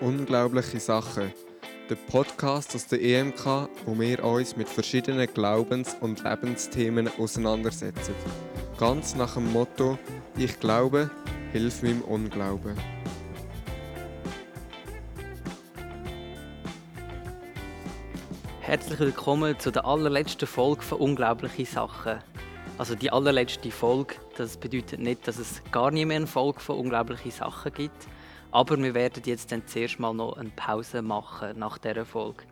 Unglaubliche 0.00 0.80
Sachen. 0.80 1.30
Der 1.90 1.94
Podcast 1.94 2.74
aus 2.74 2.86
der 2.86 3.02
EMK, 3.02 3.68
wo 3.84 3.98
wir 4.00 4.24
uns 4.24 4.56
mit 4.56 4.66
verschiedenen 4.66 5.26
Glaubens- 5.26 5.94
und 6.00 6.24
Lebensthemen 6.24 7.10
auseinandersetzen. 7.18 8.14
Ganz 8.78 9.14
nach 9.14 9.34
dem 9.34 9.52
Motto: 9.52 9.98
Ich 10.38 10.58
glaube, 10.58 11.10
hilf 11.52 11.82
meinem 11.82 12.00
Unglauben. 12.00 12.78
Herzlich 18.62 19.00
willkommen 19.00 19.58
zu 19.58 19.70
der 19.70 19.84
allerletzten 19.84 20.48
Folge 20.48 20.80
von 20.80 20.98
Unglaubliche 20.98 21.66
Sachen. 21.66 22.20
Also 22.78 22.94
die 22.94 23.12
allerletzte 23.12 23.70
Folge, 23.70 24.14
das 24.38 24.56
bedeutet 24.56 25.00
nicht, 25.00 25.28
dass 25.28 25.38
es 25.38 25.60
gar 25.70 25.90
nie 25.90 26.06
mehr 26.06 26.16
eine 26.16 26.26
Folge 26.26 26.60
von 26.60 26.78
Unglaubliche 26.78 27.30
Sachen 27.30 27.74
gibt. 27.74 28.06
Aber 28.52 28.76
wir 28.78 28.94
werden 28.94 29.22
jetzt 29.26 29.52
dann 29.52 29.66
zuerst 29.66 30.00
mal 30.00 30.12
noch 30.12 30.36
eine 30.36 30.50
Pause 30.50 31.02
machen 31.02 31.58
nach 31.58 31.78
dieser 31.78 32.04
Folge. 32.04 32.44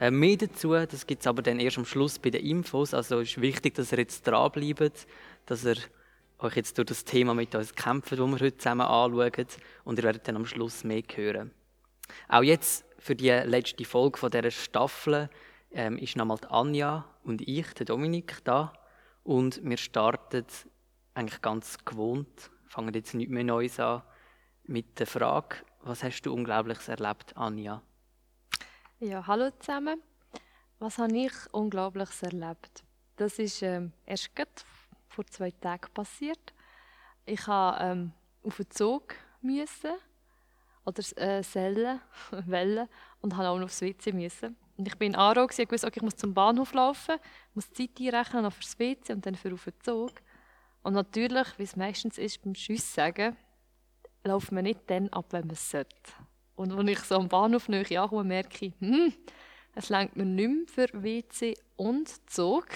Äh, 0.00 0.10
mehr 0.10 0.36
dazu, 0.36 0.72
das 0.72 1.06
gibt 1.06 1.22
es 1.22 1.26
aber 1.28 1.42
dann 1.42 1.60
erst 1.60 1.78
am 1.78 1.84
Schluss 1.84 2.18
bei 2.18 2.30
den 2.30 2.44
Infos. 2.44 2.92
Also 2.92 3.20
ist 3.20 3.40
wichtig, 3.40 3.74
dass 3.74 3.92
ihr 3.92 3.98
jetzt 3.98 4.26
dranbleibt, 4.26 5.06
dass 5.46 5.64
ihr 5.64 5.76
euch 6.40 6.56
jetzt 6.56 6.76
durch 6.76 6.86
das 6.86 7.04
Thema 7.04 7.34
mit 7.34 7.54
uns 7.54 7.74
kämpft, 7.74 8.10
das 8.10 8.18
wir 8.18 8.26
heute 8.26 8.56
zusammen 8.56 8.86
anschauen. 8.86 9.46
Und 9.84 9.98
ihr 9.98 10.04
werdet 10.04 10.26
dann 10.26 10.36
am 10.36 10.46
Schluss 10.46 10.82
mehr 10.82 11.02
hören. 11.14 11.52
Auch 12.28 12.42
jetzt 12.42 12.84
für 12.98 13.14
die 13.14 13.30
letzte 13.30 13.84
Folge 13.84 14.18
von 14.18 14.30
dieser 14.30 14.50
Staffel 14.50 15.30
ähm, 15.70 15.98
ist 15.98 16.16
nochmal 16.16 16.38
die 16.42 16.48
Anja 16.48 17.04
und 17.22 17.40
ich, 17.46 17.72
der 17.74 17.86
Dominik, 17.86 18.38
da. 18.44 18.72
Und 19.22 19.60
wir 19.62 19.76
starten 19.76 20.44
eigentlich 21.14 21.40
ganz 21.40 21.84
gewohnt, 21.84 22.50
fangen 22.66 22.92
jetzt 22.92 23.14
nicht 23.14 23.30
mehr 23.30 23.44
Neues 23.44 23.78
an, 23.78 24.02
mit 24.66 24.98
der 24.98 25.06
Frage, 25.06 25.56
was 25.82 26.02
hast 26.02 26.22
du 26.22 26.32
Unglaubliches 26.32 26.88
erlebt, 26.88 27.36
Anja? 27.36 27.82
Ja, 29.00 29.26
hallo 29.26 29.50
zusammen. 29.58 30.02
Was 30.78 30.98
habe 30.98 31.16
ich 31.16 31.32
Unglaubliches 31.52 32.22
erlebt? 32.22 32.84
Das 33.16 33.38
ist 33.38 33.62
ähm, 33.62 33.92
erst 34.06 34.34
gerade 34.34 34.50
vor 35.08 35.26
zwei 35.26 35.50
Tagen 35.50 35.92
passiert. 35.92 36.52
Ich 37.26 37.46
habe 37.46 37.82
ähm, 37.82 38.12
auf 38.42 38.56
den 38.56 38.70
Zug 38.70 39.14
müssen 39.40 39.94
oder 40.84 41.02
äh, 41.16 41.42
Selle, 41.42 42.00
Wellen 42.30 42.88
und 43.20 43.36
habe 43.36 43.48
auch 43.48 43.58
noch 43.58 43.66
aufs 43.66 43.82
WC 43.82 44.12
müssen. 44.12 44.56
Und 44.76 44.88
ich 44.88 44.98
bin 44.98 45.12
in 45.12 45.16
Aarau 45.16 45.42
und 45.42 45.50
wusste, 45.50 45.86
okay, 45.86 45.96
ich 45.96 46.02
muss 46.02 46.16
zum 46.16 46.34
Bahnhof 46.34 46.72
laufen, 46.72 47.16
muss 47.54 47.72
Zeit 47.72 47.90
einrechnen, 48.00 48.42
noch 48.42 48.52
fürs 48.52 48.78
WC 48.78 49.12
und 49.12 49.24
dann 49.24 49.36
für 49.36 49.52
auf 49.54 49.64
den 49.64 49.80
Zug. 49.80 50.10
Und 50.82 50.94
natürlich, 50.94 51.46
wie 51.58 51.62
es 51.62 51.76
meistens 51.76 52.18
ist 52.18 52.42
beim 52.42 52.54
Schuss 52.54 52.92
sagen, 52.92 53.36
läuft 54.24 54.52
man 54.52 54.64
nicht 54.64 54.80
dann 54.86 55.08
ab, 55.10 55.26
wenn 55.30 55.46
man 55.46 55.52
es 55.54 55.70
sollte. 55.70 55.94
Und 56.56 56.72
als 56.72 56.88
ich 56.88 57.00
so 57.00 57.16
am 57.16 57.28
Bahnhof 57.28 57.68
näher 57.68 58.02
ankomme, 58.02 58.24
merke 58.24 58.66
ich, 58.66 58.74
hm, 58.80 59.12
es 59.74 59.88
lenkt 59.88 60.16
mir 60.16 60.24
nicht 60.24 60.76
mehr 60.76 60.88
für 60.88 61.02
WC 61.02 61.54
und 61.76 62.08
Zug. 62.30 62.66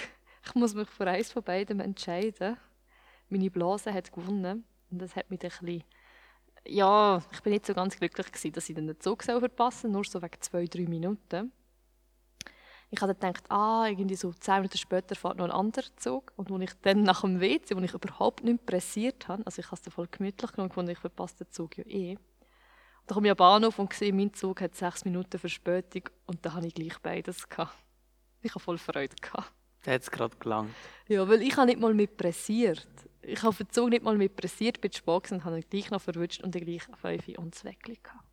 Ich 0.45 0.55
muss 0.55 0.75
mich 0.75 0.89
für 0.89 1.07
eines 1.07 1.33
von 1.33 1.43
beiden 1.43 1.81
entscheiden. 1.81 2.57
Meine 3.29 3.51
Blase 3.51 3.93
hat 3.93 4.13
gewonnen 4.13 4.65
und 4.91 5.03
das 5.03 5.15
hat 5.15 5.31
mich 5.31 5.43
ein 5.43 5.51
bisschen 5.51 5.85
ja, 6.67 7.23
ich 7.33 7.41
bin 7.41 7.53
nicht 7.53 7.67
so 7.67 7.75
ganz 7.75 7.97
glücklich 7.97 8.27
gewesen, 8.27 8.53
dass 8.53 8.69
ich 8.69 8.75
den 8.75 9.01
Zug 9.01 9.23
verpassen 9.23 9.91
nur 9.91 10.05
so 10.05 10.21
wegen 10.21 10.41
zwei, 10.41 10.67
drei 10.67 10.87
Minuten. 10.87 11.53
Ich 12.91 13.03
habe 13.03 13.15
dann 13.15 13.33
gedacht, 13.33 13.51
ah, 13.51 13.87
irgendwie 13.87 14.17
so 14.17 14.33
zehn 14.33 14.57
Minuten 14.57 14.79
später 14.79 15.15
fährt 15.15 15.37
noch 15.37 15.45
ein 15.45 15.51
anderer 15.51 15.85
Zug. 15.97 16.33
Und 16.37 16.51
als 16.51 16.63
ich 16.63 16.71
dann 16.83 17.03
nach 17.03 17.21
dem 17.21 17.41
WC, 17.41 17.77
wo 17.77 17.81
ich 17.81 17.93
überhaupt 17.93 18.45
nicht 18.45 18.65
pressiert 18.65 19.29
habe, 19.29 19.45
also 19.45 19.61
ich 19.61 19.71
habe 19.71 19.81
es 19.85 19.93
voll 19.93 20.09
gemütlich 20.11 20.53
genommen, 20.53 20.71
gefunden, 20.71 20.93
ich 20.93 20.99
verpasse 20.99 21.45
den 21.45 21.51
Zug 21.51 21.77
ja 21.77 21.85
eh. 21.85 22.13
Und 22.13 22.21
dann 23.07 23.15
komme 23.15 23.29
ich 23.29 23.33
am 23.33 23.37
Bahnhof 23.37 23.79
und 23.79 23.93
sehe, 23.93 24.13
mein 24.13 24.33
Zug 24.33 24.63
hat 24.63 24.75
sechs 24.75 25.05
Minuten 25.05 25.39
Verspätung 25.39 26.05
und 26.27 26.45
da 26.45 26.55
habe 26.55 26.67
ich 26.67 26.75
gleich 26.75 26.99
beides 26.99 27.49
gehabt. 27.49 27.77
Ich 28.41 28.51
habe 28.53 28.61
voll 28.61 28.79
Freude 28.79 29.17
gehabt. 29.21 29.53
Da 29.85 29.93
hat 29.93 30.03
es 30.03 30.11
gerade 30.11 30.37
gelangt. 30.37 30.75
Ja, 31.09 31.29
weil 31.29 31.43
ich 31.43 31.57
habe 31.57 31.67
nicht 31.67 31.81
mal 31.81 31.95
mit 31.95 32.17
pressiert. 32.17 32.87
Ich 33.21 33.43
habe 33.43 33.55
den 33.55 33.71
Zug 33.71 33.91
nicht 33.91 34.03
mal 34.03 34.17
mit 34.17 34.35
pressiert, 34.37 34.81
bin 34.81 34.93
spät 34.93 35.33
und 35.33 35.45
habe 35.45 35.59
ihn 35.59 35.65
gleich 35.69 35.91
noch 35.91 36.01
verwünscht 36.01 36.43
und 36.43 36.55
dann 36.55 36.65
gleich 36.65 36.83
fünf 37.01 37.29
und 37.39 37.55
das 37.55 37.63
gehabt. 37.63 38.28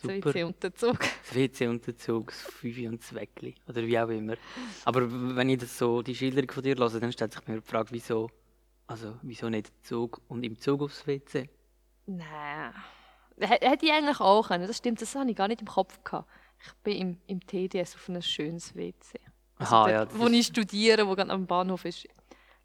Super. 0.00 0.32
WC 0.32 0.44
und 0.44 0.62
der 0.62 0.74
Zug. 0.74 0.98
Das 1.00 1.34
WC 1.34 1.66
und 1.66 1.86
der 1.86 1.96
Zug, 1.96 2.28
das 2.28 2.42
Fünfe 2.42 2.88
und 2.88 3.00
das 3.02 3.14
Weckli. 3.14 3.54
Oder 3.66 3.82
wie 3.82 3.98
auch 3.98 4.08
immer. 4.08 4.34
Aber 4.84 5.08
wenn 5.36 5.48
ich 5.48 5.58
das 5.58 5.76
so, 5.76 6.02
die 6.02 6.14
Schilderung 6.14 6.50
von 6.50 6.62
dir 6.62 6.76
höre, 6.76 7.00
dann 7.00 7.12
stellt 7.12 7.32
sich 7.32 7.46
mir 7.48 7.60
die 7.60 7.66
Frage, 7.66 7.88
wieso, 7.90 8.30
also, 8.86 9.16
wieso 9.22 9.48
nicht 9.48 9.72
Zug 9.84 10.20
und 10.28 10.44
im 10.44 10.58
Zug 10.58 10.82
aufs 10.82 11.06
WC? 11.06 11.48
Nein. 12.06 12.72
Hätte 13.40 13.86
ich 13.86 13.92
eigentlich 13.92 14.20
auch 14.20 14.48
können. 14.48 14.66
Das 14.66 14.78
stimmt, 14.78 15.02
das 15.02 15.14
habe 15.14 15.30
ich 15.30 15.36
gar 15.36 15.48
nicht 15.48 15.60
im 15.60 15.66
Kopf 15.68 16.02
gehabt. 16.04 16.28
Ich 16.64 16.72
bin 16.82 16.96
im, 16.96 17.18
im 17.26 17.46
TDS 17.46 17.94
auf 17.94 18.08
ein 18.08 18.20
schönes 18.22 18.74
WC. 18.74 19.18
Also 19.56 19.74
Aha, 19.74 19.88
dort, 19.90 20.12
ja, 20.12 20.18
wo 20.18 20.26
ich 20.28 20.46
studiere, 20.46 21.06
wo 21.06 21.14
gerade 21.14 21.32
am 21.32 21.46
Bahnhof 21.46 21.84
ist. 21.84 22.04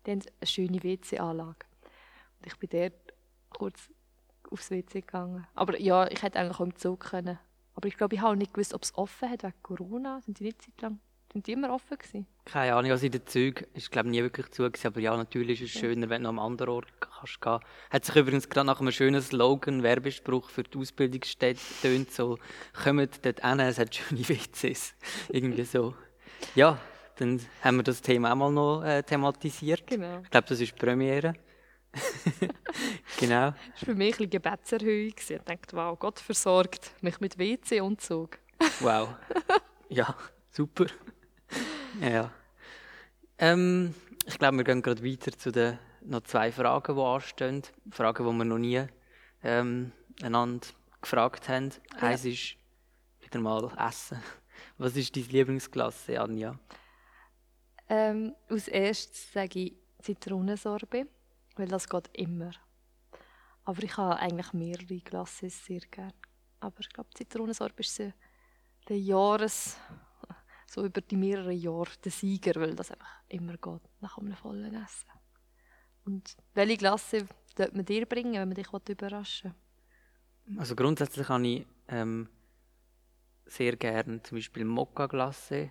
Die 0.05 0.11
haben 0.11 0.21
eine 0.21 0.47
schöne 0.47 0.83
WC-Anlage. 0.83 1.65
Und 2.39 2.47
ich 2.47 2.57
bin 2.57 2.69
dort 2.69 3.13
kurz 3.49 3.89
aufs 4.53 4.71
WC 4.71 5.01
gegangen. 5.01 5.45
Aber 5.55 5.79
ja, 5.79 6.07
ich 6.07 6.21
hätte 6.21 6.39
eigentlich 6.39 6.59
auch 6.59 6.65
im 6.65 6.75
Zug 6.75 6.99
können. 6.99 7.39
Aber 7.75 7.87
ich 7.87 7.97
glaube, 7.97 8.15
ich 8.15 8.21
habe 8.21 8.37
nicht 8.37 8.53
gewusst, 8.53 8.73
ob 8.73 8.83
es 8.83 8.95
offen 8.95 9.29
hat 9.29 9.43
wegen 9.43 9.53
Corona. 9.63 10.21
Sind 10.21 10.39
die 10.39 10.43
nicht 10.45 10.61
Zeit 10.61 10.81
lang? 10.81 10.99
Sind 11.33 11.47
die 11.47 11.53
immer 11.53 11.73
offen 11.73 11.97
gewesen? 11.97 12.27
Keine 12.45 12.75
Ahnung, 12.75 12.91
also 12.91 13.07
in 13.07 13.11
den 13.11 13.25
Zügen 13.25 13.65
ist 13.73 13.91
glaube 13.91 14.09
nie 14.09 14.21
wirklich 14.21 14.51
zu 14.51 14.63
gewesen, 14.63 14.85
aber 14.85 14.99
ja, 14.99 15.17
natürlich 15.17 15.63
ist 15.63 15.73
es 15.73 15.81
schöner, 15.81 16.07
wenn 16.09 16.21
du 16.21 16.29
am 16.29 16.37
anderen 16.37 16.69
Ort 16.69 16.87
kannst 16.99 17.41
gehen. 17.41 17.59
Hat 17.89 18.05
sich 18.05 18.15
übrigens 18.15 18.49
gerade 18.49 18.67
nach 18.67 18.79
einem 18.79 18.91
schönen 18.91 19.19
Slogan, 19.19 19.81
Werbespruch 19.81 20.51
für 20.51 20.61
die 20.61 20.77
Ausbildungsstätte 20.77 21.59
tönt 21.81 22.11
so, 22.11 22.37
kommt 22.83 23.25
dort 23.25 23.41
hin, 23.43 23.59
es 23.61 23.79
hat 23.79 23.95
schöne 23.95 24.21
WCs. 24.29 24.93
Irgendwie 25.29 25.63
so. 25.63 25.95
Ja, 26.53 26.77
dann 27.15 27.41
haben 27.63 27.77
wir 27.77 27.83
das 27.83 28.03
Thema 28.03 28.31
auch 28.31 28.35
mal 28.35 28.51
noch 28.51 28.83
äh, 28.83 29.01
thematisiert. 29.01 29.87
Genau. 29.87 30.19
Ich 30.23 30.29
glaube, 30.29 30.47
das 30.47 30.59
ist 30.59 30.73
die 30.73 30.85
Premiere. 30.85 31.33
genau. 33.19 33.51
Das 33.51 33.81
war 33.81 33.85
für 33.85 33.95
mich 33.95 34.17
eine 34.17 34.27
Gebetserhöhung. 34.27 35.13
Ich 35.17 35.39
dachte, 35.45 35.75
wow, 35.75 35.97
Gott 35.97 36.19
versorgt 36.19 36.91
mich 37.01 37.19
mit 37.19 37.37
WC 37.37 37.81
und 37.81 38.01
Zug. 38.01 38.39
Wow. 38.79 39.09
Ja, 39.89 40.15
super. 40.49 40.87
ja. 42.01 42.31
Ähm, 43.37 43.93
ich 44.25 44.39
glaube, 44.39 44.57
wir 44.57 44.63
gehen 44.63 44.81
gerade 44.81 45.03
weiter 45.03 45.31
zu 45.37 45.51
den 45.51 45.77
noch 46.01 46.21
zwei 46.21 46.51
Fragen, 46.51 46.95
die 46.95 47.01
anstehen. 47.01 47.61
Fragen, 47.91 48.25
die 48.25 48.37
wir 48.37 48.45
noch 48.45 48.57
nie 48.57 48.83
ähm, 49.43 49.91
einander 50.23 50.65
gefragt 51.01 51.47
haben. 51.47 51.69
Ja. 52.01 52.07
Eins 52.07 52.25
ist 52.25 52.55
wieder 53.21 53.39
mal 53.39 53.71
Essen. 53.77 54.17
Was 54.77 54.95
ist 54.95 55.15
deine 55.15 55.27
Lieblingsklasse, 55.27 56.19
Anja? 56.19 56.57
Ähm, 57.89 58.33
als 58.49 58.67
erstes 58.67 59.31
sage 59.31 59.59
ich 59.59 59.73
Zitronensorbet, 60.01 61.07
weil 61.55 61.67
das 61.67 61.87
geht 61.87 62.09
immer. 62.13 62.51
Aber 63.63 63.83
ich 63.83 63.95
habe 63.97 64.19
eigentlich 64.19 64.53
mehrere 64.53 64.99
Glasses 64.99 65.65
sehr 65.65 65.81
gerne. 65.81 66.13
Aber 66.59 66.79
ich 66.79 66.89
glaube, 66.89 67.09
Zitronensorbet 67.13 67.79
ist 67.79 67.95
so 67.95 68.13
der 68.89 68.99
Jahres... 68.99 69.77
so 70.73 70.83
über 70.83 71.01
die 71.01 71.15
mehreren 71.15 71.57
Jahre 71.57 71.91
der 72.03 72.11
Sieger, 72.11 72.59
weil 72.59 72.75
das 72.75 72.91
einfach 72.91 73.21
immer 73.29 73.57
geht, 73.57 73.81
nach 74.01 74.17
einem 74.17 74.35
vollen 74.35 74.73
Essen. 74.73 75.09
Und 76.05 76.35
welche 76.53 76.77
Klasse 76.77 77.27
sollte 77.55 77.75
man 77.75 77.85
dir 77.85 78.05
bringen, 78.05 78.33
wenn 78.33 78.49
man 78.49 78.55
dich 78.55 78.67
überraschen 78.89 79.53
Also 80.57 80.75
grundsätzlich 80.75 81.29
habe 81.29 81.47
ich 81.47 81.67
ähm, 81.87 82.27
sehr 83.45 83.75
gerne 83.75 84.23
zum 84.23 84.37
Beispiel 84.37 84.65
Mokka-Glasse, 84.65 85.69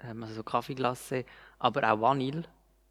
ähm, 0.00 0.22
also 0.22 0.34
so 0.34 0.42
Kaffeeglasse, 0.42 1.24
aber 1.58 1.90
auch 1.92 2.00
Vanille. 2.00 2.44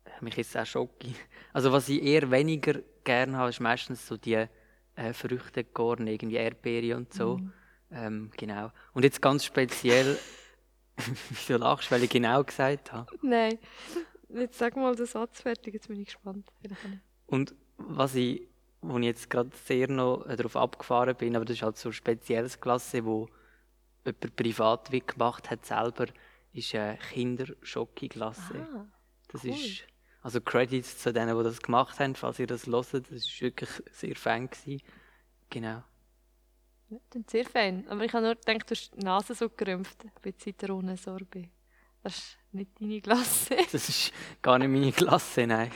Äh, 0.06 0.10
Mich 0.24 0.38
ist 0.38 0.58
auch 0.58 0.66
Schoki. 0.66 1.16
Also 1.54 1.72
was 1.72 1.90
ich 1.90 2.02
eher 2.02 2.32
weniger 2.32 2.80
gerne 3.04 3.38
habe, 3.38 3.50
ist 3.50 3.60
meistens 3.60 4.08
so 4.08 4.18
die 4.18 4.46
äh, 4.96 5.14
Früchte 5.14 5.64
Korn, 5.64 6.08
irgendwie 6.08 6.36
Erdbeere 6.36 6.98
und 6.98 7.14
so. 7.14 7.40
Ähm, 7.92 8.32
genau. 8.38 8.72
Und 8.94 9.04
jetzt 9.04 9.22
ganz 9.22 9.44
speziell, 9.44 10.18
wieso 11.30 11.58
lachst 11.58 11.90
du, 11.92 11.96
weil 11.96 12.04
ich 12.04 12.10
genau 12.10 12.44
gesagt 12.44 12.92
habe. 12.94 13.12
Nein, 13.22 13.58
jetzt 14.30 14.58
sag 14.58 14.76
mal 14.76 14.96
den 14.96 15.06
Satz 15.06 15.42
fertig, 15.42 15.74
jetzt 15.74 15.88
bin 15.88 16.00
ich 16.00 16.06
gespannt. 16.08 16.48
Und 17.28 17.54
was 17.78 18.16
ich, 18.16 18.48
wo 18.82 18.98
ich 18.98 19.06
jetzt 19.06 19.30
gerade 19.30 19.50
sehr 19.66 19.90
noch 19.90 20.26
äh, 20.26 20.36
darauf 20.36 20.56
abgefahren 20.56 21.16
bin, 21.16 21.36
aber 21.36 21.46
das 21.46 21.58
ist 21.58 21.64
halt 21.64 21.78
so 21.78 21.90
eine 21.90 21.94
spezielles 21.94 22.60
Klasse, 22.60 23.06
wo 23.06 23.28
jemand 24.06 24.36
privat 24.36 24.92
wie 24.92 25.02
gemacht 25.02 25.50
hat 25.50 25.66
selber, 25.66 26.08
ist 26.54 26.74
eine 26.76 26.98
Kinderschocki-Glasse. 26.98 28.68
Ah, 28.74 28.86
das 29.32 29.44
cool. 29.44 29.52
ist, 29.52 29.84
also 30.22 30.42
Credits 30.42 31.00
zu 31.00 31.12
denen, 31.12 31.38
die 31.38 31.44
das 31.44 31.62
gemacht 31.62 32.00
haben, 32.00 32.16
falls 32.16 32.40
ihr 32.40 32.48
das 32.48 32.68
hört, 32.68 32.94
das 32.94 33.12
ist 33.12 33.42
wirklich 33.42 33.70
sehr 33.92 34.16
fan 34.16 34.50
gewesen. 34.50 34.82
Genau. 35.50 35.84
Ja, 36.90 36.98
das 37.10 37.22
ist 37.22 37.30
sehr 37.32 37.46
fein. 37.46 37.88
Aber 37.88 38.04
ich 38.04 38.14
habe 38.14 38.26
nur 38.26 38.36
gedacht, 38.36 38.70
du 38.70 38.76
hast 38.76 38.92
die 38.96 39.04
Nase 39.04 39.34
so 39.34 39.50
gerümpft 39.50 40.06
bei 40.22 40.32
Zitronensorbet. 40.32 41.50
Das 42.04 42.18
ist 42.18 42.38
nicht 42.52 42.72
deine 42.80 43.00
Glasse. 43.02 43.58
Das 43.72 43.90
ist 43.90 44.12
gar 44.42 44.60
nicht 44.60 44.70
meine 44.70 44.92
Klasse, 44.92 45.48
nein. 45.48 45.72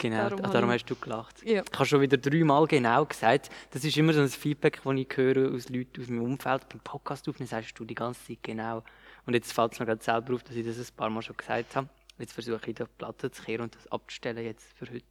Genau, 0.00 0.16
Darum 0.16 0.30
darum, 0.30 0.44
habe 0.44 0.52
darum 0.52 0.70
hast 0.70 0.86
du 0.86 0.96
gelacht. 0.96 1.42
Ja. 1.44 1.62
Ich 1.62 1.72
habe 1.78 1.86
schon 1.86 2.00
wieder 2.00 2.16
dreimal 2.16 2.66
genau 2.66 3.04
gesagt, 3.04 3.50
das 3.70 3.84
ist 3.84 3.96
immer 3.96 4.12
so 4.14 4.20
ein 4.20 4.28
Feedback, 4.28 4.80
das 4.82 4.94
ich 4.94 5.16
höre 5.16 5.54
aus 5.54 5.68
Leuten 5.68 6.00
aus 6.00 6.08
meinem 6.08 6.22
Umfeld. 6.22 6.68
Beim 6.68 6.80
Podcast 6.80 7.28
aufnehmen 7.28 7.48
sagst 7.48 7.78
du 7.78 7.84
die 7.84 7.94
ganze 7.94 8.24
Zeit 8.24 8.38
genau. 8.42 8.82
Und 9.26 9.34
jetzt 9.34 9.52
fällt 9.52 9.74
es 9.74 9.80
mir 9.80 9.86
gerade 9.86 10.02
selber 10.02 10.34
auf, 10.34 10.42
dass 10.42 10.56
ich 10.56 10.64
das 10.64 10.78
ein 10.78 10.96
paar 10.96 11.10
Mal 11.10 11.22
schon 11.22 11.36
gesagt 11.36 11.76
habe. 11.76 11.88
Jetzt 12.18 12.32
versuche 12.32 12.70
ich, 12.70 12.74
die 12.74 12.84
Platte 12.84 13.30
zu 13.30 13.42
kehren 13.42 13.62
und 13.62 13.74
das 13.74 13.86
abzustellen 13.88 14.44
jetzt 14.44 14.72
für 14.72 14.86
heute. 14.86 15.06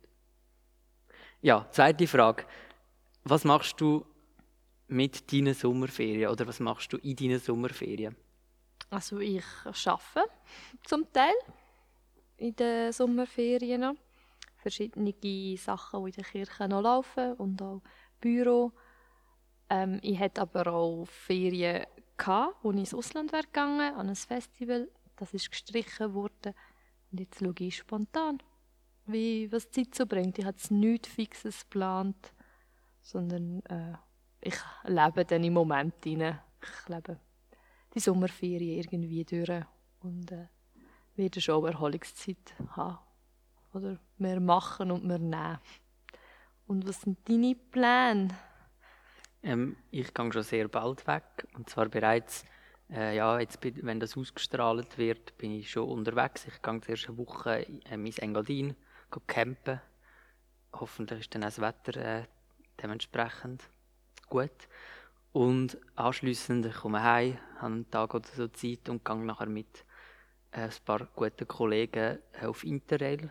Ja, 1.42 1.68
zweite 1.71 2.07
Frage. 2.07 2.45
Was 3.24 3.44
machst 3.44 3.80
du 3.80 4.06
mit 4.88 5.31
deinen 5.31 5.54
Sommerferien 5.54 6.30
oder 6.30 6.48
was 6.48 6.59
machst 6.59 6.92
du 6.94 6.98
in 6.98 7.15
deinen 7.15 7.39
Sommerferien? 7.39 8.15
Also 8.89 9.19
ich 9.19 9.44
arbeite 9.63 10.30
zum 10.86 11.12
Teil 11.12 11.33
in 12.38 12.56
den 12.56 12.92
Sommerferien. 12.92 13.98
Verschiedene 14.57 15.13
Sachen, 15.57 16.04
die 16.06 16.09
in 16.09 16.15
der 16.15 16.24
Kirche 16.24 16.68
noch 16.68 16.81
laufen 16.81 17.33
und 17.33 17.62
auch 17.62 17.81
Büro. 18.19 18.71
Ähm, 19.69 20.00
ich 20.01 20.19
hatte 20.19 20.42
aber 20.42 20.68
auch 20.68 21.06
Ferien, 21.06 21.86
gehabt, 22.18 22.56
wo 22.63 22.71
ich 22.71 22.80
ins 22.80 22.94
Ausland 22.94 23.31
wäre 23.31 23.44
gegangen, 23.44 23.95
an 23.95 24.09
ein 24.09 24.15
Festival. 24.15 24.89
Das 25.15 25.33
ist 25.33 25.50
gestrichen 25.50 26.13
worden. 26.13 26.54
Und 27.12 27.19
jetzt 27.19 27.39
schaue 27.39 27.54
ich 27.59 27.77
spontan, 27.77 28.39
wie, 29.06 29.51
was 29.51 29.69
die 29.69 29.89
Zeit 29.89 29.95
so 29.95 30.06
bringt. 30.06 30.38
Ich 30.38 30.45
habe 30.45 30.57
nichts 30.69 31.09
Fixes 31.09 31.62
geplant, 31.62 32.33
sondern 33.01 33.62
äh, 33.65 33.94
ich 34.42 34.56
lebe 34.83 35.25
dann 35.25 35.44
im 35.44 35.54
Moment 35.54 35.95
rein. 36.06 36.39
Ich 36.62 36.89
lebe 36.89 37.19
die 37.94 38.00
Sommerferien 38.00 38.80
irgendwie 38.80 39.24
durch 39.24 39.63
und 40.01 40.31
äh, 40.31 40.48
werde 41.15 41.42
schon 41.42 41.65
Erholungszeit 41.65 42.54
haben. 42.71 43.00
Oder 43.74 44.00
mehr 44.18 44.39
machen 44.39 44.92
und 44.92 45.06
mehr 45.06 45.19
nehmen. 45.19 45.59
Und 46.68 46.88
was 46.88 47.01
sind 47.01 47.18
deine 47.27 47.56
Pläne? 47.56 48.30
Ähm, 49.44 49.77
ich 49.92 50.13
gehe 50.13 50.33
schon 50.33 50.44
sehr 50.44 50.68
bald 50.68 51.06
weg. 51.07 51.48
Und 51.54 51.69
zwar 51.69 51.88
bereits, 51.88 52.44
äh, 52.92 53.16
ja, 53.16 53.39
jetzt, 53.39 53.60
wenn 53.62 54.00
das 54.00 54.18
ausgestrahlt 54.18 54.98
wird, 54.98 55.38
bin 55.38 55.51
ich 55.51 55.69
schon 55.72 55.89
unterwegs. 55.89 56.45
Ich 56.48 56.62
gehe 56.62 56.81
zuerst 56.81 57.07
eine 57.07 57.18
Woche 57.18 57.66
ähm, 57.86 58.06
ins 58.06 58.19
Engadin 58.19 58.75
go 59.10 59.22
campen. 59.25 59.81
Hoffentlich 60.74 61.22
ist 61.22 61.36
dann 61.36 61.44
auch 61.44 61.48
das 61.48 61.62
Wetter 61.62 61.98
äh, 61.98 62.24
dementsprechend 62.81 63.63
gut. 64.30 64.68
Und 65.34 65.78
anschliessend 65.95 66.74
komme 66.74 67.00
ich 67.00 67.04
heim, 67.04 67.38
habe 67.57 67.66
einen 67.66 67.92
Tag 67.92 68.13
oder 68.13 68.28
so 68.28 68.48
Zeit 68.48 68.90
und 68.90 69.04
gehe 69.04 69.16
nachher 69.18 69.48
mit 69.48 69.86
äh, 70.51 70.62
ein 70.62 70.72
paar 70.86 71.07
guten 71.16 71.48
Kollegen 71.48 72.19
äh, 72.33 72.45
auf 72.45 72.63
Interrail. 72.63 73.30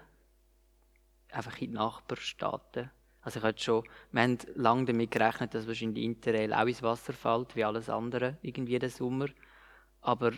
Einfach 1.31 1.59
in 1.59 1.71
die 1.71 1.75
Nachbarstaaten. 1.75 2.91
Also 3.23 3.41
ich 3.41 3.45
hatte 3.45 3.63
schon, 3.63 3.85
wir 4.13 4.23
haben 4.23 4.39
lange 4.55 4.85
damit 4.85 5.11
gerechnet, 5.11 5.53
dass 5.53 5.67
wahrscheinlich 5.67 6.05
Interrail 6.05 6.55
auch 6.55 6.67
ins 6.67 6.83
Wasser 6.83 7.13
fällt, 7.13 7.57
wie 7.57 7.65
alles 7.65 7.89
andere, 7.89 8.37
irgendwie 8.43 8.79
den 8.79 8.89
Sommer. 8.89 9.27
Aber 10.07 10.31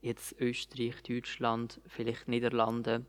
jetzt 0.00 0.40
Österreich, 0.40 1.02
Deutschland, 1.02 1.80
vielleicht 1.88 2.28
Niederlande, 2.28 3.04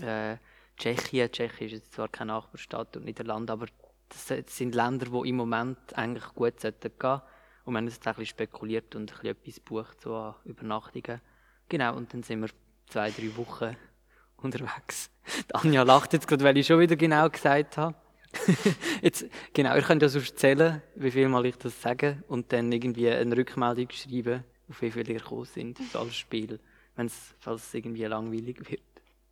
äh, 0.00 0.38
Tschechien. 0.78 1.30
Tschechien 1.30 1.66
ist 1.66 1.72
jetzt 1.72 1.92
zwar 1.92 2.08
kein 2.08 2.28
Nachbarstaat 2.28 2.96
und 2.96 3.04
Niederlande, 3.04 3.52
aber 3.52 3.66
das 4.08 4.26
sind 4.56 4.74
Länder, 4.74 5.08
die 5.10 5.28
im 5.28 5.36
Moment 5.36 5.78
eigentlich 5.98 6.24
gut 6.34 6.58
sollten 6.58 6.90
gehen. 6.98 7.20
Und 7.64 7.74
wir 7.74 7.76
haben 7.78 7.88
jetzt 7.88 8.06
ein 8.06 8.14
bisschen 8.14 8.26
spekuliert 8.26 8.94
und 8.94 9.12
ein 9.12 9.18
bisschen 9.18 9.36
etwas 9.36 9.54
gebucht, 9.56 10.00
so 10.00 10.16
an 10.16 10.34
Übernachtungen. 10.44 11.20
Genau, 11.68 11.94
und 11.94 12.14
dann 12.14 12.22
sind 12.22 12.40
wir 12.40 12.48
zwei, 12.86 13.10
drei 13.10 13.36
Wochen 13.36 13.76
unterwegs. 14.38 15.10
Anja 15.52 15.82
lacht 15.82 16.14
jetzt 16.14 16.26
gerade, 16.26 16.42
weil 16.42 16.56
ich 16.56 16.66
schon 16.66 16.80
wieder 16.80 16.96
genau 16.96 17.28
gesagt 17.28 17.76
habe. 17.76 17.94
Jetzt, 19.02 19.26
genau, 19.52 19.74
ihr 19.74 19.82
könnt 19.82 20.02
ja 20.02 20.08
sonst 20.08 20.38
zählen, 20.38 20.80
wie 20.94 21.10
viel 21.10 21.28
Mal 21.28 21.46
ich 21.46 21.56
das 21.56 21.82
sage 21.82 22.22
und 22.28 22.52
dann 22.52 22.70
irgendwie 22.70 23.10
eine 23.10 23.36
Rückmeldung 23.36 23.90
schreiben, 23.90 24.44
auf 24.70 24.80
wie 24.82 24.90
viel 24.90 25.08
ihr 25.08 25.18
gekommen 25.18 25.44
sind 25.44 25.78
als 25.94 26.16
Spiel, 26.16 26.60
wenn's, 26.96 27.34
falls 27.40 27.66
es 27.66 27.74
irgendwie 27.74 28.04
langweilig 28.04 28.70
wird. 28.70 28.82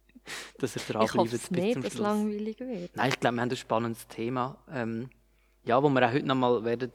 Dass 0.59 0.77
ihr 0.77 0.83
dranbleibt 0.83 1.33
es 1.33 1.49
bis 1.49 1.51
nicht, 1.51 1.73
zum 1.75 1.83
dass 1.83 1.93
Schluss. 1.93 2.03
langweilig 2.03 2.61
wird. 2.61 2.97
Nein, 2.97 3.09
ich 3.09 3.21
glaube, 3.21 3.37
wir 3.37 3.43
haben 3.43 3.51
ein 3.51 3.57
spannendes 3.57 4.07
Thema. 4.09 4.59
Ähm, 4.71 5.09
ja, 5.65 5.83
wo 5.83 5.89
wir 5.89 6.07
auch 6.07 6.13
heute 6.13 6.27
nochmal 6.27 6.65
werden 6.65 6.93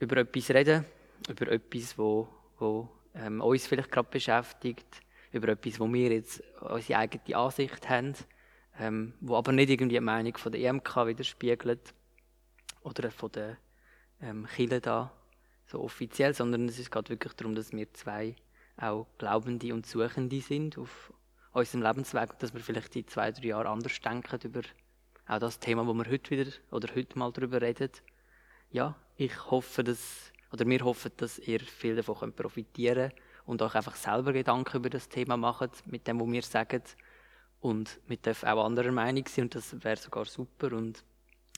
über 0.00 0.16
etwas 0.16 0.50
reden, 0.50 0.84
über 1.28 1.50
etwas, 1.52 1.96
wo, 1.98 2.28
wo 2.58 2.88
ähm, 3.14 3.40
uns 3.40 3.66
vielleicht 3.66 3.92
gerade 3.92 4.08
beschäftigt, 4.10 4.86
über 5.32 5.48
etwas, 5.48 5.78
wo 5.78 5.92
wir 5.92 6.12
jetzt 6.12 6.42
unsere 6.60 6.98
eigene 6.98 7.36
Ansicht 7.36 7.88
haben, 7.88 8.14
ähm, 8.78 9.14
wo 9.20 9.36
aber 9.36 9.52
nicht 9.52 9.70
irgendwie 9.70 9.96
die 9.96 10.00
Meinung 10.00 10.36
von 10.36 10.50
der 10.50 10.60
EMK 10.62 10.96
widerspiegelt 11.06 11.94
oder 12.82 13.10
von 13.10 13.30
der 13.32 13.56
ähm, 14.20 14.46
Kirche 14.46 14.80
da 14.80 15.12
so 15.66 15.80
offiziell, 15.80 16.34
sondern 16.34 16.68
es 16.68 16.90
geht 16.90 17.10
wirklich 17.10 17.32
darum, 17.34 17.54
dass 17.54 17.72
wir 17.72 17.92
zwei 17.92 18.36
auch 18.76 19.06
Glaubende 19.18 19.72
und 19.72 19.86
Suchende 19.86 20.40
sind 20.40 20.78
auf 20.78 21.12
unserem 21.52 21.82
Lebensweg 21.82 22.32
und 22.32 22.42
dass 22.42 22.52
wir 22.52 22.60
vielleicht 22.60 22.96
in 22.96 23.06
zwei, 23.06 23.30
drei 23.30 23.46
Jahren 23.46 23.66
anders 23.66 24.00
denken 24.00 24.38
über 24.42 24.62
auch 25.26 25.38
das 25.38 25.58
Thema, 25.58 25.86
wo 25.86 25.94
wir 25.94 26.10
heute 26.10 26.30
wieder 26.30 26.50
oder 26.70 26.94
heute 26.94 27.18
mal 27.18 27.32
darüber 27.32 27.62
reden. 27.62 27.90
Ja, 28.70 28.96
ich 29.16 29.50
hoffe, 29.50 29.84
dass, 29.84 30.32
oder 30.52 30.66
wir 30.66 30.80
hoffen, 30.80 31.12
dass 31.16 31.38
ihr 31.38 31.60
viel 31.60 31.96
davon 31.96 32.16
könnt 32.16 32.36
profitieren 32.36 33.12
und 33.46 33.62
euch 33.62 33.74
einfach 33.74 33.96
selber 33.96 34.32
Gedanken 34.32 34.76
über 34.76 34.90
das 34.90 35.08
Thema 35.08 35.36
macht, 35.36 35.86
mit 35.86 36.06
dem, 36.06 36.20
was 36.20 36.32
wir 36.32 36.42
sagen. 36.42 36.82
Und 37.60 37.98
wir 38.06 38.16
dürfen 38.18 38.48
auch 38.48 38.64
anderer 38.64 38.92
Meinung 38.92 39.26
sein 39.26 39.44
und 39.44 39.54
das 39.54 39.82
wäre 39.82 39.96
sogar 39.96 40.26
super 40.26 40.72
und 40.72 41.02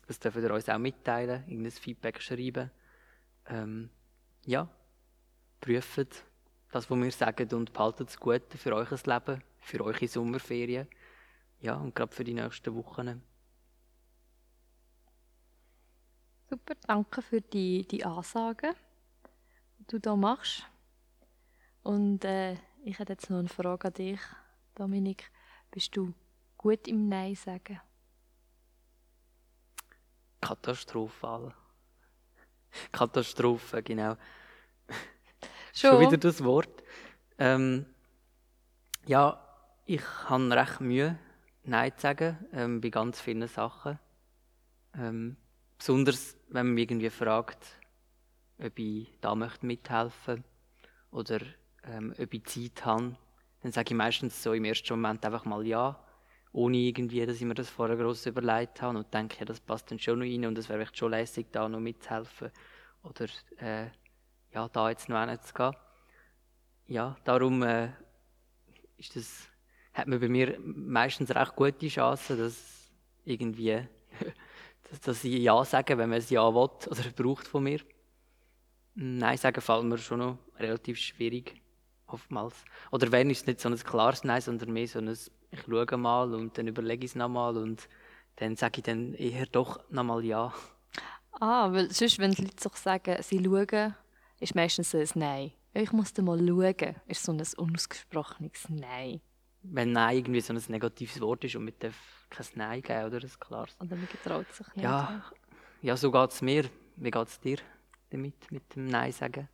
das 0.06 0.20
dürft 0.20 0.36
ihr 0.36 0.54
uns 0.54 0.68
auch 0.68 0.78
mitteilen, 0.78 1.42
irgendein 1.48 1.72
Feedback 1.72 2.22
schreiben. 2.22 2.70
Ähm, 3.48 3.90
ja, 4.44 4.68
prüft 5.60 6.24
das, 6.70 6.90
was 6.90 6.90
wir 6.90 7.12
sagen 7.12 7.48
und 7.54 7.72
behaltet 7.72 8.08
das 8.08 8.18
Gute 8.18 8.58
für 8.58 8.74
euch 8.74 8.90
Leben, 9.06 9.42
für 9.58 9.84
eure 9.84 10.08
Sommerferien. 10.08 10.88
Ja, 11.60 11.76
und 11.76 11.94
gerade 11.94 12.14
für 12.14 12.24
die 12.24 12.34
nächsten 12.34 12.74
Wochen. 12.74 13.22
Super, 16.48 16.74
danke 16.86 17.22
für 17.22 17.40
die, 17.40 17.86
die 17.88 18.04
Ansagen, 18.04 18.74
die 19.78 19.86
du 19.86 19.98
da 19.98 20.14
machst. 20.14 20.64
Und 21.82 22.24
äh, 22.24 22.54
ich 22.84 22.98
hätte 22.98 23.14
jetzt 23.14 23.30
noch 23.30 23.38
eine 23.38 23.48
Frage 23.48 23.88
an 23.88 23.94
dich, 23.94 24.20
Dominik. 24.74 25.30
Bist 25.70 25.96
du 25.96 26.14
gut 26.56 26.86
im 26.86 27.08
Nein 27.08 27.34
sagen? 27.34 27.80
Katastrophal. 30.40 31.52
Katastrophe, 32.92 33.82
genau. 33.82 34.16
Schon? 35.72 35.90
Schon 35.90 36.00
wieder 36.00 36.16
das 36.16 36.42
Wort. 36.44 36.82
Ähm, 37.38 37.86
ja, 39.06 39.40
ich 39.84 40.02
habe 40.28 40.50
recht 40.50 40.80
Mühe, 40.80 41.18
Nein 41.64 41.92
zu 41.96 42.02
sagen, 42.02 42.38
ähm, 42.52 42.80
bei 42.80 42.90
ganz 42.90 43.20
vielen 43.20 43.46
Sachen. 43.48 43.98
Ähm, 44.94 45.36
besonders, 45.78 46.36
wenn 46.48 46.66
man 46.66 46.74
mich 46.74 46.90
irgendwie 46.90 47.10
fragt, 47.10 47.64
ob 48.58 48.78
ich 48.78 49.18
da 49.20 49.34
möchte 49.34 49.66
mithelfen 49.66 50.44
oder 51.10 51.40
ähm, 51.84 52.14
ob 52.18 52.32
ich 52.32 52.44
Zeit 52.44 52.84
habe, 52.84 53.16
dann 53.62 53.72
sage 53.72 53.88
ich 53.90 53.96
meistens 53.96 54.42
so 54.42 54.52
im 54.52 54.64
ersten 54.64 54.94
Moment 54.94 55.24
einfach 55.24 55.44
mal 55.44 55.66
ja, 55.66 55.98
ohne 56.56 56.78
irgendwie, 56.78 57.26
dass 57.26 57.36
ich 57.36 57.42
mir 57.42 57.52
das 57.52 57.68
vorher 57.68 57.98
gross 57.98 58.24
überlegt 58.24 58.80
habe 58.80 58.96
und 58.96 59.12
denke, 59.12 59.40
ja, 59.40 59.44
das 59.44 59.60
passt 59.60 59.90
dann 59.90 59.98
schon 59.98 60.20
noch 60.20 60.24
rein 60.24 60.46
und 60.46 60.56
es 60.56 60.70
wäre 60.70 60.80
echt 60.80 60.96
schon 60.96 61.10
lässig, 61.10 61.48
da 61.52 61.68
noch 61.68 61.80
mitzuhelfen 61.80 62.50
oder 63.02 63.26
äh, 63.58 63.90
ja, 64.54 64.66
da 64.68 64.88
jetzt 64.88 65.10
noch 65.10 65.22
hinzugehen. 65.28 65.76
Ja, 66.86 67.14
darum 67.24 67.62
äh, 67.62 67.90
ist 68.96 69.14
das, 69.16 69.48
hat 69.92 70.06
man 70.06 70.18
bei 70.18 70.30
mir 70.30 70.58
meistens 70.58 71.34
recht 71.34 71.54
gute 71.56 71.88
Chancen, 71.88 72.38
dass 72.38 72.90
irgendwie, 73.26 73.86
dass, 74.90 75.00
dass 75.00 75.24
ich 75.24 75.42
Ja 75.42 75.62
sage, 75.62 75.98
wenn 75.98 76.08
man 76.08 76.20
ein 76.20 76.26
Ja 76.30 76.54
will 76.54 76.70
oder 76.88 77.10
braucht 77.14 77.48
von 77.48 77.64
mir. 77.64 77.80
Nein 78.94 79.36
sagen 79.36 79.60
fällt 79.60 79.84
mir 79.84 79.98
schon 79.98 80.20
noch 80.20 80.38
relativ 80.58 80.96
schwierig, 80.96 81.60
oftmals. 82.06 82.64
Oder 82.90 83.12
wenn 83.12 83.28
ist 83.28 83.40
es 83.40 83.46
nicht 83.46 83.60
so 83.60 83.68
ein 83.68 83.76
klares 83.76 84.24
Nein, 84.24 84.40
sondern 84.40 84.72
mehr 84.72 84.88
so 84.88 85.00
ein, 85.00 85.14
ich 85.58 85.64
schaue 85.66 85.96
mal 85.96 86.34
und 86.34 86.56
dann 86.58 86.68
überlege 86.68 87.04
ich 87.04 87.12
es 87.12 87.14
nochmal 87.14 87.56
und 87.56 87.88
dann 88.36 88.56
sage 88.56 88.78
ich 88.78 88.84
dann 88.84 89.14
eher 89.14 89.46
doch 89.46 89.80
nochmal 89.90 90.24
Ja. 90.24 90.52
Ah, 91.40 91.70
weil 91.72 91.92
sonst, 91.92 92.18
wenn 92.18 92.32
die 92.32 92.42
Leute 92.42 92.62
sich 92.62 92.76
sagen, 92.76 93.22
sie 93.22 93.44
schauen, 93.44 93.94
ist 94.40 94.54
meistens 94.54 94.90
so 94.90 94.98
ein 94.98 95.08
Nein. 95.14 95.52
Ich 95.74 95.92
muss 95.92 96.12
da 96.12 96.22
mal 96.22 96.38
schauen, 96.38 96.96
ist 97.06 97.22
so 97.22 97.32
ein 97.32 97.42
unausgesprochenes 97.56 98.68
Nein. 98.70 99.20
Wenn 99.62 99.92
Nein 99.92 100.18
irgendwie 100.18 100.40
so 100.40 100.54
ein 100.54 100.62
negatives 100.68 101.20
Wort 101.20 101.44
ist 101.44 101.56
und 101.56 101.64
man 101.64 101.74
darf 101.78 102.26
kein 102.30 102.46
Nein 102.54 102.82
geben 102.82 103.04
oder 103.06 103.18
ein 103.18 103.30
klares. 103.38 103.76
Oder 103.80 103.96
man 103.96 104.08
getraut 104.08 104.50
sich 104.52 104.66
nicht. 104.74 104.84
Ja, 104.84 105.22
ja 105.82 105.96
so 105.96 106.10
geht 106.10 106.30
es 106.30 106.40
mir. 106.40 106.64
Wie 106.96 107.10
geht 107.10 107.28
es 107.28 107.40
dir 107.40 107.58
damit, 108.10 108.50
mit 108.50 108.74
dem 108.74 108.86
Nein 108.86 109.12
sagen? 109.12 109.48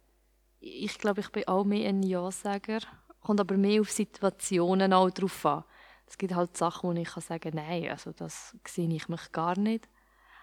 Ich 0.61 0.97
glaube, 0.99 1.21
ich 1.21 1.31
bin 1.31 1.49
auch 1.49 1.65
mehr 1.65 1.89
ein 1.89 2.05
Ja-Sager. 2.05 2.81
Kommt 3.21 3.41
aber 3.41 3.57
mehr 3.57 3.81
auf 3.81 3.91
Situationen 3.91 4.93
auch 4.93 5.11
drauf 5.11 5.47
an. 5.47 5.65
Es 6.13 6.19
gibt 6.19 6.35
halt 6.35 6.55
Sachen, 6.59 6.91
wo 6.91 6.93
ich 6.93 7.09
kann 7.09 7.23
sagen 7.23 7.53
nein, 7.55 7.89
also 7.89 8.13
das 8.13 8.55
sehe 8.69 8.87
ich 8.87 9.09
mich 9.09 9.33
gar 9.33 9.59
nicht. 9.59 9.89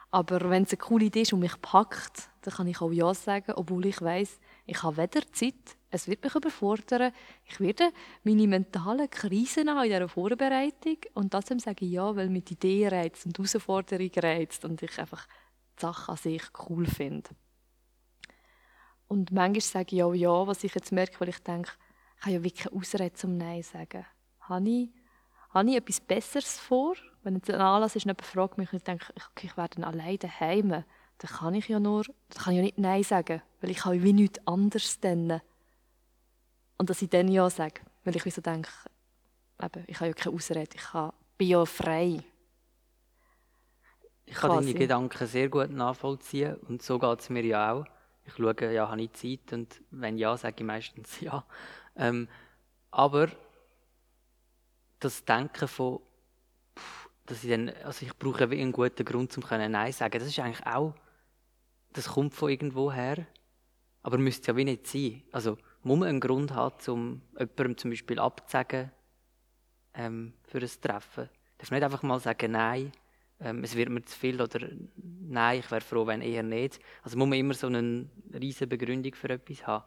Aber 0.10 0.50
wenn 0.50 0.64
es 0.64 0.72
eine 0.72 0.80
coole 0.80 1.06
Idee 1.06 1.22
ist 1.22 1.32
und 1.32 1.42
mich 1.42 1.62
packt, 1.62 2.32
dann 2.42 2.56
kann 2.56 2.66
ich 2.66 2.82
auch 2.82 2.92
Ja 2.92 3.14
sagen, 3.14 3.54
obwohl 3.56 3.86
ich 3.86 4.02
weiß, 4.02 4.40
ich 4.66 4.82
habe 4.82 4.98
weder 4.98 5.32
Zeit, 5.32 5.78
es 5.92 6.08
wird 6.08 6.24
mich 6.24 6.34
überfordern, 6.34 7.14
ich 7.46 7.60
werde 7.60 7.92
meine 8.24 8.48
mentalen 8.48 9.12
Krisen 9.12 9.70
haben 9.70 9.84
in 9.84 9.92
dieser 9.92 10.10
Vorbereitung 10.10 10.98
und 11.14 11.30
trotzdem 11.30 11.60
sage 11.60 11.86
ich 11.86 11.92
Ja, 11.92 12.16
weil 12.16 12.30
mich 12.30 12.46
die 12.46 12.54
Idee 12.54 12.88
reizt 12.88 13.28
und 13.28 13.38
die 13.38 13.44
Herausforderung 13.44 14.10
reizt 14.24 14.66
und 14.66 14.82
ich 14.82 14.98
einfach 14.98 15.28
die 15.78 15.82
Sache 15.82 16.12
an 16.12 16.18
sich 16.18 16.42
cool 16.68 16.88
finde. 16.88 17.30
Und 19.08 19.32
manchmal 19.32 19.62
sage 19.62 19.98
ich 19.98 20.02
auch 20.02 20.16
Ja, 20.16 20.48
was 20.48 20.64
ich 20.64 20.74
jetzt 20.74 20.92
merke, 20.92 21.20
weil 21.20 21.30
ich 21.30 21.44
denke, 21.44 21.70
ich 22.18 22.22
habe 22.24 22.32
ja 22.32 22.44
wirklich 22.44 22.64
keine 22.64 22.76
Ausrede 22.76 23.14
zum 23.14 23.38
Nein 23.38 23.62
sagen. 23.62 24.08
Habe 24.40 24.68
ich, 24.68 24.90
habe 25.50 25.70
ich 25.70 25.76
etwas 25.76 26.00
Besseres 26.00 26.60
vor? 26.60 26.96
Wenn 27.24 27.36
jetzt 27.36 27.50
ein 27.50 27.62
Anlass 27.62 27.96
ist 27.96 28.06
und 28.06 28.10
jemand 28.10 28.26
fragt 28.26 28.58
mich 28.58 28.72
und 28.72 28.78
ich 28.78 28.84
denke, 28.84 29.14
okay, 29.32 29.48
ich 29.48 29.58
werde 29.58 29.76
dann 29.76 29.84
alleine 29.84 30.18
daheim, 30.18 30.70
dann 30.70 30.86
kann 31.32 31.54
ich 31.54 31.68
ja 31.68 31.80
nur, 31.80 32.04
dann 32.04 32.44
kann 32.44 32.54
ich 32.54 32.58
ja 32.58 32.64
nicht 32.64 32.78
Nein 32.78 33.04
sagen, 33.04 33.42
weil 33.62 33.72
ich 33.72 33.84
habe 33.84 34.02
wie 34.02 34.14
nichts 34.14 34.46
anderes 34.48 35.00
dann. 35.00 35.42
Und 36.78 36.90
dass 36.90 37.02
ich 37.02 37.10
dann 37.10 37.28
Ja 37.28 37.50
sage, 37.50 37.82
weil 38.06 38.16
ich 38.16 38.34
so 38.34 38.42
denke, 38.42 38.70
eben, 39.62 39.84
ich 39.88 40.00
habe 40.00 40.08
ja 40.08 40.14
keine 40.14 40.36
Ausrede, 40.36 40.70
ich 40.74 40.82
kann, 40.82 41.12
bin 41.38 41.50
ja 41.50 41.66
frei. 41.66 42.24
Ich 44.26 44.36
kann 44.36 44.52
deine 44.52 44.74
Gedanken 44.74 45.28
sehr 45.28 45.50
gut 45.50 45.72
nachvollziehen 45.72 46.56
und 46.68 46.82
so 46.84 47.00
geht 47.00 47.20
es 47.20 47.30
mir 47.30 47.44
ja 47.44 47.74
auch. 47.74 47.86
Ich 48.26 48.36
schaue, 48.36 48.72
ja, 48.72 48.88
habe 48.88 49.02
ich 49.02 49.14
Zeit 49.14 49.52
und 49.52 49.82
wenn 49.90 50.18
ja, 50.18 50.38
sage 50.38 50.58
ich 50.60 50.64
meistens 50.64 51.20
ja. 51.20 51.44
Ähm, 51.96 52.30
aber 52.92 53.30
das 55.00 55.24
Denken 55.26 55.68
von, 55.68 56.00
dass 57.26 57.44
ich 57.44 57.50
dann, 57.50 57.70
also 57.84 58.06
ich 58.06 58.16
brauche 58.18 58.44
einen 58.44 58.72
guten 58.72 59.06
Grund, 59.06 59.36
um 59.38 59.44
Nein 59.50 59.92
sagen 59.92 60.20
das 60.20 60.28
ist 60.28 60.40
eigentlich 60.40 60.66
auch, 60.66 60.94
das 61.94 62.10
kommt 62.10 62.34
von 62.34 62.50
irgendwo 62.50 62.92
her, 62.92 63.26
aber 64.02 64.18
müsste 64.18 64.52
ja 64.52 64.58
wie 64.58 64.66
nicht 64.66 64.88
sein. 64.88 65.24
Also 65.32 65.58
muss 65.84 66.00
man 66.00 66.10
einen 66.10 66.20
Grund 66.20 66.54
haben, 66.54 66.76
um 66.88 67.22
jemandem 67.38 67.78
zum 67.78 67.90
Beispiel 67.92 68.20
abzusagen 68.20 68.92
ähm, 69.94 70.34
für 70.44 70.60
ein 70.60 70.70
Treffen. 70.82 71.30
Darf 71.58 71.72
nicht 71.72 71.84
einfach 71.84 72.04
mal 72.04 72.20
sagen 72.20 72.52
Nein, 72.52 72.92
ähm, 73.40 73.64
es 73.64 73.76
wird 73.76 73.90
mir 73.90 74.04
zu 74.04 74.18
viel 74.18 74.42
oder 74.42 74.68
Nein, 74.96 75.60
ich 75.60 75.72
wäre 75.72 75.82
froh, 75.82 76.06
wenn 76.08 76.22
eher 76.22 76.44
nicht. 76.44 76.80
Also 77.04 77.18
muss 77.18 77.28
man 77.28 77.38
immer 77.38 77.54
so 77.54 77.68
eine 77.68 78.10
riesige 78.34 78.68
Begründung 78.68 79.14
für 79.14 79.30
etwas 79.30 79.66
haben. 79.66 79.86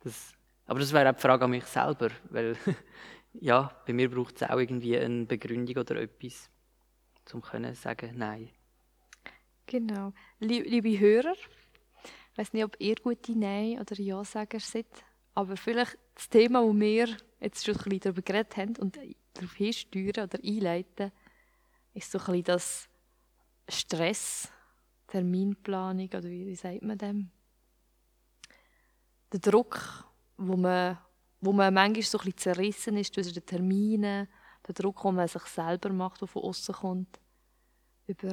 Das, 0.00 0.32
aber 0.66 0.80
das 0.80 0.92
wäre 0.92 1.10
auch 1.10 1.14
die 1.14 1.20
Frage 1.20 1.44
an 1.44 1.50
mich 1.50 1.64
selber, 1.64 2.10
weil 2.30 2.56
ja, 3.34 3.74
bei 3.86 3.92
mir 3.92 4.10
braucht 4.10 4.36
es 4.36 4.48
auch 4.48 4.58
irgendwie 4.58 4.98
eine 4.98 5.24
Begründung 5.24 5.76
oder 5.76 5.96
etwas, 5.96 6.50
um 7.32 7.42
zu 7.42 7.74
sagen 7.74 8.12
Nein. 8.16 8.50
Genau. 9.66 10.12
Liebe 10.40 10.98
Hörer, 10.98 11.34
ich 12.32 12.38
weiß 12.38 12.52
nicht, 12.52 12.64
ob 12.64 12.74
ihr 12.80 12.96
gute 12.96 13.38
Nein- 13.38 13.78
oder 13.78 13.94
Ja-Sager 14.00 14.58
seid, 14.58 14.86
aber 15.34 15.56
vielleicht 15.56 15.96
das 16.14 16.28
Thema, 16.28 16.62
wo 16.62 16.74
wir 16.74 17.16
jetzt 17.38 17.64
schon 17.64 17.76
ein 17.76 17.82
bisschen 17.84 18.00
darüber 18.00 18.22
geredet 18.22 18.56
haben 18.56 18.76
und 18.78 18.98
darauf 19.34 19.54
hinsteuern 19.54 20.24
oder 20.24 20.38
einleiten, 20.42 21.12
ist 21.94 22.10
so 22.10 22.18
ein 22.18 22.24
bisschen 22.24 22.44
das 22.44 22.88
Stress, 23.68 24.50
Terminplanung 25.06 26.08
oder 26.08 26.24
wie, 26.24 26.46
wie 26.46 26.54
sagt 26.54 26.82
man 26.82 26.98
dem? 26.98 27.30
Der 29.32 29.40
Druck, 29.40 30.04
wo 30.36 30.56
man, 30.56 30.98
wo 31.40 31.52
man 31.52 31.72
manchmal 31.72 32.02
so 32.02 32.18
ein 32.18 32.24
bisschen 32.24 32.38
zerrissen 32.38 32.96
ist 32.96 33.14
zwischen 33.14 33.34
den 33.34 33.46
Terminen, 33.46 34.28
der 34.66 34.74
Druck, 34.74 35.02
den 35.02 35.14
man 35.14 35.28
sich 35.28 35.42
selber 35.42 35.90
macht, 35.90 36.20
der 36.20 36.28
von 36.28 36.42
außen 36.42 36.74
kommt. 36.74 37.20
Über 38.06 38.32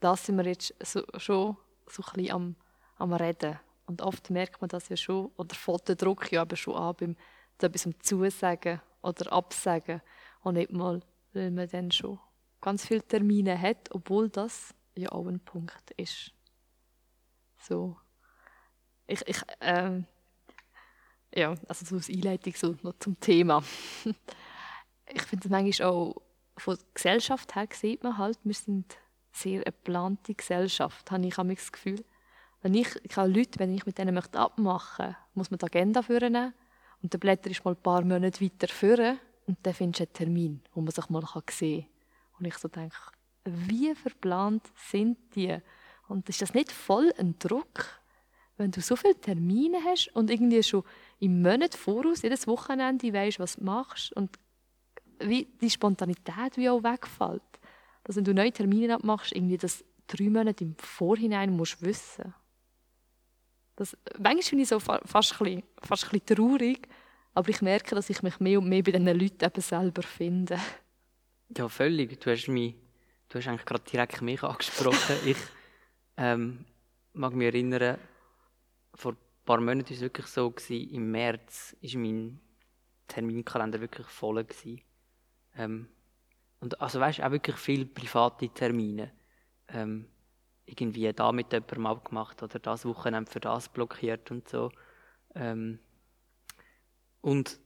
das 0.00 0.26
sind 0.26 0.36
wir 0.36 0.46
jetzt 0.46 0.74
so, 0.80 1.02
schon 1.18 1.56
so 1.86 2.02
ein 2.02 2.12
bisschen 2.14 2.30
am, 2.32 2.56
am 2.96 3.12
Reden. 3.12 3.58
Und 3.86 4.02
oft 4.02 4.30
merkt 4.30 4.60
man 4.60 4.68
das 4.68 4.88
ja 4.88 4.96
schon, 4.96 5.30
oder 5.36 5.54
fällt 5.54 5.88
der 5.88 5.96
Druck 5.96 6.30
ja 6.32 6.42
eben 6.42 6.56
schon 6.56 6.74
an, 6.74 6.94
beim 6.98 7.16
etwas 7.60 7.88
Zusagen 8.00 8.80
oder 9.02 9.32
Absagen. 9.32 10.02
Und 10.42 10.54
nicht 10.54 10.72
mal, 10.72 11.00
weil 11.32 11.50
man 11.50 11.68
dann 11.68 11.90
schon 11.90 12.18
ganz 12.60 12.86
viele 12.86 13.02
Termine 13.02 13.60
hat, 13.60 13.90
obwohl 13.92 14.28
das 14.28 14.74
ja 14.94 15.10
auch 15.12 15.26
ein 15.26 15.40
Punkt 15.40 15.90
ist. 15.96 16.32
So. 17.58 17.96
Ich, 19.06 19.26
ich, 19.28 19.40
ähm, 19.60 20.06
ja, 21.36 21.54
also 21.68 21.84
so 21.84 21.96
als 21.96 22.08
Einleitung 22.08 22.54
so 22.56 22.76
noch 22.82 22.94
zum 22.98 23.18
Thema. 23.20 23.62
ich 25.06 25.22
finde 25.22 25.44
es 25.44 25.50
manchmal 25.50 25.88
auch 25.88 26.22
von 26.56 26.76
der 26.76 26.84
Gesellschaft 26.94 27.54
her 27.54 27.68
sieht 27.72 28.02
man 28.02 28.16
halt, 28.18 28.38
wir 28.42 28.54
sind 28.54 28.96
sehr 29.32 29.56
eine 29.56 29.64
geplante 29.64 30.34
Gesellschaft, 30.34 31.10
habe 31.10 31.26
ich 31.26 31.34
das 31.34 31.72
Gefühl. 31.72 32.02
Wenn 32.62 32.74
ich, 32.74 32.88
ich 33.02 33.16
habe 33.16 33.28
Leute, 33.28 33.58
wenn 33.58 33.74
ich 33.74 33.84
mit 33.84 33.98
denen 33.98 34.14
möchte 34.14 34.38
abmachen 34.38 35.06
möchte, 35.06 35.16
muss 35.34 35.50
man 35.50 35.58
die 35.58 35.66
Agenda 35.66 36.02
führen 36.02 36.54
und 37.02 37.12
der 37.12 37.18
Blätter 37.18 37.50
ist 37.50 37.64
mal 37.64 37.72
ein 37.72 37.82
paar 37.82 38.02
Monate 38.02 38.42
weiter 38.42 38.68
führen 38.68 39.18
und 39.46 39.58
dann 39.62 39.74
findest 39.74 40.00
du 40.00 40.04
einen 40.04 40.12
Termin, 40.14 40.62
wo 40.72 40.80
man 40.80 40.90
sich 40.90 41.08
mal 41.10 41.22
sehen 41.50 41.82
kann. 41.82 41.90
Und 42.38 42.46
ich 42.46 42.56
so 42.56 42.68
denke, 42.68 42.96
wie 43.44 43.94
verplant 43.94 44.62
sind 44.90 45.18
die? 45.34 45.56
Und 46.08 46.28
ist 46.28 46.42
das 46.42 46.54
nicht 46.54 46.72
voll 46.72 47.12
ein 47.18 47.38
Druck, 47.38 48.00
wenn 48.56 48.70
du 48.70 48.80
so 48.80 48.96
viele 48.96 49.20
Termine 49.20 49.78
hast 49.84 50.08
und 50.14 50.30
irgendwie 50.30 50.62
schon 50.62 50.82
im 51.18 51.42
Monat 51.42 51.74
voraus, 51.74 52.22
jedes 52.22 52.46
Wochenende 52.46 53.12
weißt, 53.12 53.38
was 53.38 53.56
du 53.56 53.64
machst 53.64 54.12
und 54.12 54.38
wie 55.20 55.46
die 55.60 55.70
Spontanität 55.70 56.56
wie 56.56 56.68
auch 56.68 56.82
wegfällt. 56.82 57.42
Dass 58.04 58.16
wenn 58.16 58.24
du 58.24 58.34
neue 58.34 58.52
Termine 58.52 58.94
abmachst, 58.94 59.32
irgendwie 59.32 59.56
das 59.56 59.84
drei 60.06 60.28
Monate 60.28 60.64
im 60.64 60.76
Vorhinein 60.76 61.56
musst 61.56 61.82
wissen. 61.82 62.34
Das, 63.76 63.96
manchmal 64.18 64.42
finde 64.42 64.62
ich 64.62 64.68
so 64.68 64.78
fast 64.78 65.32
ein, 65.32 65.38
bisschen, 65.38 65.62
fast 65.82 66.04
ein 66.04 66.20
bisschen 66.20 66.36
traurig, 66.36 66.88
aber 67.34 67.48
ich 67.48 67.60
merke, 67.60 67.94
dass 67.94 68.08
ich 68.08 68.22
mich 68.22 68.40
mehr 68.40 68.58
und 68.58 68.68
mehr 68.68 68.82
bei 68.82 68.92
diesen 68.92 69.06
Leuten 69.06 69.44
eben 69.44 69.60
selber 69.60 70.02
finde. 70.02 70.58
Ja, 71.56 71.68
völlig. 71.68 72.18
Du 72.20 72.30
hast, 72.30 72.48
mich, 72.48 72.74
du 73.28 73.38
hast 73.38 73.48
eigentlich 73.48 73.66
gerade 73.66 73.84
direkt 73.84 74.22
mich 74.22 74.42
angesprochen. 74.42 75.16
ich 75.26 75.36
ähm, 76.16 76.64
mag 77.12 77.34
mich 77.34 77.46
erinnern, 77.46 77.98
vor 78.94 79.16
paar 79.46 79.60
Monaten 79.60 79.88
war 79.88 79.96
es 79.96 80.00
wirklich 80.02 80.26
so, 80.26 80.50
gewesen, 80.50 80.90
im 80.94 81.10
März 81.10 81.76
war 81.80 82.00
mein 82.00 82.40
Terminkalender 83.08 83.80
wirklich 83.80 84.06
voll. 84.08 84.44
Gewesen. 84.44 84.82
Ähm, 85.56 85.88
und 86.60 86.80
also 86.80 87.00
weißt 87.00 87.22
auch 87.22 87.30
wirklich 87.30 87.56
viele 87.56 87.86
private 87.86 88.48
Termine. 88.48 89.12
Ähm, 89.68 90.06
irgendwie 90.66 91.12
da 91.12 91.32
mit 91.32 91.52
jemandem 91.52 91.86
abgemacht 91.86 92.42
oder 92.42 92.58
das 92.58 92.84
Wochenende 92.84 93.30
für 93.30 93.40
das 93.40 93.68
blockiert 93.68 94.30
und 94.30 94.48
so. 94.48 94.70
Ähm, 95.34 95.78
und 97.20 97.58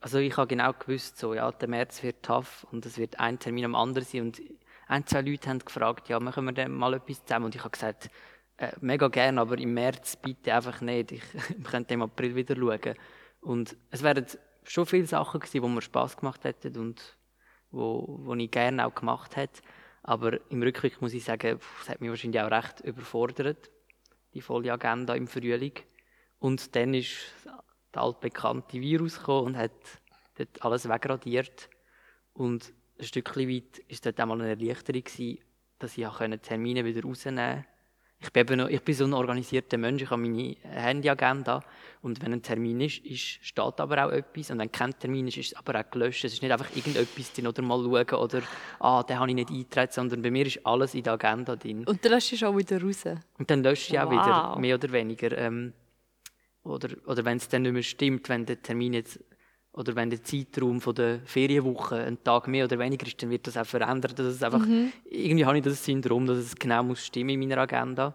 also 0.00 0.18
ich 0.18 0.36
habe 0.36 0.46
genau 0.46 0.72
gewusst, 0.72 1.18
so, 1.18 1.34
ja, 1.34 1.50
der 1.52 1.68
März 1.68 2.02
wird 2.02 2.22
tough 2.22 2.66
und 2.70 2.86
es 2.86 2.96
wird 2.96 3.20
ein 3.20 3.38
Termin 3.38 3.66
am 3.66 3.74
anderen 3.74 4.06
sein. 4.06 4.22
Und 4.22 4.40
ein, 4.88 5.06
zwei 5.06 5.20
Leute 5.20 5.50
haben 5.50 5.58
gefragt, 5.58 6.08
ja, 6.08 6.18
machen 6.18 6.44
wir 6.46 6.52
dann 6.52 6.72
mal 6.72 6.94
etwas 6.94 7.24
zusammen? 7.24 7.46
Und 7.46 7.54
ich 7.54 7.60
habe 7.60 7.70
gesagt, 7.70 8.10
äh, 8.58 8.72
mega 8.80 9.08
gerne, 9.08 9.40
aber 9.40 9.58
im 9.58 9.74
März 9.74 10.16
bitte 10.16 10.54
einfach 10.54 10.80
nicht. 10.80 11.12
Ich, 11.12 11.22
wir 11.56 11.70
könnten 11.70 11.94
im 11.94 12.02
April 12.02 12.34
wieder 12.34 12.56
schauen. 12.56 12.96
Und 13.40 13.76
es 13.90 14.02
wären 14.02 14.26
schon 14.64 14.86
viele 14.86 15.06
Sachen 15.06 15.40
gewesen, 15.40 15.62
wo 15.62 15.68
mir 15.68 15.82
Spass 15.82 16.16
gemacht 16.16 16.44
hätten 16.44 16.76
und 16.76 17.16
wo, 17.70 18.18
wo 18.22 18.34
ich 18.34 18.50
gerne 18.50 18.86
auch 18.86 18.94
gemacht 18.94 19.36
hätte. 19.36 19.62
Aber 20.02 20.38
im 20.50 20.62
Rückblick 20.62 21.00
muss 21.02 21.14
ich 21.14 21.24
sagen, 21.24 21.58
es 21.82 21.88
hat 21.88 22.00
mich 22.00 22.10
wahrscheinlich 22.10 22.40
auch 22.40 22.50
recht 22.50 22.80
überfordert, 22.80 23.70
die 24.34 24.40
volle 24.40 24.72
Agenda 24.72 25.14
im 25.14 25.26
Frühling. 25.26 25.74
Und 26.38 26.74
dann 26.76 26.94
ist 26.94 27.34
der 27.94 28.02
altbekannte 28.02 28.80
Virus 28.80 29.18
gekommen 29.18 29.46
und 29.48 29.56
hat 29.56 29.72
dort 30.36 30.62
alles 30.62 30.88
wegradiert. 30.88 31.68
Und 32.32 32.72
ein 32.98 33.04
Stückchen 33.04 33.48
weit 33.48 33.78
war 33.78 33.98
dort 34.04 34.20
einmal 34.20 34.40
eine 34.40 34.50
Erleichterung, 34.50 35.02
gewesen, 35.02 35.38
dass 35.78 35.98
ich 35.98 36.06
Termine 36.42 36.84
wieder 36.84 37.02
rausnehmen 37.02 37.64
konnte. 37.64 37.75
Ich 38.18 38.32
bin, 38.32 38.40
eben 38.40 38.58
noch, 38.58 38.68
ich 38.68 38.82
bin 38.82 38.94
so 38.94 39.04
ein 39.04 39.12
organisierter 39.12 39.76
Mensch, 39.76 40.02
ich 40.02 40.10
habe 40.10 40.22
meine 40.22 40.56
Handyagenda 40.62 41.62
und 42.02 42.22
wenn 42.22 42.32
ein 42.32 42.42
Termin 42.42 42.80
ist, 42.80 43.04
ist, 43.04 43.44
steht 43.44 43.80
aber 43.80 44.06
auch 44.06 44.10
etwas 44.10 44.50
und 44.50 44.58
wenn 44.58 44.72
kein 44.72 44.98
Termin 44.98 45.28
ist, 45.28 45.36
ist 45.36 45.52
es 45.52 45.58
aber 45.58 45.78
auch 45.78 45.90
gelöscht. 45.90 46.24
Es 46.24 46.32
ist 46.32 46.42
nicht 46.42 46.50
einfach 46.50 46.74
irgendetwas 46.74 47.32
drin 47.32 47.46
oder 47.46 47.62
mal 47.62 47.82
schauen 47.82 48.20
oder 48.22 48.42
«Ah, 48.80 49.02
den 49.02 49.18
habe 49.18 49.28
ich 49.28 49.34
nicht 49.34 49.50
eingetragen», 49.50 49.90
sondern 49.92 50.22
bei 50.22 50.30
mir 50.30 50.46
ist 50.46 50.64
alles 50.64 50.94
in 50.94 51.02
der 51.02 51.12
Agenda 51.12 51.56
drin. 51.56 51.84
Und 51.84 52.04
dann 52.04 52.12
löscht 52.12 52.40
du 52.40 52.48
auch 52.48 52.56
wieder 52.56 52.80
raus? 52.80 53.04
Und 53.38 53.50
dann 53.50 53.62
lösche 53.62 53.94
ich 53.94 54.00
wow. 54.00 54.06
auch 54.06 54.10
wieder, 54.10 54.58
mehr 54.60 54.76
oder 54.76 54.92
weniger. 54.92 55.36
Ähm, 55.36 55.72
oder, 56.62 56.88
oder 57.06 57.24
wenn 57.24 57.36
es 57.36 57.48
dann 57.48 57.62
nicht 57.62 57.72
mehr 57.72 57.82
stimmt, 57.82 58.28
wenn 58.28 58.46
der 58.46 58.62
Termin 58.62 58.94
jetzt 58.94 59.20
oder 59.76 59.94
wenn 59.94 60.08
der 60.08 60.22
Zeitraum 60.22 60.80
von 60.80 60.94
der 60.94 61.20
Ferienwoche 61.20 61.96
ein 61.96 62.22
Tag 62.24 62.48
mehr 62.48 62.64
oder 62.64 62.78
weniger 62.78 63.06
ist, 63.06 63.22
dann 63.22 63.28
wird 63.28 63.46
das 63.46 63.58
auch 63.58 63.66
verändert. 63.66 64.18
Dass 64.18 64.26
es 64.26 64.42
einfach, 64.42 64.64
mhm. 64.64 64.90
Irgendwie 65.04 65.44
habe 65.44 65.58
ich 65.58 65.64
das 65.64 65.84
Syndrom, 65.84 66.26
dass 66.26 66.38
es 66.38 66.56
genau 66.56 66.82
muss 66.82 67.04
stimmen 67.04 67.30
in 67.30 67.40
meiner 67.40 67.58
Agenda. 67.58 68.14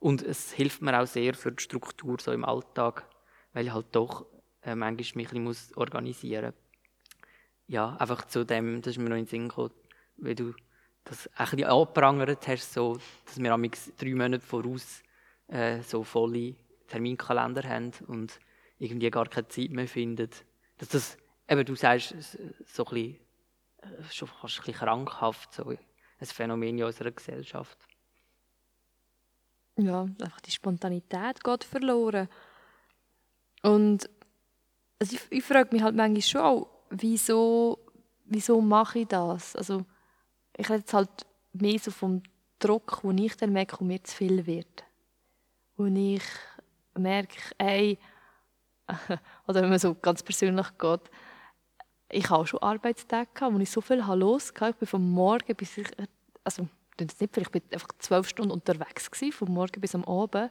Und 0.00 0.22
es 0.22 0.52
hilft 0.52 0.80
mir 0.80 0.98
auch 0.98 1.06
sehr 1.06 1.34
für 1.34 1.52
die 1.52 1.62
Struktur 1.62 2.16
so 2.18 2.32
im 2.32 2.46
Alltag, 2.46 3.06
weil 3.52 3.66
ich 3.66 3.74
halt 3.74 3.86
doch 3.92 4.24
äh, 4.62 4.74
manchmal 4.74 5.22
mich 5.22 5.32
ein 5.32 5.44
bisschen 5.44 5.76
organisieren 5.76 6.46
muss. 6.46 6.54
ja, 7.66 7.94
einfach 7.96 8.26
zu 8.26 8.44
dem, 8.44 8.80
das 8.80 8.92
ist 8.92 8.98
mir 8.98 9.10
noch 9.10 9.16
in 9.16 9.24
den 9.24 9.28
Sinn 9.28 9.48
gekommen, 9.48 9.74
weil 10.16 10.34
du 10.34 10.54
das 11.04 11.28
ein 11.36 11.44
bisschen 11.50 11.64
angeprangert 11.64 12.48
hast, 12.48 12.72
so, 12.72 12.98
dass 13.26 13.38
wir 13.38 13.52
am 13.52 13.70
drei 13.98 14.14
Monate 14.14 14.40
voraus 14.40 15.02
äh, 15.48 15.82
so 15.82 16.04
volle 16.04 16.54
Terminkalender 16.88 17.68
haben 17.68 17.92
und 18.06 18.40
irgendwie 18.78 19.10
gar 19.10 19.26
keine 19.26 19.48
Zeit 19.48 19.70
mehr 19.70 19.86
finden. 19.86 20.30
Dass 20.82 20.88
das, 20.88 21.16
eben 21.48 21.64
du 21.64 21.76
sagst, 21.76 22.12
so 22.66 22.84
ein 22.84 22.90
bisschen, 22.92 23.20
äh, 23.82 24.02
schon 24.10 24.26
fast 24.26 24.58
ein 24.58 24.64
bisschen 24.64 24.74
krankhaft, 24.74 25.54
so 25.54 25.68
ein 25.68 25.78
Phänomen 26.26 26.76
in 26.76 26.84
unserer 26.84 27.12
Gesellschaft. 27.12 27.78
Ja, 29.76 30.02
einfach 30.02 30.40
die 30.40 30.50
Spontanität 30.50 31.44
geht 31.44 31.62
verloren. 31.62 32.28
Und 33.62 34.10
also 34.98 35.14
ich, 35.14 35.22
ich 35.30 35.44
frage 35.44 35.72
mich 35.72 35.84
halt 35.84 35.94
manchmal 35.94 36.20
schon 36.20 36.40
auch, 36.40 36.68
wieso, 36.90 37.78
wieso 38.24 38.60
mache 38.60 38.98
ich 38.98 39.06
das? 39.06 39.54
Also 39.54 39.86
ich 40.56 40.68
rede 40.68 40.80
jetzt 40.80 40.94
halt 40.94 41.26
mehr 41.52 41.78
so 41.78 41.92
vom 41.92 42.24
Druck, 42.58 43.04
wo 43.04 43.12
ich 43.12 43.36
dann 43.36 43.52
merke, 43.52 43.78
wo 43.78 43.84
mir 43.84 44.02
zu 44.02 44.16
viel 44.16 44.44
wird. 44.46 44.82
Wo 45.76 45.86
ich 45.86 46.24
merke, 46.96 47.38
ey, 47.58 48.00
oder 49.46 49.62
wenn 49.62 49.70
man 49.70 49.78
so 49.78 49.94
ganz 49.94 50.22
persönlich 50.22 50.66
geht, 50.78 51.10
ich 52.10 52.28
habe 52.28 52.42
auch 52.42 52.46
schon 52.46 52.60
Arbeitstage 52.60 53.28
gehabt, 53.32 53.54
wo 53.54 53.58
ich 53.58 53.70
so 53.70 53.80
viel 53.80 53.98
los 53.98 54.52
hatte. 54.54 54.70
Ich 54.70 54.76
bin 54.76 54.88
von 54.88 55.10
Morgen 55.10 55.56
bis 55.56 55.78
ich, 55.78 55.88
also 56.44 56.68
nicht, 57.00 57.36
ich 57.36 57.50
bin 57.50 57.62
einfach 57.72 57.88
zwölf 57.98 58.28
Stunden 58.28 58.52
unterwegs 58.52 59.10
gewesen, 59.10 59.32
von 59.32 59.50
Morgen 59.50 59.80
bis 59.80 59.94
am 59.94 60.04
Abend. 60.04 60.50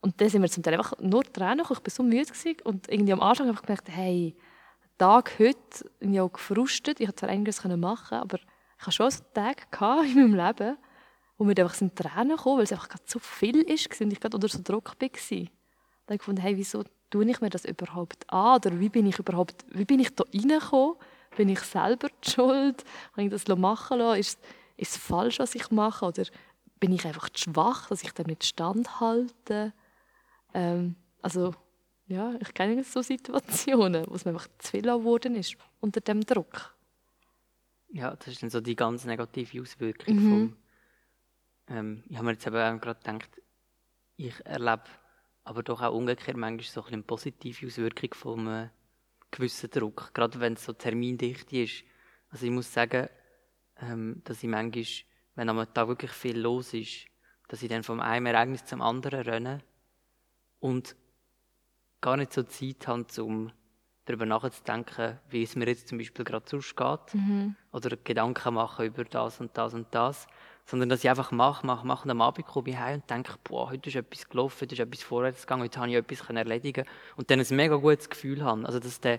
Und 0.00 0.18
dann 0.20 0.28
sind 0.30 0.40
wir 0.40 0.48
zum 0.48 0.62
Teil 0.62 0.74
einfach 0.74 0.98
nur 0.98 1.22
Tränen 1.24 1.60
Ich 1.60 1.68
war 1.68 1.80
so 1.86 2.02
müde 2.02 2.24
gewesen. 2.24 2.56
und 2.64 2.88
irgendwie 2.88 3.12
am 3.12 3.20
Anfang 3.20 3.48
habe 3.48 3.56
ich 3.56 3.62
gemerkt, 3.62 3.88
hey, 3.90 4.34
Tag 4.96 5.38
heute, 5.38 5.90
ich 6.00 6.20
auch 6.20 6.32
gefrustet. 6.32 7.00
Ich 7.00 7.06
konnte 7.06 7.20
zwar 7.20 7.28
einiges 7.30 7.64
machen, 7.64 8.18
aber 8.18 8.38
ich 8.38 8.86
hatte 8.86 8.92
schon 8.92 9.10
so 9.10 9.22
Tage 9.34 9.62
in 10.04 10.14
meinem 10.14 10.34
Leben, 10.34 10.76
wo 11.36 11.44
mir 11.44 11.56
einfach 11.58 11.80
in 11.80 11.94
Tränen 11.94 12.36
kamen, 12.36 12.56
weil 12.56 12.64
es 12.64 12.72
einfach 12.72 12.88
so 13.04 13.18
viel 13.18 13.60
ist 13.62 14.00
und 14.00 14.12
ich 14.12 14.20
gerade 14.20 14.36
unter 14.36 14.48
so 14.48 14.60
Druck 14.62 14.88
war. 14.88 14.94
Dann 14.98 15.08
habe 15.08 15.48
ich 16.14 16.18
gefunden, 16.18 16.40
hey, 16.40 16.56
wieso 16.56 16.84
tue 17.10 17.28
ich 17.28 17.40
mir 17.40 17.50
das 17.50 17.64
überhaupt 17.64 18.30
an? 18.32 18.56
Oder 18.56 18.78
wie 18.80 18.88
bin 18.88 19.06
ich 19.06 19.18
überhaupt, 19.18 19.64
wie 19.70 19.84
bin 19.84 20.00
ich 20.00 20.14
da 20.14 20.24
reingekommen? 20.32 20.96
Bin 21.36 21.48
ich 21.48 21.60
selber 21.60 22.08
die 22.08 22.30
schuld? 22.30 22.84
Habe 23.12 23.24
ich 23.24 23.30
das 23.30 23.46
machen 23.56 23.98
lassen? 23.98 24.20
Ist, 24.20 24.40
ist 24.76 24.92
es 24.92 24.96
falsch, 24.96 25.38
was 25.38 25.54
ich 25.54 25.70
mache? 25.70 26.06
Oder 26.06 26.24
bin 26.80 26.92
ich 26.92 27.04
einfach 27.04 27.28
zu 27.30 27.50
schwach, 27.50 27.88
dass 27.88 28.02
ich 28.02 28.12
dem 28.12 28.26
nicht 28.26 28.44
standhalte? 28.44 29.72
Ähm, 30.54 30.96
also, 31.22 31.54
ja, 32.06 32.34
ich 32.40 32.52
kenne 32.54 32.82
so 32.82 33.02
Situationen, 33.02 34.06
wo 34.08 34.14
es 34.14 34.24
mir 34.24 34.32
einfach 34.32 34.48
zu 34.58 34.70
viel 34.70 34.82
geworden 34.82 35.36
ist 35.36 35.56
unter 35.80 36.00
dem 36.00 36.22
Druck. 36.22 36.74
Ja, 37.92 38.16
das 38.16 38.28
ist 38.28 38.42
dann 38.42 38.50
so 38.50 38.60
die 38.60 38.76
ganz 38.76 39.04
negative 39.04 39.60
Auswirkung 39.60 40.14
mhm. 40.14 40.30
vom. 40.30 40.56
Ähm, 41.76 42.04
ich 42.08 42.16
habe 42.16 42.26
mir 42.26 42.32
jetzt 42.32 42.46
eben 42.46 42.80
gerade 42.80 43.00
gedacht, 43.00 43.30
ich 44.16 44.34
erlebe 44.44 44.84
aber 45.50 45.64
doch 45.64 45.82
auch 45.82 45.92
umgekehrt 45.92 46.36
manchmal 46.36 46.64
so 46.64 46.84
ein 46.84 46.94
eine 46.94 47.02
positive 47.02 47.66
Auswirkung 47.66 48.14
von 48.14 48.38
einem 48.38 48.70
gewissen 49.32 49.68
Druck, 49.68 50.14
gerade 50.14 50.38
wenn 50.38 50.52
es 50.52 50.64
so 50.64 50.72
termindicht 50.72 51.52
ist. 51.52 51.82
Also 52.28 52.46
ich 52.46 52.52
muss 52.52 52.72
sagen, 52.72 53.08
ähm, 53.80 54.22
dass 54.22 54.44
ich 54.44 54.48
manchmal, 54.48 54.84
wenn 55.34 55.48
am 55.48 55.74
Tag 55.74 55.88
wirklich 55.88 56.12
viel 56.12 56.38
los 56.38 56.72
ist, 56.72 57.06
dass 57.48 57.62
ich 57.62 57.68
dann 57.68 57.82
vom 57.82 57.98
einen 57.98 58.26
Ereignis 58.26 58.64
zum 58.64 58.80
anderen 58.80 59.22
renne 59.22 59.58
und 60.60 60.94
gar 62.00 62.16
nicht 62.16 62.32
so 62.32 62.44
Zeit 62.44 62.86
habe, 62.86 63.04
um 63.20 63.50
darüber 64.04 64.26
nachzudenken, 64.26 65.18
wie 65.30 65.42
es 65.42 65.56
mir 65.56 65.66
jetzt 65.66 65.88
zum 65.88 65.98
Beispiel 65.98 66.24
gerade 66.24 66.48
sonst 66.48 66.76
geht. 66.76 67.14
Mhm. 67.14 67.56
Oder 67.72 67.96
Gedanken 67.96 68.54
machen 68.54 68.86
über 68.86 69.02
das 69.02 69.40
und 69.40 69.58
das 69.58 69.74
und 69.74 69.88
das. 69.90 70.28
Sondern 70.70 70.88
dass 70.88 71.02
ich 71.02 71.10
einfach 71.10 71.32
mache, 71.32 71.66
mache, 71.66 71.84
mache 71.84 72.04
und 72.04 72.10
am 72.12 72.20
Abend 72.20 72.46
komme 72.46 72.70
ich 72.70 72.78
heim 72.78 73.00
und 73.00 73.10
denke, 73.10 73.34
boah, 73.42 73.70
heute 73.70 73.90
ist 73.90 73.96
etwas 73.96 74.28
gelaufen, 74.28 74.60
heute 74.60 74.74
ist 74.76 74.80
etwas 74.80 75.02
vorwärts 75.02 75.40
gegangen, 75.42 75.64
heute 75.64 75.80
habe 75.80 75.90
ich 75.90 75.96
etwas 75.96 76.30
erledigen 76.30 76.84
Und 77.16 77.28
dann 77.28 77.40
ein 77.40 77.46
mega 77.50 77.74
gutes 77.74 78.08
Gefühl 78.08 78.44
habe. 78.44 78.64
Also 78.64 78.78
dass 78.78 79.00
der 79.00 79.18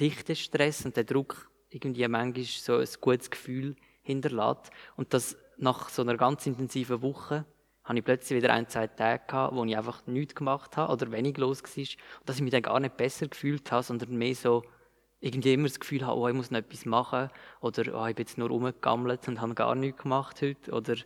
dichte 0.00 0.34
Stress 0.34 0.86
und 0.86 0.96
der 0.96 1.04
Druck 1.04 1.50
irgendwie 1.68 2.08
manchmal 2.08 2.44
so 2.44 2.78
ein 2.78 2.88
gutes 3.02 3.30
Gefühl 3.30 3.76
hinterlässt. 4.02 4.70
Und 4.96 5.12
dass 5.12 5.36
nach 5.58 5.90
so 5.90 6.00
einer 6.00 6.16
ganz 6.16 6.46
intensiven 6.46 7.02
Woche 7.02 7.44
habe 7.84 7.98
ich 7.98 8.04
plötzlich 8.04 8.38
wieder 8.38 8.52
ein, 8.54 8.66
zwei 8.66 8.86
Tage 8.86 9.24
gehabt, 9.26 9.54
wo 9.54 9.62
ich 9.64 9.76
einfach 9.76 10.06
nichts 10.06 10.34
gemacht 10.34 10.78
habe 10.78 10.90
oder 10.90 11.12
wenig 11.12 11.36
los 11.36 11.62
war. 11.62 11.70
Und 11.76 12.28
dass 12.28 12.36
ich 12.36 12.42
mich 12.42 12.52
dann 12.52 12.62
gar 12.62 12.80
nicht 12.80 12.96
besser 12.96 13.28
gefühlt 13.28 13.70
habe, 13.70 13.82
sondern 13.82 14.16
mehr 14.16 14.34
so 14.34 14.62
irgendwie 15.24 15.54
immer 15.54 15.68
das 15.68 15.80
Gefühl 15.80 16.06
habe, 16.06 16.18
oh, 16.18 16.28
ich 16.28 16.34
muss 16.34 16.50
noch 16.50 16.58
etwas 16.58 16.84
machen 16.84 17.30
oder 17.60 17.98
oh, 17.98 18.06
ich 18.06 18.14
bin 18.14 18.26
jetzt 18.26 18.36
nur 18.36 18.48
rumgegammelt 18.48 19.26
und 19.26 19.40
habe 19.40 19.54
gar 19.54 19.74
nichts 19.74 20.02
gemacht 20.02 20.42
heute. 20.42 20.70
Oder, 20.70 20.96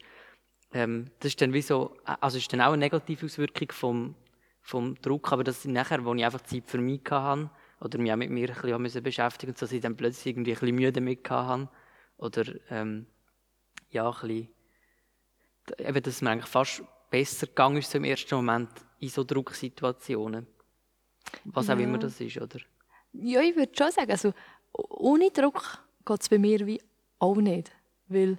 ähm, 0.72 1.10
das 1.20 1.30
ist 1.30 1.40
dann 1.40 1.52
wie 1.52 1.62
so, 1.62 1.96
also 2.04 2.36
ist 2.36 2.52
dann 2.52 2.60
auch 2.60 2.72
eine 2.72 2.78
negative 2.78 3.26
Auswirkung 3.26 3.70
vom, 3.70 4.14
vom 4.60 5.00
Druck, 5.02 5.32
aber 5.32 5.44
das 5.44 5.64
nachher, 5.66 6.04
wo 6.04 6.12
ich 6.14 6.24
einfach 6.24 6.40
Zeit 6.42 6.64
für 6.66 6.78
mich 6.78 7.02
hatte 7.08 7.48
oder 7.80 7.98
mich 7.98 8.12
auch 8.12 8.16
mit 8.16 8.30
mir 8.30 8.50
ein 8.50 8.82
bisschen 8.82 9.04
beschäftigen 9.04 9.52
musste, 9.52 9.66
dass 9.66 9.72
ich 9.72 9.80
dann 9.80 9.96
plötzlich 9.96 10.34
irgendwie 10.34 10.50
ein 10.50 10.58
bisschen 10.58 10.74
Mühe 10.74 10.92
damit 10.92 11.30
hatte 11.30 11.68
oder 12.16 12.44
ähm, 12.70 13.06
ja, 13.90 14.08
ein 14.08 14.28
bisschen 14.28 14.48
eben, 15.78 16.02
dass 16.02 16.14
es 16.14 16.22
mir 16.22 16.30
eigentlich 16.30 16.50
fast 16.50 16.82
besser 17.08 17.46
gegangen 17.46 17.76
ist 17.76 17.90
so 17.90 17.98
im 17.98 18.04
ersten 18.04 18.34
Moment 18.34 18.70
in 18.98 19.10
so 19.10 19.22
Drucksituationen. 19.22 20.48
Was 21.44 21.68
ja. 21.68 21.74
auch 21.74 21.78
immer 21.78 21.98
das 21.98 22.20
ist, 22.20 22.38
oder? 22.38 22.58
Ja, 23.20 23.40
ich 23.40 23.56
würde 23.56 23.72
schon 23.76 23.90
sagen, 23.90 24.10
also 24.10 24.32
ohne 24.72 25.30
Druck 25.30 25.82
geht 26.06 26.22
es 26.22 26.28
bei 26.28 26.38
mir 26.38 26.66
wie 26.66 26.80
auch 27.18 27.36
nicht. 27.36 27.72
Weil, 28.06 28.38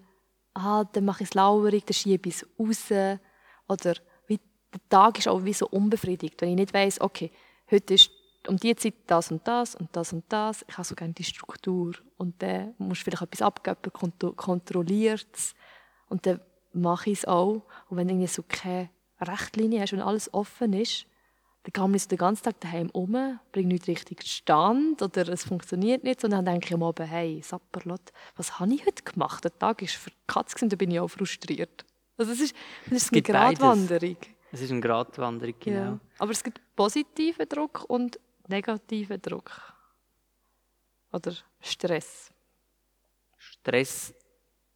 ah, 0.53 0.85
dann 0.85 1.05
mache 1.05 1.23
ich 1.23 1.29
es 1.29 1.33
lauerig, 1.33 1.85
dann 1.85 1.93
schiebe 1.93 2.29
ich 2.29 2.35
es 2.35 2.47
raus. 2.57 3.19
Oder 3.67 3.95
wie, 4.27 4.39
der 4.73 4.81
Tag 4.89 5.19
ist 5.19 5.27
auch 5.27 5.43
wie 5.43 5.53
so 5.53 5.67
unbefriedigt. 5.67 6.41
Wenn 6.41 6.49
ich 6.49 6.55
nicht 6.55 6.73
weiss, 6.73 7.01
okay, 7.01 7.31
heute 7.69 7.93
ist 7.95 8.09
um 8.47 8.55
die 8.55 8.73
Zeit 8.75 8.93
das 9.07 9.31
und 9.31 9.45
das 9.45 9.75
und 9.75 9.89
das 9.91 10.13
und 10.13 10.23
das. 10.29 10.63
Ich 10.67 10.77
habe 10.77 10.87
so 10.87 10.95
gerne 10.95 11.13
die 11.13 11.25
Struktur. 11.25 11.93
Und 12.17 12.41
dann 12.41 12.73
musst 12.77 13.01
du 13.01 13.05
vielleicht 13.05 13.23
etwas 13.23 13.41
abgeben, 13.41 14.35
kontrolliert 14.37 15.27
es. 15.33 15.55
Und 16.07 16.25
dann 16.25 16.39
mache 16.71 17.09
ich 17.09 17.19
es 17.19 17.25
auch. 17.25 17.63
Und 17.89 17.97
wenn 17.97 18.07
du 18.07 18.27
so 18.27 18.43
keine 18.47 18.89
Rechtlinie 19.19 19.81
hast 19.81 19.91
und 19.91 20.01
alles 20.01 20.33
offen 20.33 20.71
ist, 20.71 21.05
dann 21.63 21.73
kann 21.73 21.91
man 21.91 21.99
den 21.99 22.17
ganzen 22.17 22.43
Tag 22.43 22.59
daheim 22.61 22.89
um, 22.91 23.39
bringt 23.51 23.67
nicht 23.67 23.87
richtig 23.87 24.23
Stand 24.23 25.01
oder 25.01 25.27
es 25.27 25.43
funktioniert 25.43 26.03
nicht. 26.03 26.23
Und 26.23 26.31
dann 26.31 26.45
denke 26.45 26.67
ich 26.67 26.73
am 26.73 26.83
Abend, 26.83 27.09
hey, 27.09 27.41
Sapperlot, 27.43 28.13
was 28.37 28.59
habe 28.59 28.73
ich 28.73 28.85
heute 28.85 29.03
gemacht? 29.03 29.43
Der 29.43 29.57
Tag 29.57 29.81
war 29.81 29.87
verkatzt 29.87 30.61
und 30.61 30.71
da 30.71 30.77
bin 30.77 30.91
ich 30.91 30.99
auch 30.99 31.09
frustriert. 31.09 31.85
Also 32.17 32.31
es 32.31 32.39
ist, 32.39 32.55
es 32.87 33.03
ist 33.03 33.13
eine 33.13 33.21
Gratwanderung. 33.21 34.17
Es 34.51 34.61
ist 34.61 34.71
eine 34.71 34.81
Gratwanderung, 34.81 35.55
genau. 35.59 35.79
Ja. 35.79 35.99
Aber 36.17 36.31
es 36.31 36.43
gibt 36.43 36.61
positiven 36.75 37.47
Druck 37.47 37.85
und 37.87 38.19
negativen 38.47 39.21
Druck. 39.21 39.51
Oder 41.11 41.33
Stress. 41.59 42.31
Stress 43.37 44.13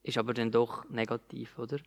ist 0.03 0.17
aber 0.17 0.33
dann 0.33 0.51
doch 0.51 0.87
negativ, 0.89 1.57
oder? 1.57 1.79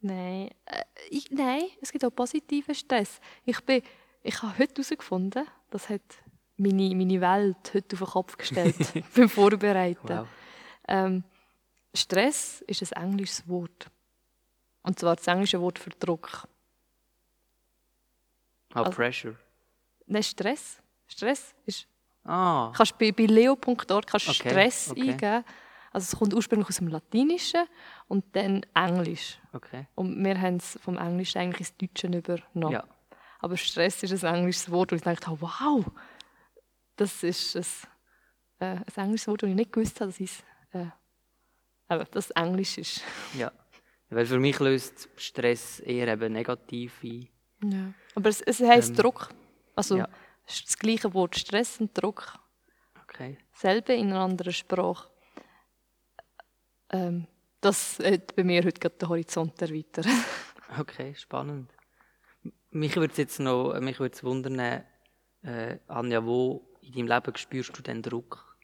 Nein, 0.00 0.50
äh, 0.66 0.84
ich, 1.10 1.30
nein, 1.30 1.64
es 1.80 1.90
gibt 1.90 2.04
auch 2.04 2.14
positiven 2.14 2.74
Stress. 2.74 3.20
Ich, 3.44 3.60
bin, 3.64 3.82
ich 4.22 4.42
habe 4.42 4.58
heute 4.58 4.74
herausgefunden, 4.74 5.46
das 5.70 5.88
hat 5.88 6.02
meine, 6.56 6.94
meine 6.94 7.20
Welt 7.20 7.72
heute 7.72 7.94
auf 7.94 8.00
den 8.00 8.08
Kopf 8.08 8.36
gestellt 8.36 8.76
beim 9.14 9.28
Vorbereiten. 9.28 10.08
Wow. 10.08 10.28
Ähm, 10.88 11.24
Stress 11.94 12.62
ist 12.66 12.96
ein 12.96 13.10
englisches 13.10 13.48
Wort. 13.48 13.90
Und 14.82 14.98
zwar 14.98 15.16
das 15.16 15.26
englische 15.26 15.60
Wort 15.60 15.78
für 15.78 15.90
Druck. 15.90 16.46
Ah, 18.72 18.80
also, 18.80 18.90
Pressure. 18.90 19.36
Nein, 20.06 20.22
Stress. 20.22 20.80
Stress 21.06 21.54
ist. 21.64 21.86
Ah. 22.24 22.72
Kannst 22.76 22.98
bei, 22.98 23.12
bei 23.12 23.24
leo.org 23.24 24.06
kannst 24.06 24.28
okay. 24.28 24.50
Stress 24.50 24.90
okay. 24.90 25.10
eingeben. 25.10 25.44
Also 25.90 26.12
es 26.12 26.18
kommt 26.18 26.34
ursprünglich 26.34 26.68
aus 26.68 26.76
dem 26.76 26.88
Latinischen 26.88 27.64
und 28.08 28.24
dann 28.36 28.64
Englisch. 28.74 29.38
Okay. 29.52 29.86
Und 29.94 30.22
wir 30.22 30.38
haben 30.38 30.56
es 30.56 30.78
vom 30.82 30.98
Englischen 30.98 31.38
eigentlich 31.38 31.60
ins 31.60 31.76
Deutsche 31.76 32.06
übernommen. 32.06 32.72
Ja. 32.72 32.84
Aber 33.38 33.56
Stress 33.56 34.02
ist 34.02 34.24
ein 34.24 34.34
englisches 34.34 34.70
Wort 34.70 34.92
und 34.92 34.98
ich 34.98 35.04
dachte, 35.04 35.36
wow, 35.40 35.84
das 36.96 37.22
ist 37.22 37.56
ein, 37.56 37.64
äh, 38.58 38.80
ein 38.80 39.04
englisches 39.04 39.28
Wort, 39.28 39.42
das 39.42 39.50
ich 39.50 39.56
nicht 39.56 39.72
gewusst 39.72 40.00
habe, 40.00 40.10
dass 40.10 40.20
es 40.20 40.42
äh, 40.72 42.04
das 42.10 42.30
Englisch 42.30 42.78
ist. 42.78 43.02
Ja, 43.34 43.52
weil 44.10 44.26
für 44.26 44.38
mich 44.38 44.58
löst 44.58 45.08
Stress 45.16 45.80
eher 45.80 46.08
eben 46.08 46.32
negativ 46.32 47.02
ein. 47.02 47.28
Ja. 47.62 47.92
Aber 48.14 48.28
es, 48.28 48.40
es 48.40 48.60
heisst 48.60 48.90
ähm, 48.90 48.96
Druck. 48.96 49.30
Also 49.74 49.98
ja. 49.98 50.08
das 50.46 50.76
gleiche 50.78 51.12
Wort 51.14 51.36
Stress 51.36 51.80
und 51.80 51.96
Druck. 51.96 52.38
Okay. 53.04 53.38
Selbe 53.52 53.94
in 53.94 54.10
einer 54.10 54.20
anderen 54.20 54.52
Sprache. 54.52 55.08
Ähm, 56.90 57.26
das 57.60 57.98
hat 57.98 58.34
bei 58.34 58.44
mir 58.44 58.64
heute 58.64 58.88
den 58.88 59.08
Horizont 59.08 59.60
erweitert. 59.60 60.06
okay, 60.78 61.14
spannend. 61.14 61.72
Mich 62.70 62.96
würde 62.96 63.12
es 63.12 63.18
jetzt 63.18 63.40
noch 63.40 63.78
mich 63.80 63.98
wundern, 63.98 64.84
äh, 65.42 65.78
Anja, 65.86 66.24
wo 66.24 66.68
in 66.82 66.92
deinem 66.92 67.08
Leben 67.08 67.36
spürst 67.36 67.76
du 67.76 67.82
den 67.82 68.02
Druck? 68.02 68.56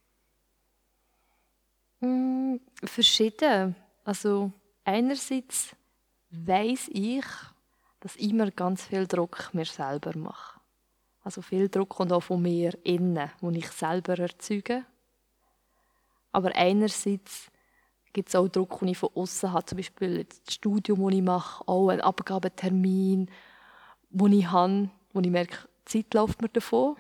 Mm, 2.01 2.57
verschieden. 2.83 3.77
Also 4.05 4.53
einerseits 4.85 5.75
weiß 6.31 6.91
ich, 6.93 7.25
dass 8.01 8.17
ich 8.17 8.31
immer 8.31 8.51
ganz 8.51 8.85
viel 8.85 9.07
Druck 9.07 9.51
mir 9.55 9.65
selber 9.65 10.17
mache. 10.17 10.61
Also 11.23 11.41
viel 11.41 11.71
Druck 11.71 11.89
kommt 11.89 12.13
auch 12.13 12.21
von 12.21 12.43
mir 12.43 12.77
innen, 12.85 13.31
wo 13.41 13.51
ich 13.51 13.69
selber 13.69 14.19
erzeuge. 14.19 14.85
Aber 16.33 16.55
einerseits 16.55 17.51
gibt 18.13 18.29
es 18.29 18.35
auch 18.35 18.49
Druck, 18.49 18.81
den 18.81 18.89
ich 18.89 18.99
von 18.99 19.11
außen 19.15 19.53
habe, 19.53 19.65
zum 19.65 19.77
Beispiel 19.77 20.25
das 20.25 20.55
Studium, 20.55 21.03
das 21.03 21.15
ich 21.15 21.23
mache, 21.23 21.67
auch 21.67 21.89
einen 21.89 22.03
Abgabetermin, 22.03 23.31
den 24.15 24.33
ich 24.33 24.51
habe, 24.51 24.91
wo 25.13 25.21
ich 25.21 25.31
merke, 25.31 25.57
die 25.89 26.03
Zeit 26.03 26.15
läuft 26.15 26.41
mir 26.41 26.49
davon. 26.49 26.97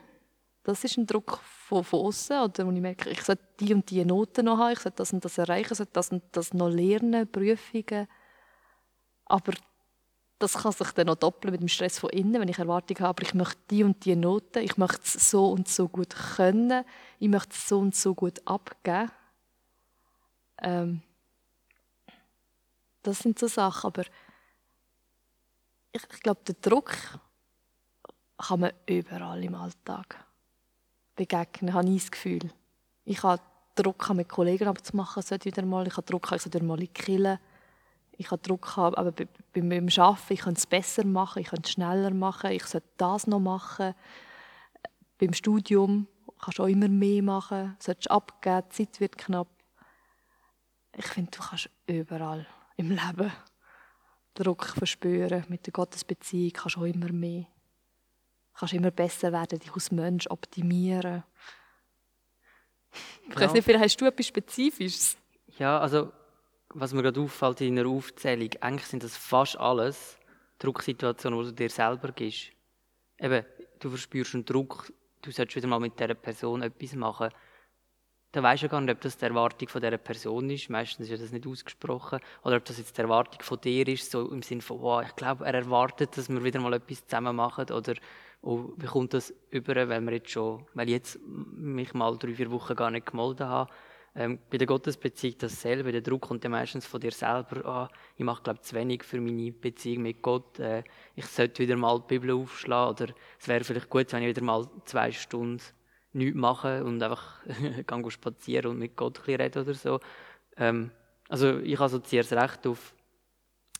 Das 0.64 0.82
ist 0.82 0.96
ein 0.96 1.06
Druck 1.06 1.38
von, 1.42 1.84
von 1.84 2.00
außen, 2.00 2.38
oder 2.40 2.66
wo 2.66 2.70
ich 2.72 2.80
merke, 2.80 3.10
ich 3.10 3.22
sollte 3.22 3.44
die 3.60 3.74
und 3.74 3.90
die 3.90 4.04
Noten 4.04 4.46
noch 4.46 4.58
haben, 4.58 4.72
ich 4.72 4.80
sollte 4.80 4.96
das 4.96 5.12
und 5.12 5.24
das 5.24 5.38
erreichen, 5.38 5.72
ich 5.72 5.76
sollte 5.76 5.92
das 5.92 6.10
und 6.10 6.22
das 6.32 6.54
noch 6.54 6.68
lernen, 6.68 7.30
Prüfungen. 7.30 8.08
Aber 9.26 9.52
das 10.38 10.54
kann 10.54 10.72
sich 10.72 10.90
dann 10.92 11.06
noch 11.06 11.16
doppeln 11.16 11.52
mit 11.52 11.60
dem 11.60 11.68
Stress 11.68 11.98
von 11.98 12.10
innen, 12.10 12.40
wenn 12.40 12.48
ich 12.48 12.58
Erwartungen 12.58 13.00
habe, 13.00 13.08
aber 13.10 13.22
ich 13.22 13.34
möchte 13.34 13.60
die 13.70 13.84
und 13.84 14.04
die 14.04 14.16
Noten, 14.16 14.62
ich 14.62 14.76
möchte 14.76 15.02
es 15.04 15.30
so 15.30 15.50
und 15.50 15.68
so 15.68 15.88
gut 15.88 16.14
können, 16.36 16.84
ich 17.18 17.28
möchte 17.28 17.52
es 17.52 17.68
so 17.68 17.78
und 17.78 17.94
so 17.94 18.14
gut 18.14 18.40
abgeben. 18.46 19.10
Ähm, 20.60 21.02
das 23.02 23.18
sind 23.18 23.38
so 23.38 23.46
Sachen, 23.46 23.88
aber 23.88 24.04
ich, 25.94 26.02
ich 26.12 26.20
glaube, 26.20 26.40
der 26.46 26.56
Druck 26.60 26.92
kann 28.36 28.60
man 28.60 28.72
überall 28.86 29.42
im 29.44 29.54
Alltag 29.54 30.24
begegnen, 31.14 31.72
habe 31.72 31.88
ich 31.88 32.02
das 32.02 32.10
Gefühl. 32.10 32.50
Ich 33.04 33.22
habe 33.22 33.40
Druck 33.76 34.12
mit 34.12 34.28
Kollegen 34.28 34.68
abzumachen, 34.68 35.22
sollte 35.22 35.46
wieder 35.46 35.64
mal. 35.64 35.86
Ich 35.86 35.96
habe 35.96 36.06
Druck, 36.06 36.32
ich 36.32 36.42
sollte 36.42 36.58
wieder 36.58 36.66
mal 36.66 36.78
die 36.78 37.38
Ich 38.16 38.30
habe 38.30 38.42
Druck 38.42 38.76
aber 38.76 39.12
beim 39.52 39.72
Arbeiten, 39.72 40.32
ich 40.32 40.40
könnte 40.40 40.58
es 40.58 40.66
besser 40.66 41.04
machen, 41.04 41.42
ich 41.42 41.48
könnte 41.48 41.68
es 41.68 41.72
schneller 41.72 42.12
machen, 42.12 42.50
ich 42.50 42.64
sollte 42.64 42.88
das 42.96 43.28
noch 43.28 43.40
machen. 43.40 43.94
Beim 45.18 45.32
Studium 45.32 46.08
kannst 46.40 46.58
du 46.58 46.64
auch 46.64 46.68
immer 46.68 46.88
mehr 46.88 47.22
machen, 47.22 47.76
solltest 47.78 48.10
abgeben, 48.10 48.64
die 48.68 48.90
Zeit 48.90 49.00
wird 49.00 49.18
knapp. 49.18 49.48
Ich 50.96 51.06
finde, 51.06 51.30
du 51.30 51.40
kannst 51.40 51.70
überall 51.86 52.46
im 52.76 52.90
Leben 52.90 53.32
Druck 54.34 54.66
verspüren. 54.66 55.44
Mit 55.48 55.66
der 55.66 55.72
Gottesbeziehung 55.72 56.52
kannst 56.52 56.76
du 56.76 56.80
auch 56.80 56.84
immer 56.84 57.12
mehr 57.12 57.46
kannst 58.54 58.74
immer 58.74 58.90
besser 58.90 59.32
werden, 59.32 59.58
dich 59.58 59.72
als 59.72 59.90
Mensch 59.90 60.26
optimieren. 60.28 61.24
Ich 63.28 63.38
weiß 63.38 63.52
nicht, 63.52 63.64
vielleicht 63.64 63.84
hast 63.84 64.00
du 64.00 64.06
etwas 64.06 64.26
Spezifisches? 64.26 65.16
Ja, 65.58 65.80
also 65.80 66.12
was 66.68 66.92
mir 66.92 67.02
gerade 67.02 67.20
auffällt 67.20 67.60
in 67.60 67.78
einer 67.78 67.88
Aufzählung, 67.88 68.50
eigentlich 68.60 68.86
sind 68.86 69.02
das 69.02 69.16
fast 69.16 69.58
alles 69.58 70.16
Drucksituationen, 70.58 71.40
die 71.40 71.46
du 71.46 71.52
dir 71.52 71.70
selber 71.70 72.12
gibst. 72.12 72.50
Eben, 73.18 73.44
du 73.80 73.90
verspürst 73.90 74.34
einen 74.34 74.44
Druck, 74.44 74.92
du 75.22 75.30
solltest 75.30 75.56
wieder 75.56 75.68
mal 75.68 75.80
mit 75.80 75.98
dieser 75.98 76.14
Person 76.14 76.62
etwas 76.62 76.94
machen. 76.94 77.30
Da 78.34 78.42
weisst 78.42 78.64
du 78.64 78.68
gar 78.68 78.80
nicht, 78.80 78.92
ob 78.92 79.00
das 79.00 79.16
die 79.16 79.26
Erwartung 79.26 79.68
von 79.68 79.80
dieser 79.80 79.96
Person 79.96 80.50
ist. 80.50 80.68
Meistens 80.68 81.08
ist 81.08 81.22
das 81.22 81.30
nicht 81.30 81.46
ausgesprochen. 81.46 82.18
Oder 82.42 82.56
ob 82.56 82.64
das 82.64 82.78
jetzt 82.78 82.98
die 82.98 83.02
Erwartung 83.02 83.40
von 83.42 83.60
dir 83.60 83.86
ist, 83.86 84.10
so 84.10 84.28
im 84.28 84.42
Sinne 84.42 84.60
von, 84.60 84.80
wow, 84.80 85.04
ich 85.06 85.14
glaube, 85.14 85.46
er 85.46 85.54
erwartet, 85.54 86.16
dass 86.16 86.28
wir 86.28 86.42
wieder 86.42 86.58
mal 86.58 86.72
etwas 86.72 87.06
zusammen 87.06 87.36
machen. 87.36 87.70
Oder 87.70 87.94
und 88.40 88.74
wie 88.76 88.86
kommt 88.86 89.14
das 89.14 89.32
über, 89.50 89.76
weil, 89.88 90.00
wir 90.00 90.14
jetzt 90.14 90.30
schon, 90.30 90.66
weil 90.74 90.88
ich 90.88 90.94
jetzt 90.94 91.20
mich 91.24 91.94
mal 91.94 92.18
drei, 92.18 92.34
vier 92.34 92.50
Wochen 92.50 92.74
gar 92.74 92.90
nicht 92.90 93.06
gemolden 93.06 93.46
habe. 93.46 93.70
Ähm, 94.16 94.40
bei 94.50 94.58
der 94.58 94.66
Gottesbeziehung 94.66 95.36
dasselbe. 95.38 95.92
Der 95.92 96.00
Druck 96.00 96.22
kommt 96.22 96.42
ja 96.42 96.50
meistens 96.50 96.86
von 96.86 97.00
dir 97.00 97.12
selber 97.12 97.64
an. 97.64 97.88
Ich 98.16 98.24
mache, 98.24 98.42
glaube 98.42 98.58
ich, 98.60 98.66
zu 98.66 98.74
wenig 98.74 99.04
für 99.04 99.20
meine 99.20 99.52
Beziehung 99.52 100.02
mit 100.02 100.22
Gott. 100.22 100.58
Äh, 100.58 100.82
ich 101.14 101.26
sollte 101.26 101.62
wieder 101.62 101.76
mal 101.76 102.00
die 102.00 102.18
Bibel 102.18 102.32
aufschlagen. 102.32 102.96
Oder 102.96 103.14
es 103.38 103.46
wäre 103.46 103.62
vielleicht 103.62 103.88
gut, 103.88 104.12
wenn 104.12 104.24
ich 104.24 104.28
wieder 104.30 104.42
mal 104.42 104.68
zwei 104.86 105.12
Stunden 105.12 105.62
nichts 106.14 106.36
mache 106.36 106.84
und 106.84 107.02
einfach 107.02 107.42
gehe 107.86 108.10
spazieren 108.10 108.72
und 108.72 108.78
mit 108.78 108.96
Gott 108.96 109.20
ein 109.28 109.34
reden 109.34 109.62
oder 109.62 109.74
so. 109.74 110.00
Ähm, 110.56 110.90
also 111.28 111.58
ich 111.58 111.80
assoziiere 111.80 112.24
es 112.24 112.32
recht 112.32 112.66
auf 112.66 112.94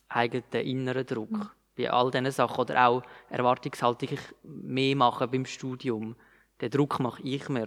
eigenen 0.08 0.44
inneren 0.52 1.06
Druck. 1.06 1.30
Mhm 1.30 1.50
bei 1.76 1.90
all 1.90 2.10
diesen 2.10 2.30
Sachen. 2.30 2.58
Oder 2.58 2.86
auch 2.88 3.02
Erwartungshaltung, 3.28 4.10
ich 4.12 4.20
mehr 4.42 4.96
machen 4.96 5.30
beim 5.30 5.46
Studium. 5.46 6.16
Den 6.60 6.70
Druck 6.70 7.00
mache 7.00 7.22
ich 7.22 7.48
mir. 7.48 7.66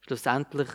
Schlussendlich 0.00 0.68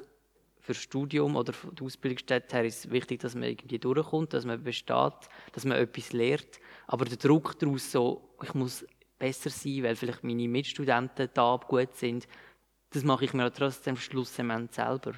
für 0.59 0.73
das 0.73 0.81
Studium 0.81 1.35
oder 1.35 1.53
für 1.53 1.73
die 1.73 1.83
Ausbildungsstätte 1.83 2.57
her 2.57 2.65
ist 2.65 2.85
es 2.85 2.91
wichtig, 2.91 3.19
dass 3.21 3.35
man 3.35 3.43
irgendwie 3.43 3.79
durchkommt, 3.79 4.33
dass 4.33 4.45
man 4.45 4.63
besteht, 4.63 5.13
dass 5.53 5.65
man 5.65 5.77
etwas 5.77 6.13
lernt. 6.13 6.59
Aber 6.87 7.05
der 7.05 7.17
Druck 7.17 7.57
daraus 7.59 7.91
so, 7.91 8.35
ich 8.43 8.53
muss 8.53 8.85
besser 9.17 9.49
sein, 9.49 9.83
weil 9.83 9.95
vielleicht 9.95 10.23
meine 10.23 10.47
Mitstudenten 10.47 11.29
da 11.33 11.59
gut 11.67 11.95
sind, 11.95 12.27
das 12.91 13.03
mache 13.03 13.25
ich 13.25 13.33
mir 13.33 13.51
trotzdem 13.51 13.97
schlussendlich 13.97 14.75
selber. 14.75 15.13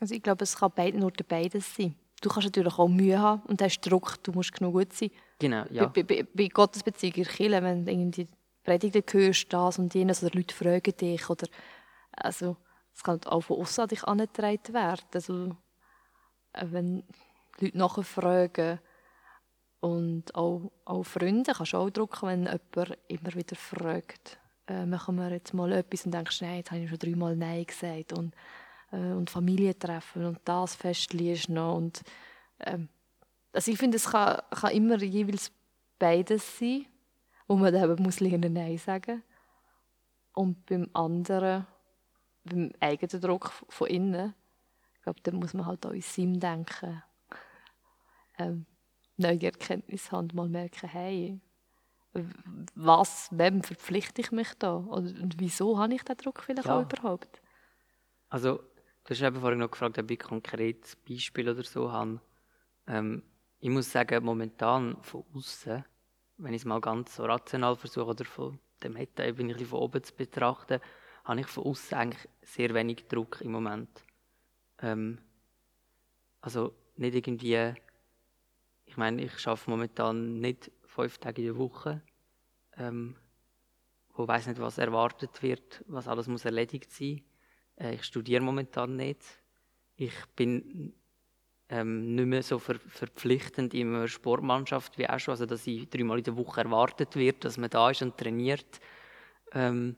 Also 0.00 0.14
ich 0.14 0.22
glaube, 0.22 0.44
es 0.44 0.56
kann 0.56 0.72
beid, 0.74 0.94
nur 0.94 1.12
beides 1.28 1.74
sein. 1.76 1.94
Du 2.20 2.28
kannst 2.28 2.46
natürlich 2.46 2.78
auch 2.78 2.88
Mühe 2.88 3.18
haben 3.18 3.42
und 3.42 3.60
hast 3.60 3.80
Druck, 3.80 4.22
du 4.22 4.32
musst 4.32 4.52
genug 4.52 4.74
gut 4.74 4.92
sein. 4.92 5.10
Genau, 5.38 5.64
ja. 5.70 5.86
Bei, 5.86 6.02
bei, 6.04 6.22
bei 6.22 6.48
Gottesbeziehung 6.48 7.14
in 7.14 7.24
Kirche, 7.24 7.62
wenn 7.62 7.84
du 7.84 8.10
die 8.10 8.28
Predigten 8.62 9.20
hörst, 9.20 9.52
das 9.52 9.78
und 9.78 9.92
jenes, 9.92 10.22
oder 10.22 10.34
Leute 10.34 10.54
fragen 10.54 10.96
dich, 10.96 11.28
oder, 11.28 11.48
also, 12.12 12.56
es 12.94 13.02
kann 13.02 13.20
auch 13.24 13.40
von 13.40 13.60
außen 13.60 13.82
an 13.82 13.88
dich 13.88 14.04
angetragen 14.04 14.72
werden. 14.72 15.04
Also, 15.12 15.56
äh, 16.52 16.66
wenn 16.70 17.02
Leute 17.58 17.76
nachfragen 17.76 18.78
und 19.80 20.32
auch, 20.36 20.70
auch 20.84 21.02
Freunde, 21.02 21.52
kannst 21.54 21.72
du 21.72 21.78
auch 21.78 21.90
drucken, 21.90 22.28
wenn 22.28 22.42
jemand 22.44 22.98
immer 23.08 23.34
wieder 23.34 23.56
fragt, 23.56 24.38
äh, 24.72 24.86
machen 24.86 25.16
wir 25.16 25.30
jetzt 25.30 25.52
mal 25.52 25.70
etwas 25.72 26.06
und 26.06 26.12
denkst, 26.12 26.40
nein, 26.40 26.56
jetzt 26.56 26.70
habe 26.70 26.80
ich 26.80 26.88
schon 26.88 26.98
dreimal 26.98 27.36
Nein 27.36 27.66
gesagt 27.66 28.12
und, 28.12 28.34
äh, 28.90 28.96
und 28.96 29.28
Familientreffen 29.28 30.24
und 30.24 30.38
das 30.44 30.74
Fest 30.74 31.14
noch 31.48 31.76
und 31.76 32.02
ähm, 32.60 32.88
also 33.52 33.70
ich 33.70 33.78
finde, 33.78 33.96
es 33.96 34.08
kann, 34.10 34.40
kann 34.50 34.72
immer 34.72 34.96
jeweils 35.02 35.52
beides 35.98 36.58
sein, 36.58 36.86
wo 37.46 37.56
man 37.56 37.72
dann 37.72 38.02
muss 38.02 38.20
lernen 38.20 38.54
Nein 38.54 38.78
sagen. 38.78 39.22
Und 40.32 40.64
beim 40.64 40.88
anderen, 40.94 41.66
beim 42.44 42.72
eigenen 42.80 43.20
Druck 43.20 43.52
von 43.68 43.88
innen, 43.88 44.34
ich 44.94 45.02
glaube, 45.02 45.20
dann 45.22 45.36
muss 45.36 45.52
man 45.52 45.66
halt 45.66 45.84
auch 45.84 45.90
in 45.90 46.00
Sinn 46.00 46.40
denken. 46.40 47.02
Ähm, 48.38 48.64
neue 49.18 49.42
Erkenntnis 49.42 50.10
haben 50.10 50.30
und 50.30 50.34
mal 50.34 50.48
merken, 50.48 50.88
hey, 50.88 51.38
was, 52.74 53.28
wem 53.32 53.62
verpflichte 53.62 54.20
ich 54.20 54.32
mich 54.32 54.52
da? 54.58 54.74
Und 54.74 55.38
wieso 55.38 55.78
habe 55.78 55.94
ich 55.94 56.02
den 56.02 56.16
Druck 56.16 56.42
vielleicht 56.42 56.68
ja. 56.68 56.78
auch 56.78 56.82
überhaupt? 56.82 57.40
Also, 58.28 58.56
du 58.56 59.10
hast 59.10 59.22
eben 59.22 59.40
vorhin 59.40 59.58
noch 59.58 59.70
gefragt, 59.70 59.98
ob 59.98 60.10
ich 60.10 60.18
konkret 60.18 60.96
Beispiel 61.08 61.48
oder 61.48 61.64
so 61.64 61.90
habe. 61.90 62.20
Ähm, 62.86 63.22
ich 63.60 63.70
muss 63.70 63.90
sagen, 63.90 64.24
momentan 64.24 64.96
von 65.02 65.24
außen, 65.34 65.84
wenn 66.38 66.54
ich 66.54 66.62
es 66.62 66.66
mal 66.66 66.80
ganz 66.80 67.16
so 67.16 67.24
rational 67.24 67.76
versuche 67.76 68.06
oder 68.06 68.24
von 68.24 68.58
dem 68.82 68.94
Meta 68.94 69.24
eben 69.24 69.54
von 69.64 69.78
oben 69.78 70.02
zu 70.02 70.14
betrachten, 70.14 70.80
habe 71.24 71.40
ich 71.40 71.46
von 71.46 71.64
außen 71.64 71.96
eigentlich 71.96 72.28
sehr 72.42 72.74
wenig 72.74 73.06
Druck 73.08 73.40
im 73.40 73.52
Moment. 73.52 74.04
Ähm, 74.80 75.18
also 76.40 76.74
nicht 76.96 77.14
irgendwie, 77.14 77.74
ich 78.84 78.96
meine, 78.96 79.22
ich 79.22 79.38
schaffe 79.38 79.70
momentan 79.70 80.40
nicht 80.40 80.72
fünf 80.92 81.18
Tage 81.18 81.40
in 81.42 81.48
der 81.48 81.56
Woche, 81.56 82.02
ähm, 82.76 83.16
wo 84.14 84.28
weiß 84.28 84.46
nicht, 84.46 84.60
was 84.60 84.78
erwartet 84.78 85.42
wird, 85.42 85.84
was 85.88 86.06
alles 86.06 86.28
muss 86.28 86.44
erledigt 86.44 86.92
sein. 86.92 87.22
Äh, 87.76 87.94
ich 87.94 88.04
studiere 88.04 88.42
momentan 88.42 88.96
nicht. 88.96 89.20
Ich 89.96 90.14
bin 90.36 90.92
ähm, 91.70 92.14
nicht 92.14 92.26
mehr 92.26 92.42
so 92.42 92.58
ver 92.58 92.78
verpflichtend 92.78 93.72
in 93.72 93.94
einer 93.94 94.08
Sportmannschaft 94.08 94.98
wie 94.98 95.08
auch 95.08 95.18
schon, 95.18 95.32
also 95.32 95.46
dass 95.46 95.66
ich 95.66 95.88
dreimal 95.88 96.18
in 96.18 96.24
der 96.24 96.36
Woche 96.36 96.60
erwartet 96.60 97.16
wird, 97.16 97.44
dass 97.44 97.56
man 97.56 97.70
da 97.70 97.90
ist 97.90 98.02
und 98.02 98.18
trainiert. 98.18 98.80
Ähm, 99.52 99.96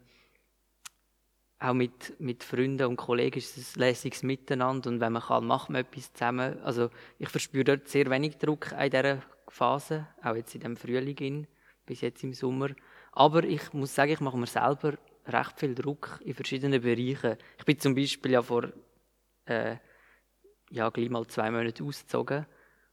auch 1.59 1.73
mit, 1.73 2.21
mit 2.21 2.45
Freunden 2.45 2.87
und 2.87 2.97
Kollegen 2.97 3.39
ist 3.39 3.57
es 3.57 3.77
ein 3.77 3.81
lässiges 3.81 4.23
Miteinander 4.23 4.91
und 4.91 5.01
wenn 5.01 5.13
man 5.13 5.23
kann, 5.23 5.47
macht 5.47 5.71
man 5.71 5.81
etwas 5.81 6.13
zusammen. 6.13 6.61
Also 6.63 6.91
ich 7.19 7.29
verspüre 7.29 7.65
dort 7.65 7.89
sehr 7.89 8.11
wenig 8.11 8.37
Druck 8.37 8.73
in 8.73 8.91
dieser 8.91 9.23
Phase, 9.55 10.09
auch 10.23 10.35
jetzt 10.35 10.55
in 10.55 10.61
dem 10.63 10.77
Frühling, 10.77 11.47
bis 11.87 12.01
jetzt 12.01 12.25
im 12.25 12.35
Sommer. 12.35 12.71
Aber 13.13 13.45
ich 13.45 13.73
muss 13.73 13.95
sagen, 13.95 14.13
ich 14.13 14.21
mache 14.21 14.37
mir 14.37 14.47
selber 14.47 14.95
recht 15.27 15.59
viel 15.59 15.75
Druck 15.75 16.21
in 16.25 16.35
verschiedenen 16.35 16.83
Bereichen. 16.83 17.37
Ich 17.59 17.65
bin 17.65 17.79
zum 17.79 17.95
Beispiel 17.95 18.33
ja 18.33 18.43
vor 18.43 18.65
äh, 19.47 19.77
ja, 20.71 20.91
gleich 20.91 21.09
mal 21.09 21.27
zwei 21.27 21.51
Monate 21.53 21.85
ausgezogen. 21.85 22.47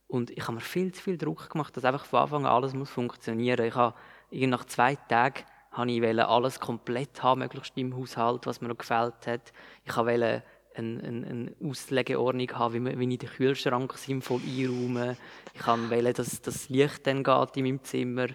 Und 0.07 0.29
ich 0.29 0.43
habe 0.43 0.53
mir 0.53 0.61
viel 0.61 0.91
zu 0.91 1.01
viel 1.01 1.17
Druck 1.17 1.49
gemacht, 1.49 1.75
dass 1.75 1.85
einfach 1.85 2.05
von 2.05 2.19
Anfang 2.19 2.45
an 2.45 2.51
alles 2.51 2.73
muss 2.73 2.91
funktionieren 2.91 3.65
Ich 3.65 3.75
habe 3.75 3.95
nach 4.31 4.65
zwei 4.65 4.95
Tagen 4.95 5.43
habe 5.71 5.91
ich 5.91 6.19
alles 6.19 6.59
komplett 6.59 7.23
haben, 7.23 7.39
möglichst 7.39 7.77
im 7.77 7.95
Haushalt, 7.95 8.45
was 8.45 8.61
mir 8.61 8.67
noch 8.67 8.77
gefällt 8.77 9.25
hat. 9.25 9.53
Ich 9.85 9.95
wollte 9.97 10.43
eine, 10.75 11.03
eine, 11.03 11.27
eine 11.27 11.55
Auslegeordnung 11.63 12.51
habe, 12.53 12.85
wie, 12.85 12.99
wie 12.99 13.13
ich 13.13 13.19
den 13.19 13.29
Kühlschrank 13.29 13.93
sinnvoll 13.97 14.41
einräume. 14.45 15.17
Ich 15.53 15.61
kann 15.61 15.89
wählen, 15.89 16.13
dass 16.13 16.41
das 16.41 16.69
Licht 16.69 17.05
dann 17.07 17.23
geht 17.23 17.57
in 17.57 17.63
meinem 17.63 17.83
Zimmer. 17.83 18.27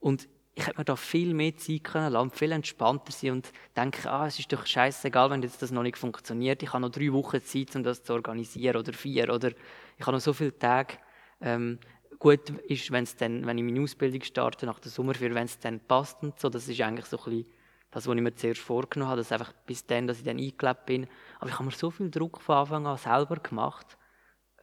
Und 0.00 0.28
ich 0.54 0.66
hätte 0.66 0.78
mir 0.78 0.84
da 0.84 0.96
viel 0.96 1.32
mehr 1.32 1.56
Zeit 1.56 1.84
können 1.84 2.12
lassen, 2.12 2.30
viel 2.30 2.52
entspannter 2.52 3.12
sein 3.12 3.30
und 3.32 3.52
denken, 3.74 4.06
ah, 4.08 4.26
es 4.26 4.38
ist 4.38 4.52
doch 4.52 4.66
scheißegal, 4.66 5.30
wenn 5.30 5.42
jetzt 5.42 5.62
das 5.62 5.70
noch 5.70 5.82
nicht 5.82 5.96
funktioniert. 5.96 6.62
Ich 6.62 6.72
habe 6.72 6.82
noch 6.82 6.90
drei 6.90 7.12
Wochen 7.12 7.42
Zeit, 7.42 7.74
um 7.74 7.82
das 7.82 8.02
zu 8.02 8.12
organisieren 8.12 8.76
oder 8.76 8.92
vier 8.92 9.32
oder 9.32 9.48
ich 9.48 10.06
habe 10.06 10.12
noch 10.12 10.20
so 10.20 10.32
viele 10.32 10.58
Tage. 10.58 10.94
Ähm, 11.40 11.78
gut 12.18 12.50
ist, 12.68 12.90
wenn 12.92 13.04
es 13.04 13.16
dann, 13.16 13.46
wenn 13.46 13.58
ich 13.58 13.64
meine 13.64 13.80
Ausbildung 13.80 14.22
starte 14.22 14.66
nach 14.66 14.78
der 14.78 14.90
Sommerferien, 14.92 15.34
wenn 15.34 15.46
es 15.46 15.58
dann 15.58 15.80
passt 15.80 16.22
und 16.22 16.38
so. 16.38 16.50
Das 16.50 16.68
ist 16.68 16.80
eigentlich 16.80 17.06
so 17.06 17.18
ein 17.18 17.24
bisschen 17.24 17.46
das, 17.92 18.06
was 18.06 18.16
ich 18.16 18.22
mir 18.22 18.34
zuerst 18.34 18.60
vorgenommen 18.62 19.10
habe, 19.10 19.20
dass 19.20 19.32
einfach 19.32 19.52
bis 19.66 19.86
dann, 19.86 20.06
dass 20.06 20.18
ich 20.18 20.24
dann 20.24 20.38
eingelebt 20.38 20.86
bin. 20.86 21.06
Aber 21.38 21.50
ich 21.50 21.54
habe 21.54 21.64
mir 21.64 21.72
so 21.72 21.90
viel 21.90 22.10
Druck 22.10 22.40
von 22.40 22.56
Anfang 22.56 22.86
an 22.86 22.96
selber 22.96 23.36
gemacht, 23.36 23.98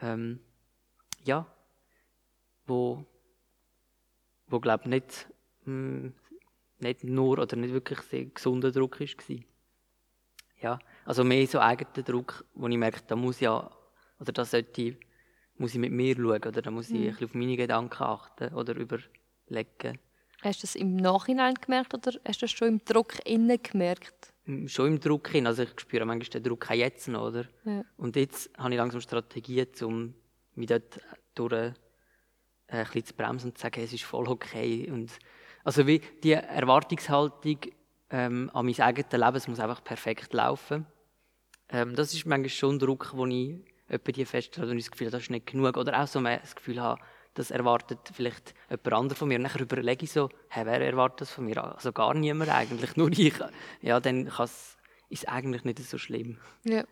ähm, 0.01 0.39
ja, 1.23 1.45
wo, 2.65 3.05
wo 4.47 4.59
glaube 4.59 4.89
nicht, 4.89 5.29
mh, 5.65 5.65
hm, 5.65 6.13
nicht 6.79 7.03
nur 7.03 7.37
oder 7.37 7.55
nicht 7.55 7.73
wirklich 7.73 7.99
sehr 8.01 8.25
gesunder 8.25 8.71
Druck 8.71 8.99
war. 8.99 9.37
Ja, 10.61 10.79
also 11.05 11.23
mehr 11.23 11.45
so 11.45 11.59
eigener 11.59 12.03
Druck, 12.03 12.45
wo 12.55 12.67
ich 12.67 12.77
merke, 12.77 13.01
da 13.05 13.15
muss 13.15 13.39
ja, 13.39 13.69
oder 14.19 14.31
da 14.31 14.43
sollte 14.43 14.81
ich, 14.81 14.97
muss 15.57 15.73
ich 15.73 15.79
mit 15.79 15.91
mir 15.91 16.15
schauen, 16.15 16.43
oder 16.43 16.61
da 16.61 16.71
muss 16.71 16.89
ich 16.89 16.95
mhm. 16.95 17.01
ein 17.01 17.09
bisschen 17.11 17.27
auf 17.27 17.33
meine 17.35 17.57
Gedanken 17.57 18.03
achten 18.03 18.53
oder 18.55 18.75
überlegen. 18.75 19.99
Hast 20.41 20.59
du 20.59 20.67
das 20.67 20.75
im 20.75 20.95
Nachhinein 20.95 21.55
gemerkt 21.55 21.93
oder 21.93 22.11
hast 22.25 22.41
du 22.41 22.45
das 22.45 22.51
schon 22.51 22.67
im 22.67 22.85
Druck 22.85 23.25
innen 23.25 23.61
gemerkt? 23.61 24.33
Schon 24.67 24.87
im 24.87 24.99
Druck 24.99 25.29
hin. 25.29 25.45
Also 25.45 25.63
ich 25.63 25.69
spüre 25.77 26.05
manchmal 26.05 26.41
den 26.41 26.43
Druck 26.43 26.71
auch 26.71 26.75
jetzt 26.75 27.07
noch, 27.07 27.27
oder? 27.27 27.45
Ja. 27.65 27.83
Und 27.97 28.15
jetzt 28.15 28.49
habe 28.57 28.71
ich 28.71 28.77
langsam 28.77 29.01
Strategien, 29.01 29.67
um 29.81 30.13
mich 30.55 30.67
dort 30.67 30.99
durch 31.35 31.53
äh, 31.53 31.73
ein 32.67 32.83
bisschen 32.85 33.05
zu 33.05 33.13
bremsen 33.13 33.49
und 33.49 33.57
zu 33.57 33.61
sagen, 33.61 33.81
es 33.83 33.93
ist 33.93 34.03
voll 34.03 34.27
okay. 34.27 34.89
Und 34.89 35.11
also 35.63 35.85
wie 35.85 35.99
die 36.23 36.31
Erwartungshaltung 36.31 37.57
ähm, 38.09 38.49
an 38.53 38.65
mein 38.65 38.79
eigenes 38.79 39.11
Leben, 39.11 39.35
es 39.35 39.47
muss 39.47 39.59
einfach 39.59 39.83
perfekt 39.83 40.33
laufen. 40.33 40.85
Ähm, 41.69 41.95
das 41.95 42.13
ist 42.13 42.25
manchmal 42.25 42.49
schon 42.49 42.75
ein 42.75 42.79
Druck, 42.79 43.11
wo 43.13 43.25
ich 43.25 43.55
etwa 43.87 44.11
die 44.11 44.25
feststelle 44.25 44.71
und 44.71 44.77
ich 44.77 44.85
das 44.85 44.91
Gefühl 44.91 45.07
habe, 45.07 45.17
das 45.17 45.23
ist 45.23 45.31
nicht 45.31 45.47
genug. 45.47 45.77
Oder 45.77 46.01
auch 46.01 46.07
so 46.07 46.21
das 46.21 46.55
Gefühl 46.55 46.81
habe, 46.81 47.01
das 47.33 47.51
erwartet 47.51 47.99
vielleicht 48.13 48.53
jemand 48.69 48.93
anderes 48.93 49.17
von 49.17 49.27
mir. 49.27 49.37
Und 49.37 49.43
dann 49.43 49.61
überlege 49.61 50.03
ich 50.03 50.11
so, 50.11 50.29
hey, 50.49 50.65
wer 50.65 50.81
erwartet 50.81 51.21
das 51.21 51.31
von 51.31 51.45
mir? 51.45 51.63
Also 51.63 51.91
gar 51.91 52.13
niemand 52.13 52.51
eigentlich, 52.51 52.95
nur 52.97 53.11
ich. 53.11 53.33
Ja, 53.81 53.99
dann 53.99 54.27
ist 54.27 54.77
es 55.09 55.25
eigentlich 55.25 55.63
nicht 55.63 55.79
so 55.79 55.97
schlimm. 55.97 56.39
Ja. 56.63 56.83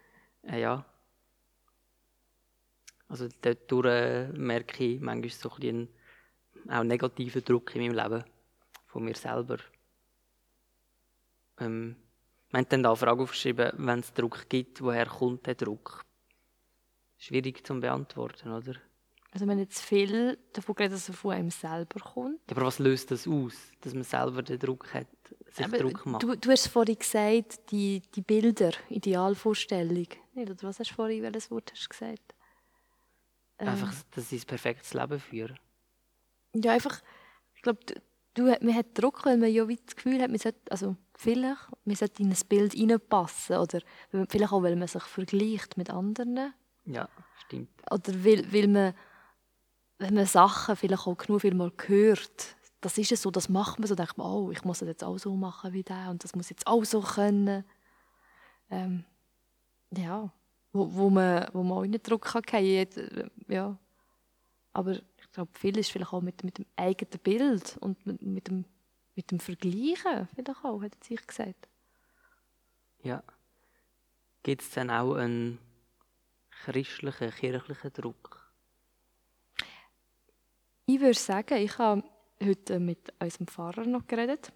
Äh, 0.44 0.62
ja. 0.62 0.86
Also 3.10 3.28
dadurch 3.42 3.86
äh, 3.86 4.28
merke 4.34 4.84
ich 4.84 5.00
manchmal 5.00 5.30
so 5.30 5.50
ein 5.50 5.60
bisschen 5.60 5.90
auch 6.70 6.84
negativen 6.84 7.44
Druck 7.44 7.76
in 7.76 7.82
meinem 7.82 7.96
Leben 7.96 8.24
von 8.88 9.04
mir 9.04 9.16
selber. 9.16 9.58
Ähm, 11.60 11.96
wir 12.50 12.60
haben 12.60 12.70
dann 12.70 12.84
da 12.84 12.90
eine 12.90 12.98
Frage 12.98 13.24
aufgeschrieben, 13.24 13.72
wenn 13.78 14.00
es 14.00 14.14
Druck 14.14 14.48
gibt, 14.50 14.82
woher 14.82 15.06
kommt 15.06 15.46
der 15.48 15.56
Druck? 15.56 16.06
Schwierig 17.18 17.66
zu 17.66 17.80
beantworten, 17.80 18.52
oder? 18.52 18.76
Also 19.32 19.46
man 19.46 19.60
jetzt 19.60 19.82
viel 19.82 20.38
davon 20.54 20.76
geredet, 20.76 20.96
dass 20.96 21.10
er 21.10 21.14
von 21.14 21.34
einem 21.34 21.52
selber 21.52 22.00
kommt. 22.00 22.40
Ja, 22.50 22.56
aber 22.56 22.68
was 22.68 22.80
löst 22.80 23.12
das 23.12 23.28
aus, 23.28 23.54
dass 23.82 23.94
man 23.94 24.04
selber 24.04 24.42
den 24.42 24.58
Druck 24.58 24.94
hat, 24.94 25.08
sich 25.52 25.66
aber 25.66 25.78
Druck 25.78 26.06
macht? 26.06 26.24
Du, 26.24 26.36
du 26.36 26.50
hast 26.50 26.68
vorhin 26.68 26.98
gesagt, 26.98 27.72
die, 27.72 28.02
die 28.16 28.22
Bilder, 28.22 28.72
Idealvorstellung. 28.90 30.08
Nicht, 30.34 30.50
oder 30.50 30.64
was 30.64 30.80
hast 30.80 30.92
du 30.92 30.96
vorhin, 30.96 31.24
welches 31.24 31.52
Wort 31.52 31.72
hast 31.72 31.86
du 31.86 31.90
gesagt? 31.90 32.36
Ähm, 33.60 33.68
einfach, 33.70 33.94
dass 34.12 34.30
sie 34.30 34.38
ein 34.38 34.46
perfektes 34.46 34.94
Leben 34.94 35.20
führen. 35.20 35.60
Ja, 36.54 36.72
einfach, 36.72 37.02
ich 37.54 37.62
glaube, 37.62 37.80
du, 38.34 38.44
man 38.44 38.76
hat 38.76 38.88
Druck, 38.94 39.26
weil 39.26 39.38
man 39.38 39.52
ja 39.52 39.68
wie 39.68 39.76
das 39.76 39.96
Gefühl 39.96 40.22
hat, 40.22 40.30
man 40.30 40.40
sollte, 40.40 40.60
also 40.70 40.96
vielleicht, 41.16 41.68
man 41.86 41.96
sollte 41.96 42.22
in 42.24 42.30
ein 42.30 42.38
Bild 42.48 42.74
hineinpassen. 42.74 43.58
Oder 43.58 43.82
vielleicht 44.30 44.52
auch, 44.52 44.64
weil 44.64 44.76
man 44.76 44.88
sich 44.88 45.04
vergleicht 45.04 45.78
mit 45.78 45.90
anderen. 45.90 46.54
Ja, 46.86 47.10
stimmt. 47.46 47.70
Oder 47.92 48.24
weil, 48.24 48.54
weil 48.54 48.68
man 48.68 48.94
wenn 50.00 50.14
man 50.14 50.26
Sachen 50.26 50.76
vielleicht 50.76 51.08
auch 51.08 51.18
genug 51.18 51.42
viel 51.42 51.56
mal 51.56 51.72
hört, 51.86 52.56
das 52.82 52.98
ist 52.98 53.12
es 53.12 53.22
so, 53.22 53.32
das 53.32 53.50
macht 53.50 53.80
man 53.80 53.88
so, 53.88 53.96
denkt 53.96 54.18
man, 54.18 54.28
oh, 54.28 54.52
ich 54.52 54.64
muss 54.64 54.80
das 54.80 54.88
jetzt 54.88 55.04
auch 55.04 55.18
so 55.18 55.36
machen 55.36 55.74
wie 55.74 55.84
der 55.84 56.10
und 56.10 56.24
das 56.24 56.36
muss 56.36 56.50
jetzt 56.50 56.68
auch 56.68 56.84
so 56.86 57.02
können. 57.02 57.64
Ähm, 58.70 59.04
ja, 59.96 60.32
wo, 60.74 60.94
wo, 60.94 61.10
man, 61.10 61.48
wo 61.54 61.64
man 61.64 61.78
auch 61.80 61.86
nicht 61.86 62.10
Druck 62.10 62.24
kann 62.24 62.42
geben, 62.44 63.32
ja. 63.48 63.78
Aber 64.74 64.92
ich 64.92 65.32
glaube, 65.32 65.52
viel 65.58 65.78
ist 65.78 65.92
vielleicht 65.92 66.14
auch 66.14 66.22
mit, 66.22 66.44
mit 66.44 66.60
dem 66.60 66.66
eigenen 66.76 67.20
Bild 67.20 67.78
und 67.80 68.06
mit, 68.06 68.22
mit, 68.22 68.48
dem, 68.48 68.66
mit 69.16 69.32
dem 69.32 69.40
Vergleichen, 69.40 70.28
vielleicht 70.36 70.64
auch, 70.64 70.82
hat 70.82 71.04
sich 71.04 71.26
gesagt. 71.26 71.68
Ja. 73.02 73.24
Gibt 74.44 74.62
es 74.62 74.70
dann 74.72 74.92
auch 74.92 75.16
einen 75.16 75.58
christlichen, 76.64 77.32
kirchlichen 77.32 77.94
Druck? 77.94 78.37
Ich 80.90 81.02
würde 81.02 81.20
sagen, 81.20 81.58
ich 81.58 81.78
habe 81.80 82.02
heute 82.42 82.80
mit 82.80 83.12
unserem 83.20 83.46
Pfarrer 83.46 83.86
noch 83.86 84.08
geredet 84.08 84.54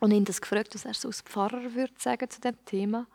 und 0.00 0.10
ihn 0.10 0.22
das 0.22 0.38
gefragt, 0.38 0.74
was 0.74 0.84
er 0.84 0.92
so 0.92 1.08
als 1.08 1.22
Pfarrer 1.22 1.72
würde 1.74 1.94
sagen 1.96 2.28
zu 2.28 2.42
dem 2.42 2.62
Thema. 2.66 3.06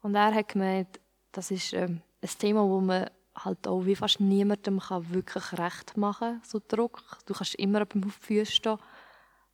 Und 0.00 0.14
er 0.14 0.34
hat 0.34 0.48
gemeint, 0.48 0.98
das 1.30 1.50
ist 1.50 1.74
ähm, 1.74 2.00
ein 2.22 2.30
Thema, 2.38 2.66
wo 2.66 2.80
man 2.80 3.10
halt 3.34 3.68
auch 3.68 3.84
wie 3.84 3.94
fast 3.94 4.18
niemandem 4.18 4.80
kann 4.80 5.12
wirklich 5.12 5.52
recht 5.52 5.94
machen 5.98 6.40
kann, 6.40 6.42
so 6.42 6.58
Druck. 6.66 7.02
Du 7.26 7.34
kannst 7.34 7.54
immer 7.56 7.82
auf 7.82 7.88
den 7.88 8.10
Füßen 8.10 8.54
stehen. 8.54 8.78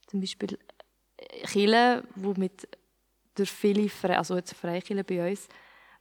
Zum 0.07 0.21
Beispiel 0.21 0.57
Chile, 1.47 2.05
wo 2.15 2.33
mit 2.35 2.69
durch 3.35 3.51
viele, 3.51 3.91
also 4.17 4.37
jetzt 4.37 4.55
Freikirche 4.55 5.03
bei 5.03 5.31
uns, 5.31 5.49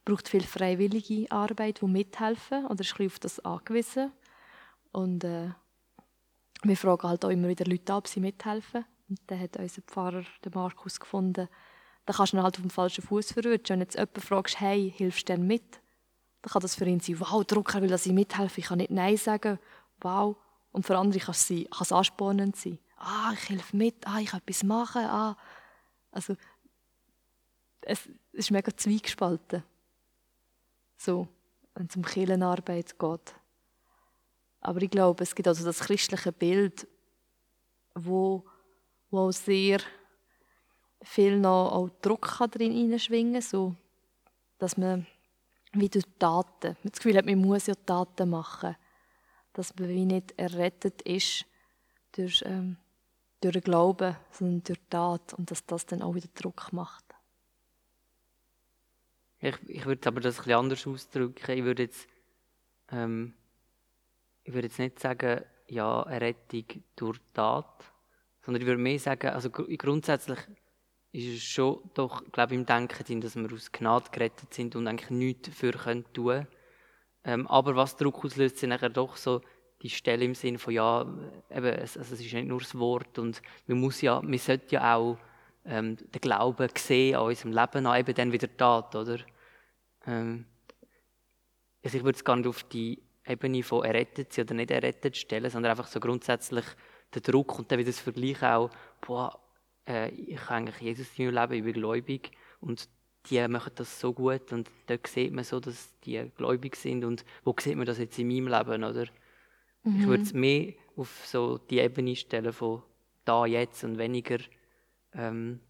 braucht 0.04 0.28
viel 0.28 0.44
freiwillige 0.44 1.28
Arbeit, 1.32 1.80
die 1.80 1.86
mithelfen 1.86 2.66
oder 2.66 2.82
ist 2.82 3.00
ein 3.00 3.06
auf 3.06 3.18
das 3.18 3.40
angewiesen. 3.40 4.12
Und 4.92 5.24
äh, 5.24 5.50
wir 6.62 6.76
fragen 6.76 7.08
halt 7.08 7.24
auch 7.24 7.30
immer 7.30 7.48
wieder 7.48 7.64
Leute 7.64 7.92
ab, 7.92 7.98
ob 7.98 8.08
sie 8.08 8.20
mithelfen. 8.20 8.84
Und 9.08 9.20
dann 9.26 9.40
hat 9.40 9.56
unser 9.56 9.82
Pfarrer, 9.82 10.24
der 10.44 10.52
Markus, 10.54 11.00
gefunden, 11.00 11.48
da 12.04 12.12
kannst 12.12 12.32
du 12.32 12.36
ihn 12.36 12.42
halt 12.42 12.56
auf 12.56 12.62
dem 12.62 12.70
falschen 12.70 13.04
Fuß 13.04 13.32
verrutschen. 13.32 13.74
Wenn 13.74 13.80
jetzt 13.80 13.94
jemand 13.94 14.22
fragst, 14.22 14.60
hey, 14.60 14.92
hilfst 14.96 15.28
du 15.28 15.34
denn 15.34 15.46
mit? 15.46 15.80
Dann 16.42 16.52
kann 16.52 16.62
das 16.62 16.74
für 16.74 16.86
ihn 16.86 17.00
sein, 17.00 17.20
wow, 17.20 17.44
Drucker 17.44 17.82
will, 17.82 17.88
dass 17.88 18.06
ich 18.06 18.12
mithelfe, 18.12 18.60
ich 18.60 18.66
kann 18.66 18.78
nicht 18.78 18.90
Nein 18.90 19.16
sagen, 19.16 19.58
wow. 20.00 20.36
Und 20.72 20.86
für 20.86 20.96
andere 20.96 21.20
kann 21.20 21.32
es, 21.32 21.46
sein, 21.46 21.66
kann 21.70 21.82
es 21.82 21.92
anspornend 21.92 22.56
sein. 22.56 22.78
Ah, 22.96 23.32
ich 23.32 23.48
helfe 23.48 23.76
mit, 23.76 24.06
ah, 24.06 24.20
ich 24.20 24.28
kann 24.28 24.40
etwas 24.40 24.62
machen, 24.62 25.02
ah. 25.02 25.36
Also, 26.10 26.34
es 27.82 28.08
ist 28.32 28.50
mega 28.50 28.74
zweigespalten. 28.76 29.62
So, 30.96 31.28
wenn 31.74 31.86
es 31.86 31.96
um 31.96 32.04
Kirchenarbeit 32.04 32.98
geht. 32.98 33.34
Aber 34.60 34.82
ich 34.82 34.90
glaube, 34.90 35.22
es 35.22 35.34
gibt 35.34 35.48
also 35.48 35.64
das 35.64 35.80
christliche 35.80 36.32
Bild, 36.32 36.86
wo, 37.94 38.44
wo 39.10 39.28
auch 39.28 39.32
sehr 39.32 39.80
viel 41.02 41.38
noch 41.38 41.72
auch 41.72 41.90
Druck 42.02 42.38
drin 42.50 42.72
hineinschwingen 42.72 43.40
so 43.40 43.76
dass 44.58 44.76
man 44.76 45.06
wie 45.72 45.88
durch 45.88 46.04
Taten, 46.18 46.76
man 46.82 46.90
das 46.92 47.00
Gefühl 47.00 47.16
hat, 47.16 47.26
man 47.26 47.38
muss 47.38 47.66
ja 47.66 47.74
Taten 47.74 48.30
machen, 48.30 48.76
dass 49.52 49.74
man 49.76 49.88
wie 49.88 50.04
nicht 50.04 50.38
errettet 50.38 51.02
ist 51.02 51.46
durch, 52.12 52.42
ähm, 52.44 52.76
durch 53.40 53.52
den 53.52 53.62
Glauben, 53.62 54.16
sondern 54.30 54.62
durch 54.64 54.80
Tat 54.90 55.34
und 55.34 55.50
dass 55.50 55.64
das 55.66 55.86
dann 55.86 56.02
auch 56.02 56.14
wieder 56.14 56.28
Druck 56.34 56.72
macht. 56.72 57.04
Ich, 59.40 59.56
ich 59.68 59.86
würde 59.86 60.08
aber 60.08 60.20
das 60.20 60.38
ein 60.38 60.44
bisschen 60.44 60.58
anders 60.58 60.86
ausdrücken. 60.86 61.52
Ich 61.52 61.64
würde 61.64 61.84
jetzt 61.84 62.08
ähm, 62.90 63.34
ich 64.48 64.54
würde 64.54 64.68
jetzt 64.68 64.78
nicht 64.78 64.98
sagen, 64.98 65.42
ja, 65.66 66.02
Errettung 66.04 66.64
durch 66.96 67.18
Tat, 67.34 67.84
sondern 68.40 68.62
ich 68.62 68.66
würde 68.66 68.80
mehr 68.80 68.98
sagen, 68.98 69.28
also 69.28 69.50
grundsätzlich 69.50 70.38
ist 71.12 71.36
es 71.36 71.42
schon 71.42 71.82
doch, 71.92 72.24
glaube 72.32 72.54
ich, 72.54 72.60
im 72.60 72.64
Denken 72.64 73.04
drin, 73.04 73.20
dass 73.20 73.36
wir 73.36 73.52
aus 73.52 73.70
Gnade 73.70 74.10
gerettet 74.10 74.54
sind 74.54 74.74
und 74.74 74.86
eigentlich 74.86 75.10
nichts 75.10 75.50
dafür 75.50 75.72
können 75.72 76.10
tun 76.14 76.46
ähm, 77.24 77.46
Aber 77.46 77.76
was 77.76 77.96
Druck 77.96 78.24
auslöst, 78.24 78.56
sind 78.56 78.70
nachher 78.70 78.88
doch 78.88 79.16
so 79.16 79.42
die 79.82 79.90
Stelle 79.90 80.24
im 80.24 80.34
Sinne 80.34 80.58
von, 80.58 80.72
ja, 80.72 81.02
eben, 81.50 81.66
es, 81.66 81.98
also 81.98 82.14
es 82.14 82.20
ist 82.20 82.32
nicht 82.32 82.48
nur 82.48 82.60
das 82.60 82.78
Wort 82.78 83.18
und 83.18 83.42
man 83.66 83.80
muss 83.80 84.00
ja, 84.00 84.22
man 84.22 84.38
sollte 84.38 84.76
ja 84.76 84.96
auch 84.96 85.18
ähm, 85.66 85.98
den 85.98 86.20
Glauben 86.22 86.68
sehen 86.74 87.16
an 87.16 87.26
unserem 87.26 87.52
Leben, 87.52 87.86
an 87.86 88.00
eben 88.00 88.14
dann 88.14 88.32
wieder 88.32 88.56
Tat, 88.56 88.96
oder? 88.96 89.18
Ähm, 90.06 90.46
also 91.84 91.98
ich 91.98 92.04
würde 92.04 92.16
es 92.16 92.24
gar 92.24 92.36
nicht 92.36 92.46
auf 92.46 92.62
die 92.64 93.02
Ebene 93.28 93.62
von 93.62 93.84
errettet 93.84 94.32
sie 94.32 94.40
oder 94.40 94.54
nicht 94.54 94.70
errettet 94.70 95.16
stellen, 95.16 95.50
sondern 95.50 95.70
einfach 95.70 95.86
so 95.86 96.00
grundsätzlich 96.00 96.64
den 97.14 97.22
Druck 97.22 97.58
und 97.58 97.70
dann 97.70 97.78
wieder 97.78 97.90
das 97.90 98.00
Vergleich 98.00 98.42
auch, 98.42 98.70
boah, 99.00 99.38
äh, 99.86 100.10
ich 100.10 100.40
habe 100.40 100.54
eigentlich 100.54 100.80
Jesus 100.80 101.18
in 101.18 101.26
meinem 101.26 101.34
Leben, 101.34 101.54
ich 101.54 101.72
bin 101.72 101.82
gläubig 101.82 102.30
und 102.60 102.88
die 103.26 103.46
machen 103.48 103.72
das 103.74 104.00
so 104.00 104.12
gut 104.12 104.52
und 104.52 104.70
dort 104.86 105.06
sieht 105.06 105.32
man 105.32 105.44
so, 105.44 105.60
dass 105.60 105.98
die 106.00 106.30
gläubig 106.36 106.76
sind 106.76 107.04
und 107.04 107.24
wo 107.44 107.54
sieht 107.58 107.76
man 107.76 107.86
das 107.86 107.98
jetzt 107.98 108.18
in 108.18 108.28
meinem 108.28 108.48
Leben, 108.48 108.84
oder? 108.84 109.06
Mhm. 109.82 110.00
Ich 110.00 110.06
würde 110.06 110.22
es 110.22 110.32
mehr 110.32 110.72
auf 110.96 111.26
so 111.26 111.58
die 111.58 111.78
Ebene 111.78 112.16
stellen 112.16 112.52
von 112.52 112.82
da, 113.24 113.44
jetzt 113.46 113.84
und 113.84 113.98
weniger, 113.98 114.38
ähm, 115.12 115.60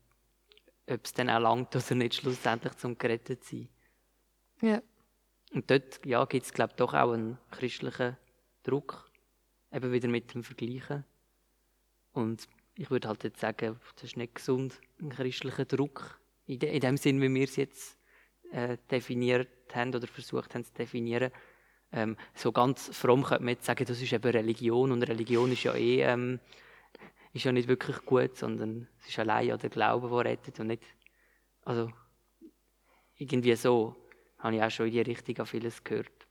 ob 0.89 1.05
es 1.05 1.13
dann 1.13 1.31
auch 1.31 1.41
langt 1.41 1.75
oder 1.75 1.95
nicht 1.95 2.15
schlussendlich 2.15 2.75
zum 2.75 2.97
gerettet 2.97 3.45
sein. 3.45 3.69
Ja. 4.61 4.83
Und 5.53 5.71
dort 5.71 6.05
ja, 6.05 6.25
gibt 6.25 6.47
es, 6.47 6.53
glaube 6.53 6.73
ich, 6.73 6.77
doch 6.77 6.95
auch 6.95 7.13
einen 7.13 7.39
christlichen 7.51 8.17
Druck, 8.63 9.11
eben 9.73 9.93
wieder 9.93 10.09
mit 10.09 10.35
dem 10.35 10.45
Vergleichen. 10.45 11.05
Und 12.13 12.49
ich 12.75 12.91
würde 12.91 13.09
halt 13.09 13.25
jetzt 13.25 13.41
sagen, 13.41 13.79
das 13.95 14.05
ist 14.05 14.17
nicht 14.17 14.35
gesund, 14.35 14.81
ein 15.01 15.11
christlicher 15.11 15.65
Druck, 15.65 16.21
in, 16.47 16.59
de, 16.59 16.73
in 16.73 16.81
dem 16.81 16.97
Sinn, 16.97 17.21
wie 17.21 17.33
wir 17.33 17.45
es 17.45 17.57
jetzt 17.57 17.99
äh, 18.53 18.77
definiert 18.91 19.49
haben 19.75 19.95
oder 19.95 20.07
versucht 20.07 20.55
haben 20.55 20.65
zu 20.65 20.73
definieren. 20.75 21.31
Ähm, 21.93 22.17
so 22.35 22.53
ganz 22.53 22.95
fromm 22.97 23.25
könnte 23.25 23.45
man 23.45 23.55
jetzt 23.55 23.65
sagen, 23.65 23.85
das 23.87 24.01
ist 24.01 24.13
eben 24.13 24.31
Religion 24.31 24.93
und 24.93 25.03
Religion 25.03 25.53
ist 25.53 25.63
ja 25.63 25.75
eh 25.75 26.03
ähm, 26.03 26.41
ist 27.33 27.45
ja 27.45 27.53
nicht 27.53 27.69
wirklich 27.69 27.99
gut, 28.05 28.37
sondern 28.37 28.89
es 29.01 29.09
ist 29.09 29.19
allein 29.19 29.47
ja 29.47 29.57
der 29.57 29.71
Glaube, 29.71 30.09
der 30.09 30.33
rettet 30.33 30.61
und 30.61 30.69
nicht, 30.69 30.83
also 31.65 31.91
irgendwie 33.17 33.55
so 33.55 33.97
habe 34.39 34.57
ich 34.57 34.63
auch 34.63 34.71
schon 34.71 34.87
in 34.87 34.93
die 34.93 35.01
Richtung 35.01 35.39
an 35.39 35.47
vieles 35.47 35.83
gehört. 35.85 36.27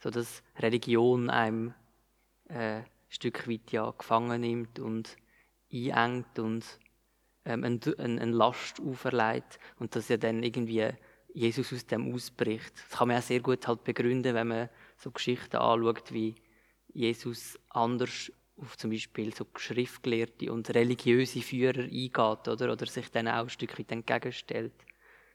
So 0.00 0.10
dass 0.10 0.42
Religion 0.58 1.30
einem 1.30 1.74
äh, 2.48 2.78
ein 2.78 2.86
Stück 3.08 3.48
weit 3.48 3.72
ja 3.72 3.90
gefangen 3.90 4.40
nimmt 4.40 4.78
und 4.78 5.16
einengt 5.72 6.38
und 6.38 6.64
ähm, 7.44 7.64
eine, 7.64 7.80
eine 7.98 8.32
Last 8.32 8.80
auferlegt 8.80 9.58
und 9.78 9.94
dass 9.96 10.08
ja 10.08 10.16
dann 10.16 10.42
irgendwie 10.42 10.90
Jesus 11.34 11.72
aus 11.72 11.86
dem 11.86 12.14
ausbricht. 12.14 12.72
Das 12.88 12.98
kann 12.98 13.08
man 13.08 13.18
auch 13.18 13.22
sehr 13.22 13.40
gut 13.40 13.66
halt 13.66 13.84
begründen, 13.84 14.34
wenn 14.34 14.48
man 14.48 14.68
so 14.96 15.10
Geschichten 15.10 15.56
anschaut, 15.56 16.12
wie 16.12 16.34
Jesus 16.92 17.58
anders 17.68 18.32
auf 18.56 18.76
zum 18.76 18.90
Beispiel 18.90 19.32
so 19.34 19.46
Schriftgelehrte 19.56 20.52
und 20.52 20.68
religiöse 20.74 21.40
Führer 21.40 21.82
eingeht 21.82 22.48
oder, 22.48 22.72
oder 22.72 22.86
sich 22.86 23.10
dann 23.10 23.28
auch 23.28 23.44
ein 23.44 23.48
Stück 23.48 23.78
weit 23.78 23.92
entgegenstellt. 23.92 24.72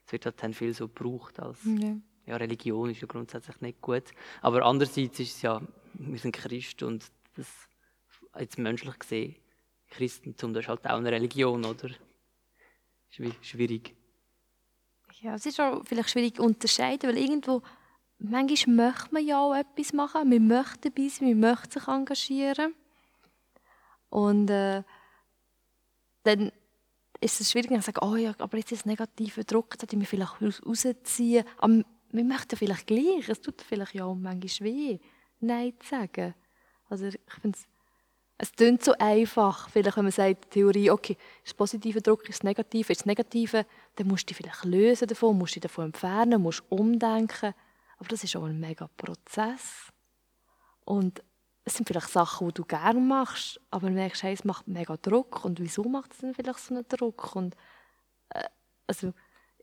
Es 0.05 0.11
wird 0.11 0.25
halt 0.25 0.41
dann 0.41 0.53
viel 0.53 0.73
so 0.73 0.87
gebraucht 0.87 1.39
als 1.39 1.59
ja. 1.63 1.95
ja. 2.25 2.35
Religion 2.37 2.89
ist 2.89 3.01
ja 3.01 3.07
grundsätzlich 3.07 3.61
nicht 3.61 3.81
gut. 3.81 4.11
Aber 4.41 4.65
andererseits 4.65 5.19
ist 5.19 5.35
es 5.35 5.41
ja, 5.41 5.61
wir 5.93 6.19
sind 6.19 6.35
Christen 6.35 6.85
und 6.85 7.11
das 7.35 7.47
jetzt 8.39 8.57
menschlich 8.57 8.97
gesehen, 8.99 9.35
Christentum, 9.89 10.53
das 10.53 10.63
ist 10.63 10.69
halt 10.69 10.85
auch 10.87 10.97
eine 10.97 11.11
Religion, 11.11 11.63
oder? 11.63 11.89
Schwierig. 13.09 13.95
Ja, 15.21 15.35
es 15.35 15.45
ist 15.45 15.59
auch 15.61 15.83
vielleicht 15.85 16.09
schwierig 16.09 16.35
zu 16.35 16.43
unterscheiden, 16.43 17.09
weil 17.09 17.17
irgendwo, 17.17 17.61
manchmal 18.17 18.75
möchte 18.75 19.13
man 19.13 19.25
ja 19.25 19.39
auch 19.39 19.53
etwas 19.53 19.93
machen, 19.93 20.29
man 20.29 20.47
möchte 20.47 20.89
dabei 20.89 21.07
sein, 21.07 21.29
man 21.29 21.51
möchte 21.51 21.79
sich 21.79 21.87
engagieren. 21.87 22.73
Und 24.09 24.49
äh, 24.49 24.83
dann 26.23 26.51
ist 27.23 27.41
es 27.41 27.51
schwierig, 27.51 27.69
zu 27.69 27.81
sagen, 27.81 28.05
oh 28.05 28.15
ja, 28.15 28.33
aber 28.37 28.57
jetzt 28.57 28.71
ist 28.71 28.79
es 28.79 28.85
negativer 28.85 29.43
Druck, 29.43 29.75
sollte 29.79 29.95
ich 29.95 29.99
mich 29.99 30.09
vielleicht 30.09 30.41
rausziehen. 30.41 31.45
Aber 31.57 31.83
wir 32.11 32.23
möchten 32.23 32.55
vielleicht 32.55 32.87
gleich, 32.87 33.27
es 33.27 33.41
tut 33.41 33.61
vielleicht 33.61 33.93
ja 33.93 34.05
auch 34.05 34.15
manchmal 34.15 34.69
weh, 34.69 34.99
Nein 35.39 35.73
zu 35.79 35.89
sagen. 35.89 36.35
Also 36.89 37.07
ich 37.07 37.19
finde 37.41 37.57
es, 37.57 37.67
es 38.37 38.51
klingt 38.51 38.83
so 38.83 38.93
einfach, 38.99 39.69
vielleicht 39.69 39.97
wenn 39.97 40.05
man 40.05 40.11
sagt, 40.11 40.51
Theorie, 40.51 40.91
okay, 40.91 41.17
ist 41.43 41.55
positiver 41.55 42.01
Druck, 42.01 42.27
ist 42.27 42.43
negativ, 42.43 42.89
ist 42.89 43.05
negative, 43.05 43.65
dann 43.95 44.07
musst 44.07 44.23
du 44.23 44.27
dich 44.27 44.37
vielleicht 44.37 44.65
lösen 44.65 45.07
davon, 45.07 45.37
musst 45.37 45.55
dich 45.55 45.61
davon 45.61 45.85
entfernen, 45.85 46.41
musst 46.41 46.63
umdenken. 46.69 47.53
Aber 47.97 48.09
das 48.09 48.23
ist 48.23 48.35
auch 48.35 48.43
ein 48.43 48.59
mega 48.59 48.89
Prozess. 48.97 49.91
Und 50.85 51.23
es 51.65 51.75
sind 51.75 51.87
vielleicht 51.87 52.09
Sachen, 52.09 52.47
die 52.47 52.53
du 52.53 52.65
gerne 52.65 52.99
machst, 52.99 53.59
aber 53.71 53.87
du 53.87 53.93
merkst, 53.93 54.23
hey, 54.23 54.33
es 54.33 54.43
macht 54.43 54.67
mega 54.67 54.97
Druck. 54.97 55.45
Und 55.45 55.59
wieso 55.59 55.83
macht 55.83 56.11
es 56.11 56.19
denn 56.19 56.33
vielleicht 56.33 56.59
so 56.59 56.75
einen 56.75 56.87
Druck? 56.87 57.35
Und 57.35 57.55
äh, 58.29 58.43
also, 58.85 59.13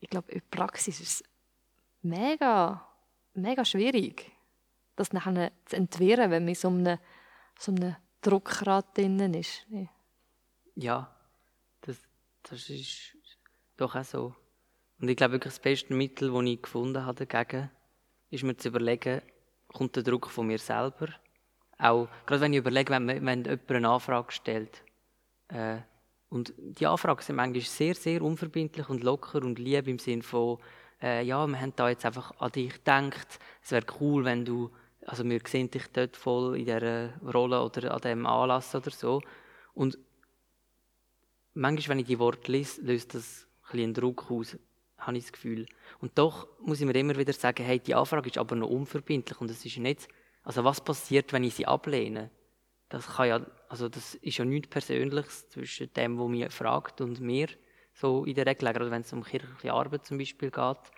ich 0.00 0.08
glaube, 0.08 0.32
in 0.32 0.40
der 0.40 0.56
Praxis 0.56 1.00
ist 1.00 1.20
es 1.20 1.24
mega, 2.00 2.86
mega 3.34 3.64
schwierig, 3.64 4.32
das 4.96 5.12
nachher 5.12 5.52
zu 5.66 5.76
entwirren, 5.76 6.30
wenn 6.30 6.44
man 6.46 6.54
so 6.54 6.68
einem, 6.68 6.98
so 7.58 7.72
einem 7.72 7.96
Druckrad 8.22 8.96
drin 8.96 9.34
ist. 9.34 9.66
Ja, 9.68 9.88
ja 10.74 11.16
das, 11.82 11.98
das 12.44 12.70
ist 12.70 13.16
doch 13.76 13.94
auch 13.94 14.04
so. 14.04 14.34
Und 15.00 15.08
ich 15.08 15.16
glaube, 15.16 15.32
wirklich 15.32 15.54
das 15.54 15.62
beste 15.62 15.92
Mittel, 15.92 16.32
das 16.32 16.44
ich 16.44 16.62
gefunden 16.62 17.04
habe 17.04 17.26
dagegen, 17.26 17.70
ist 18.30 18.44
mir 18.44 18.56
zu 18.56 18.68
überlegen, 18.68 19.20
kommt 19.68 19.96
der 19.96 20.02
Druck 20.02 20.30
von 20.30 20.46
mir 20.46 20.58
selber 20.58 21.08
auch, 21.80 22.08
gerade 22.26 22.42
wenn 22.42 22.52
ich 22.52 22.58
überlege, 22.58 22.92
wenn, 22.92 23.06
wenn 23.06 23.44
jemand 23.44 23.70
eine 23.70 23.88
Anfrage 23.88 24.32
stellt, 24.32 24.82
äh, 25.48 25.78
und 26.30 26.54
die 26.56 26.86
Anfragen 26.86 27.22
sind 27.22 27.36
manchmal 27.36 27.62
sehr, 27.62 27.94
sehr 27.94 28.22
unverbindlich 28.22 28.88
und 28.88 29.02
locker 29.02 29.42
und 29.42 29.58
lieb 29.58 29.88
im 29.88 29.98
Sinne 29.98 30.22
von, 30.22 30.58
äh, 31.02 31.24
ja, 31.24 31.44
wir 31.46 31.60
haben 31.60 31.72
da 31.74 31.88
jetzt 31.88 32.06
einfach 32.06 32.32
an 32.38 32.52
dich 32.52 32.72
gedacht, 32.72 33.40
es 33.62 33.72
wäre 33.72 33.84
cool, 34.00 34.24
wenn 34.24 34.44
du, 34.44 34.70
also 35.06 35.24
wir 35.24 35.40
sehen 35.44 35.70
dich 35.70 35.88
dort 35.92 36.16
voll 36.16 36.56
in 36.56 36.66
dieser 36.66 37.14
Rolle 37.20 37.62
oder 37.62 37.92
an 37.92 38.00
diesem 38.00 38.26
Anlass 38.26 38.74
oder 38.76 38.90
so. 38.90 39.20
Und 39.74 39.98
manchmal, 41.54 41.96
wenn 41.96 41.98
ich 42.00 42.06
die 42.06 42.18
Worte 42.20 42.52
lese, 42.52 42.80
löst 42.82 43.14
das 43.14 43.48
ein 43.64 43.72
bisschen 43.72 43.94
Druck 43.94 44.30
aus, 44.30 44.56
habe 44.98 45.16
ich 45.16 45.24
das 45.24 45.32
Gefühl. 45.32 45.66
Und 46.00 46.16
doch 46.16 46.46
muss 46.60 46.80
ich 46.80 46.86
mir 46.86 46.94
immer 46.94 47.16
wieder 47.16 47.32
sagen, 47.32 47.64
hey, 47.64 47.80
die 47.80 47.94
Anfrage 47.94 48.28
ist 48.28 48.38
aber 48.38 48.54
noch 48.54 48.68
unverbindlich 48.68 49.40
und 49.40 49.50
es 49.50 49.64
ist 49.64 49.78
nicht 49.78 50.06
also 50.50 50.64
was 50.64 50.80
passiert, 50.80 51.32
wenn 51.32 51.44
ich 51.44 51.54
sie 51.54 51.66
ablehne? 51.66 52.28
Das 52.88 53.06
kann 53.06 53.28
ja, 53.28 53.46
also 53.68 53.88
das 53.88 54.16
ist 54.16 54.38
ja 54.38 54.44
nichts 54.44 54.68
Persönliches 54.68 55.48
zwischen 55.48 55.92
dem, 55.94 56.18
wo 56.18 56.26
mir 56.26 56.50
fragt 56.50 57.00
und 57.00 57.20
mir, 57.20 57.46
so 57.94 58.24
in 58.24 58.34
der 58.34 58.46
Regel, 58.46 58.72
gerade 58.72 58.90
wenn 58.90 59.02
es 59.02 59.12
um 59.12 59.22
kirchliche 59.22 59.72
Arbeit 59.72 60.06
zum 60.06 60.18
Beispiel 60.18 60.50
geht. 60.50 60.90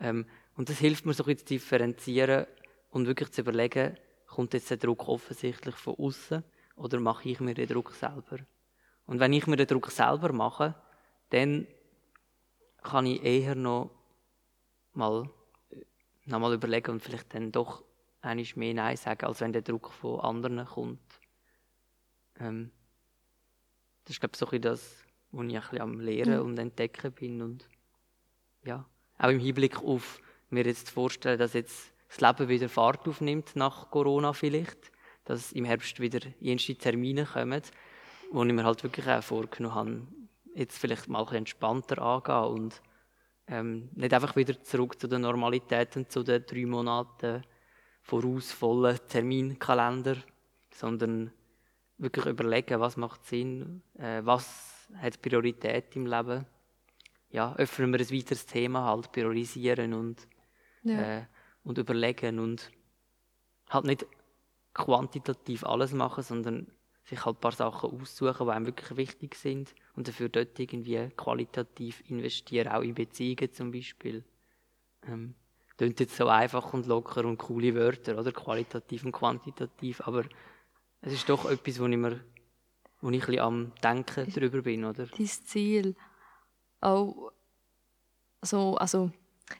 Ähm, 0.00 0.26
und 0.56 0.68
das 0.68 0.78
hilft 0.78 1.06
mir 1.06 1.12
so 1.12 1.24
ein 1.24 1.38
zu 1.38 1.44
differenzieren 1.44 2.46
und 2.90 3.06
wirklich 3.06 3.30
zu 3.30 3.42
überlegen, 3.42 3.96
kommt 4.26 4.54
jetzt 4.54 4.70
der 4.70 4.78
Druck 4.78 5.06
offensichtlich 5.06 5.76
von 5.76 5.94
außen 5.96 6.42
oder 6.74 6.98
mache 6.98 7.28
ich 7.28 7.38
mir 7.38 7.54
den 7.54 7.68
Druck 7.68 7.92
selber? 7.92 8.38
Und 9.06 9.20
wenn 9.20 9.32
ich 9.32 9.46
mir 9.46 9.54
den 9.54 9.68
Druck 9.68 9.92
selber 9.92 10.32
mache, 10.32 10.74
dann 11.28 11.68
kann 12.82 13.06
ich 13.06 13.22
eher 13.22 13.54
noch 13.54 13.92
mal, 14.94 15.30
noch 16.24 16.40
mal 16.40 16.54
überlegen 16.54 16.90
und 16.90 17.00
vielleicht 17.04 17.32
dann 17.32 17.52
doch 17.52 17.84
eigentlich 18.22 18.56
mehr 18.56 18.74
Nein 18.74 18.96
sagen, 18.96 19.26
als 19.26 19.40
wenn 19.40 19.52
der 19.52 19.62
Druck 19.62 19.92
von 19.92 20.20
anderen 20.20 20.64
kommt. 20.64 21.20
Ähm, 22.38 22.70
das 24.04 24.16
ist, 24.16 24.20
glaube 24.20 24.32
ich, 24.34 24.38
so 24.38 24.48
ein 24.50 24.60
das, 24.60 25.04
was 25.30 25.46
ich 25.46 25.54
ein 25.54 25.60
bisschen 25.60 25.80
am 25.80 26.00
Lehren 26.00 26.38
mhm. 26.38 26.46
und 26.46 26.58
Entdecken 26.58 27.12
bin. 27.12 27.42
Und 27.42 27.68
ja, 28.64 28.84
auch 29.18 29.28
im 29.28 29.38
Hinblick 29.38 29.82
auf 29.82 30.20
mir 30.50 30.64
jetzt 30.64 30.90
vorstellen, 30.90 31.38
dass 31.38 31.54
jetzt 31.54 31.92
das 32.08 32.20
Leben 32.20 32.48
wieder 32.48 32.68
Fahrt 32.68 33.06
aufnimmt 33.06 33.54
nach 33.54 33.90
Corona 33.90 34.32
vielleicht, 34.32 34.90
dass 35.24 35.52
im 35.52 35.64
Herbst 35.64 36.00
wieder 36.00 36.20
jenste 36.40 36.74
Termine 36.74 37.24
kommen, 37.24 37.62
wo 38.32 38.42
ich 38.44 38.52
mir 38.52 38.64
halt 38.64 38.82
wirklich 38.82 39.06
auch 39.06 39.22
vorgenommen 39.22 39.74
habe, 39.74 40.06
jetzt 40.54 40.78
vielleicht 40.78 41.08
mal 41.08 41.24
ein 41.28 41.36
entspannter 41.36 42.02
angehen 42.02 42.52
und 42.52 42.82
ähm, 43.46 43.90
nicht 43.94 44.12
einfach 44.12 44.36
wieder 44.36 44.60
zurück 44.62 45.00
zu 45.00 45.08
den 45.08 45.22
Normalitäten, 45.22 46.08
zu 46.08 46.22
den 46.22 46.44
drei 46.46 46.66
Monaten 46.66 47.44
vorausvollen 48.10 48.98
Terminkalender, 49.08 50.16
sondern 50.72 51.32
wirklich 51.96 52.26
überlegen, 52.26 52.80
was 52.80 52.96
macht 52.96 53.24
Sinn, 53.24 53.82
äh, 53.98 54.20
was 54.24 54.88
hat 54.96 55.22
Priorität 55.22 55.94
im 55.94 56.06
Leben. 56.06 56.44
Ja, 57.30 57.54
öffnen 57.56 57.92
wir 57.92 58.00
ein 58.00 58.10
weiteres 58.10 58.46
Thema 58.46 58.84
halt, 58.86 59.12
priorisieren 59.12 59.94
und, 59.94 60.26
ja. 60.82 61.18
äh, 61.18 61.26
und 61.62 61.78
überlegen 61.78 62.40
und 62.40 62.72
halt 63.68 63.84
nicht 63.84 64.06
quantitativ 64.74 65.64
alles 65.64 65.92
machen, 65.92 66.24
sondern 66.24 66.66
sich 67.04 67.24
halt 67.24 67.36
ein 67.36 67.40
paar 67.40 67.52
Sachen 67.52 67.90
aussuchen, 67.90 68.46
die 68.46 68.52
einem 68.52 68.66
wirklich 68.66 68.96
wichtig 68.96 69.36
sind 69.36 69.72
und 69.94 70.08
dafür 70.08 70.28
dort 70.28 70.58
irgendwie 70.58 71.08
qualitativ 71.16 72.02
investieren, 72.10 72.72
auch 72.72 72.82
in 72.82 72.94
Beziehungen 72.94 73.52
zum 73.52 73.70
Beispiel. 73.70 74.24
Ähm, 75.06 75.34
klingt 75.80 75.98
jetzt 75.98 76.16
so 76.16 76.28
einfach 76.28 76.74
und 76.74 76.84
locker 76.86 77.24
und 77.24 77.38
coole 77.38 77.74
Wörter, 77.74 78.18
oder? 78.18 78.32
Qualitativ 78.32 79.02
und 79.06 79.12
quantitativ. 79.12 80.02
Aber 80.02 80.24
es 81.00 81.14
ist 81.14 81.26
doch 81.26 81.50
etwas, 81.50 81.80
wo 81.80 81.86
ich 81.86 81.96
mir, 81.96 82.20
wo 83.00 83.08
ich 83.08 83.22
ein 83.22 83.26
bisschen 83.26 83.40
am 83.40 83.72
Denken 83.82 84.30
darüber 84.30 84.60
bin, 84.60 84.84
oder? 84.84 85.06
Dein 85.06 85.26
Ziel 85.26 85.96
auch 86.82 87.32
so, 88.42 88.76
also 88.76 89.10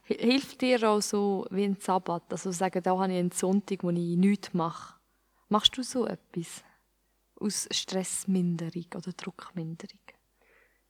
hilft 0.04 0.60
dir 0.60 0.90
auch 0.90 1.00
so 1.00 1.46
wie 1.50 1.64
ein 1.64 1.76
Sabbat, 1.80 2.24
also 2.28 2.50
sagen, 2.52 2.82
da 2.82 2.98
habe 2.98 3.10
ich 3.10 3.18
einen 3.18 3.30
Sonntag, 3.30 3.82
wo 3.82 3.88
ich 3.88 4.16
nichts 4.16 4.52
mache. 4.52 4.96
Machst 5.48 5.78
du 5.78 5.82
so 5.82 6.06
etwas 6.06 6.62
aus 7.36 7.66
Stressminderung 7.70 8.86
oder 8.94 9.12
Druckminderung? 9.12 10.00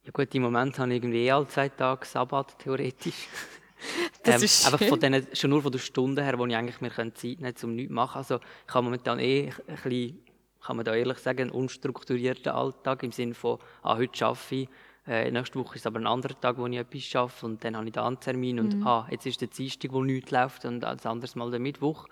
Ja 0.02 0.10
gut, 0.10 0.34
im 0.34 0.42
Moment 0.42 0.76
habe 0.80 0.90
ich 0.90 0.96
irgendwie 0.96 1.26
eh 1.26 1.30
alle 1.30 1.46
zwei 1.46 1.68
Tage 1.68 2.04
Sabbat, 2.04 2.58
theoretisch. 2.58 3.28
Das 4.22 4.36
ähm, 4.36 4.44
ist 4.44 4.66
einfach 4.66 4.78
schön. 4.78 4.88
von 4.88 5.00
denen, 5.00 5.26
schon 5.32 5.50
nur 5.50 5.62
von 5.62 5.72
der 5.72 5.78
Stunde 5.78 6.22
her, 6.22 6.38
wo 6.38 6.46
ich 6.46 6.54
eigentlich 6.54 6.80
mir 6.80 6.90
Zeit 6.90 7.22
nehmen 7.22 7.54
kann, 7.54 7.70
um 7.70 7.74
nichts 7.74 7.88
zu 7.88 7.94
machen. 7.94 8.18
Also 8.18 8.40
ich 8.66 8.74
habe 8.74 8.84
momentan 8.84 9.18
eh 9.18 9.50
ein 9.66 9.74
bisschen, 9.82 10.18
kann 10.62 10.76
man 10.76 10.84
da 10.84 10.94
ehrlich 10.94 11.18
sagen, 11.18 11.40
einen 11.42 11.50
unstrukturierten 11.50 12.52
Alltag 12.52 13.02
im 13.02 13.12
Sinne 13.12 13.34
von, 13.34 13.58
ah, 13.82 13.96
heute 13.96 14.26
arbeite 14.26 14.54
ich, 14.54 14.68
äh, 15.06 15.30
nächste 15.30 15.58
Woche 15.58 15.76
ist 15.76 15.86
aber 15.86 15.98
ein 15.98 16.06
anderer 16.06 16.38
Tag, 16.38 16.58
wo 16.58 16.66
ich 16.66 16.76
etwas 16.76 17.16
arbeite 17.16 17.46
und 17.46 17.64
dann 17.64 17.76
habe 17.76 17.86
ich 17.86 17.92
da 17.92 18.06
einen 18.06 18.20
Termin 18.20 18.56
Mhm. 18.56 18.62
und 18.62 18.86
ah, 18.86 19.08
jetzt 19.10 19.26
ist 19.26 19.40
der 19.40 19.48
Dienstag, 19.48 19.92
wo 19.92 20.04
nichts 20.04 20.30
läuft 20.30 20.64
und 20.66 20.84
ein 20.84 20.98
anderes 21.00 21.34
Mal 21.34 21.50
der 21.50 21.60
Mittwoch. 21.60 22.06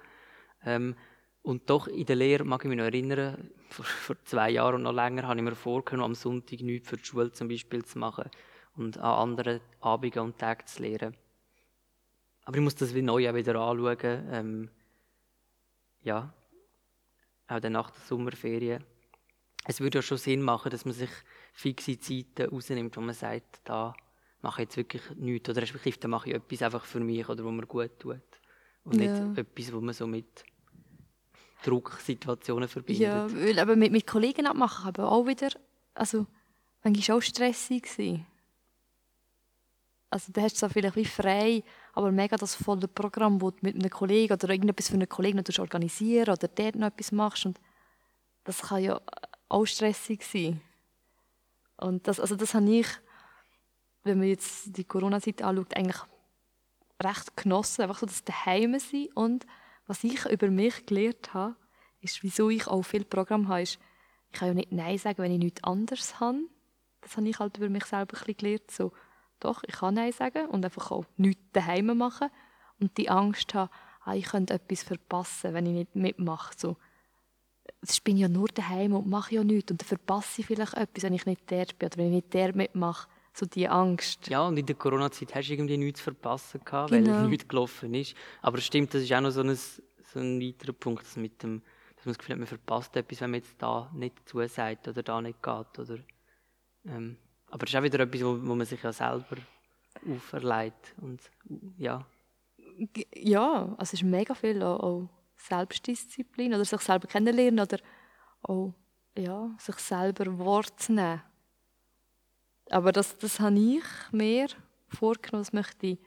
Ähm, 0.65 0.97
und 1.43 1.71
doch 1.71 1.87
in 1.87 2.05
der 2.07 2.17
Lehre 2.17 2.45
mag 2.45 2.63
ich 2.65 2.69
mich 2.69 2.79
noch 2.79 2.85
erinnern, 2.85 3.51
vor, 3.69 3.85
vor 3.85 4.17
zwei 4.25 4.51
Jahren 4.51 4.77
und 4.77 4.83
noch 4.83 4.93
länger 4.93 5.29
habe 5.29 5.39
ich 5.39 5.45
mir 5.45 5.55
vorgenommen, 5.55 6.13
am 6.13 6.15
Sonntag 6.15 6.61
nichts 6.63 6.89
für 6.89 6.97
die 6.97 7.05
Schule 7.05 7.33
zum 7.33 7.49
Beispiel 7.49 7.85
zu 7.85 7.99
machen 7.99 8.31
und 8.77 8.97
an 8.99 9.31
anderen 9.31 9.61
Abenden 9.81 10.21
und 10.21 10.39
Tagen 10.39 10.67
zu 10.67 10.83
lehren. 10.83 11.15
Aber 12.49 12.57
ich 12.57 12.63
muss 12.63 12.77
das 12.77 12.95
wie 12.95 13.03
neu 13.03 13.35
wieder 13.35 13.61
anschauen. 13.61 14.27
Ähm, 14.33 14.71
ja, 16.01 16.33
auch 17.47 17.61
dann 17.61 17.73
nach 17.73 17.91
der 17.91 18.01
Sommerferien. 18.01 18.83
Es 19.67 19.81
würde 19.83 19.99
ja 19.99 20.03
schon 20.03 20.17
Sinn 20.17 20.41
machen, 20.41 20.71
dass 20.71 20.87
man 20.87 20.95
sich 20.95 21.11
fixe 21.53 21.99
Zeiten 21.99 22.49
rausnimmt, 22.49 22.97
wo 22.97 23.03
man 23.03 23.15
sagt, 23.15 23.61
da 23.65 23.95
mache 24.41 24.63
ich 24.63 24.69
jetzt 24.69 24.79
wirklich 24.79 25.03
nichts. 25.17 25.51
Oder 25.51 25.61
respektive 25.61 25.99
da 25.99 26.09
mache 26.09 26.31
ich 26.31 26.37
etwas 26.37 26.63
einfach 26.63 26.87
für 26.87 27.01
mich 27.01 27.29
oder 27.29 27.45
wo 27.45 27.51
mir 27.51 27.67
gut 27.67 27.99
tut. 27.99 28.23
Und 28.83 28.99
Ja. 28.99 29.27
nicht 29.27 29.39
etwas, 29.39 29.75
wo 29.75 29.83
man 29.83 29.93
so 29.93 30.07
mit 30.07 30.43
Drucksituationen 31.65 32.67
verbindet. 32.67 33.03
Ja, 33.03 33.31
weil 33.31 33.59
aber 33.59 33.77
mit, 33.77 33.93
mit 33.93 34.07
Kollegen 34.07 34.47
abmachen, 34.47 34.89
aber 34.89 35.13
auch 35.13 35.27
wieder, 35.27 35.51
also, 35.93 36.25
manchmal 36.83 37.19
auch 37.19 37.21
stressig 37.23 37.83
gewesen. 37.83 38.27
Also, 40.11 40.33
da 40.33 40.41
hast 40.41 40.55
du 40.55 40.67
so 40.67 40.73
vielleicht 40.73 40.97
wie 40.97 41.05
frei, 41.05 41.63
aber 41.99 42.13
mega 42.13 42.37
das 42.37 42.55
volle 42.55 42.87
Programm, 42.87 43.43
wo 43.43 43.51
du 43.51 43.59
mit 43.63 43.75
einem 43.75 43.91
Kollegen 43.91 44.33
oder 44.33 44.51
irgendetwas 44.51 44.87
für 44.89 44.95
einen 44.95 45.09
Kollegen 45.09 45.43
organisieren 45.59 46.31
oder 46.31 46.47
dort 46.47 46.77
noch 46.77 46.87
etwas 46.87 47.11
machst 47.11 47.45
und 47.45 47.61
das 48.45 48.63
kann 48.63 48.85
ja 48.85 49.01
auch 49.49 49.67
stressig 49.67 50.23
sein. 50.23 50.61
Und 51.77 52.07
das, 52.07 52.21
also 52.21 52.37
das 52.37 52.55
habe 52.55 52.71
ich, 52.71 52.87
wenn 54.05 54.19
man 54.19 54.29
jetzt 54.29 54.77
die 54.77 54.85
Corona-Zeit 54.85 55.43
anschaut, 55.43 55.77
eigentlich 55.77 56.01
recht 57.03 57.37
genossen, 57.37 57.83
einfach 57.83 57.99
so 57.99 58.07
das 58.07 58.23
Daheim 58.23 58.79
sein 58.79 59.09
und 59.17 59.45
was 59.89 60.05
ich 60.05 60.25
über 60.27 60.51
mich 60.51 60.87
gelernt 60.87 61.35
habe, 61.35 61.57
ist, 62.01 62.23
wieso 62.23 62.49
ich 62.49 62.69
auch 62.69 62.83
viel 62.83 63.07
Programm 63.07 63.49
habe, 63.49 63.63
ist, 63.63 63.81
ich 64.31 64.39
kann 64.39 64.47
ja 64.47 64.55
nicht 64.55 64.71
Nein 64.71 64.99
sagen, 64.99 65.19
wenn 65.21 65.33
ich 65.33 65.39
nichts 65.41 65.65
anderes 65.65 66.21
habe. 66.21 66.39
Das 67.01 67.17
habe 67.17 67.29
ich 67.29 67.41
halt 67.41 67.57
über 67.57 67.69
mich 67.69 67.87
selber 67.87 68.17
ein 68.17 68.25
bisschen 68.25 68.37
gelernt. 68.37 68.71
So, 68.71 68.93
doch, 69.41 69.63
ich 69.67 69.75
kann 69.75 69.95
Nein 69.95 70.13
sagen 70.13 70.47
und 70.49 70.65
einfach 70.65 70.91
auch 70.91 71.05
nichts 71.17 71.43
daheim 71.53 71.97
machen. 71.97 72.29
Und 72.81 72.97
die 72.97 73.11
Angst 73.11 73.55
haben, 73.55 73.71
ah, 74.05 74.15
ich 74.15 74.27
könnte 74.27 74.55
etwas 74.55 74.83
verpassen, 74.83 75.55
wenn 75.55 75.67
ich 75.67 75.73
nicht 75.73 75.97
mitmache. 75.97 76.55
So, 76.57 76.77
ich 77.89 78.03
bin 78.03 78.17
ja 78.17 78.29
nur 78.29 78.49
daheim 78.49 78.95
und 78.95 79.09
mache 79.09 79.35
ja 79.35 79.45
nichts. 79.45 79.71
Und 79.71 79.81
dann 79.83 79.87
verpasse 79.89 80.41
ich 80.41 80.47
vielleicht 80.47 80.75
etwas, 80.75 81.03
wenn 81.05 81.15
ich 81.15 81.27
nicht 81.27 81.51
dort 81.51 81.79
bin 81.79 81.87
oder 81.87 81.97
wenn 81.99 82.07
ich 82.07 82.13
nicht 82.25 82.35
dort 82.35 82.57
mitmache. 82.57 83.09
So 83.35 83.47
die 83.47 83.69
Angst. 83.69 84.27
Ja, 84.29 84.47
und 84.47 84.57
in 84.57 84.67
der 84.67 84.75
Corona-Zeit 84.75 85.35
hast 85.35 85.49
du 85.49 85.53
irgendwie 85.53 85.77
nichts 85.77 86.01
verpassen 86.01 86.61
gehabt, 86.65 86.91
Genau. 86.91 87.13
weil 87.13 87.29
nichts 87.29 87.47
gelaufen 87.47 87.95
ist. 87.95 88.15
Aber 88.43 88.59
es 88.59 88.65
stimmt, 88.67 88.93
das 88.95 89.03
ist 89.03 89.13
auch 89.13 89.21
noch 89.21 89.31
so 89.31 89.43
ein, 89.43 89.55
so 89.55 90.19
ein 90.19 90.41
weiterer 90.41 90.73
Punkt, 90.73 91.05
dass, 91.05 91.17
mit 91.17 91.41
dem, 91.43 91.63
dass 91.97 92.07
man 92.07 92.15
das 92.15 92.19
Gefühl 92.19 92.33
hat, 92.33 92.39
man 92.39 92.49
verpasst 92.49 92.97
etwas, 92.97 93.21
wenn 93.21 93.31
man 93.31 93.41
jetzt 93.41 93.55
da 93.59 93.91
nicht 93.95 94.29
zusagt 94.29 94.89
oder 94.89 95.03
da 95.03 95.21
nicht 95.21 95.41
geht. 95.43 95.79
Oder, 95.79 95.99
ähm, 96.87 97.17
aber 97.51 97.65
es 97.65 97.71
ist 97.71 97.77
auch 97.77 97.83
wieder 97.83 98.01
etwas, 98.01 98.23
wo, 98.23 98.39
wo 98.43 98.55
man 98.55 98.67
sich 98.67 98.83
ja 98.83 98.93
selber 98.93 99.37
auferlegt. 100.07 100.95
Und 101.01 101.21
ja, 101.77 102.05
Ja, 103.15 103.75
also 103.79 103.83
es 103.83 103.93
ist 103.95 104.03
mega 104.03 104.35
viel 104.35 104.63
auch, 104.63 104.81
auch 104.81 105.09
Selbstdisziplin 105.37 106.55
oder 106.55 106.65
sich 106.65 106.81
selber 106.81 107.09
kennenlernen 107.09 107.61
oder 107.61 107.79
auch 108.43 108.75
ja, 109.17 109.51
sich 109.59 109.77
selber 109.77 110.39
Wort 110.39 110.89
nehmen. 110.89 111.23
Aber 112.71 112.93
das, 112.93 113.17
das 113.19 113.41
habe 113.41 113.59
ich 113.59 113.85
mir 114.13 114.49
vorgenommen, 114.89 115.43
das 115.43 115.53
möchte 115.53 115.87
ich 115.87 115.99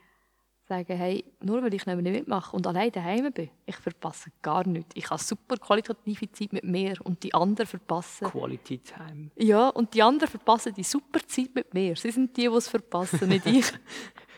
sagen, 0.72 0.96
hey, 0.96 1.24
nur 1.40 1.62
weil 1.62 1.74
ich 1.74 1.86
nicht 1.86 2.02
mitmache 2.02 2.56
und 2.56 2.66
allein 2.66 2.90
daheim 2.90 3.32
bin, 3.32 3.50
ich 3.66 3.76
verpasse 3.76 4.30
gar 4.40 4.66
nichts. 4.66 4.92
Ich 4.94 5.10
habe 5.10 5.22
super 5.22 5.56
qualitative 5.56 6.30
Zeit 6.32 6.52
mit 6.52 6.64
mir 6.64 6.94
und 7.04 7.22
die 7.22 7.34
anderen 7.34 7.66
verpassen. 7.66 8.28
Quality 8.28 8.78
Time. 8.78 9.30
Ja, 9.36 9.68
und 9.68 9.92
die 9.94 10.02
anderen 10.02 10.30
verpassen 10.30 10.74
die 10.74 10.82
super 10.84 11.20
Zeit 11.26 11.54
mit 11.54 11.72
mir. 11.74 11.96
Sie 11.96 12.10
sind 12.10 12.36
die, 12.36 12.48
die 12.48 12.56
es 12.56 12.68
verpassen, 12.68 13.28
nicht 13.28 13.46
ich. 13.46 13.66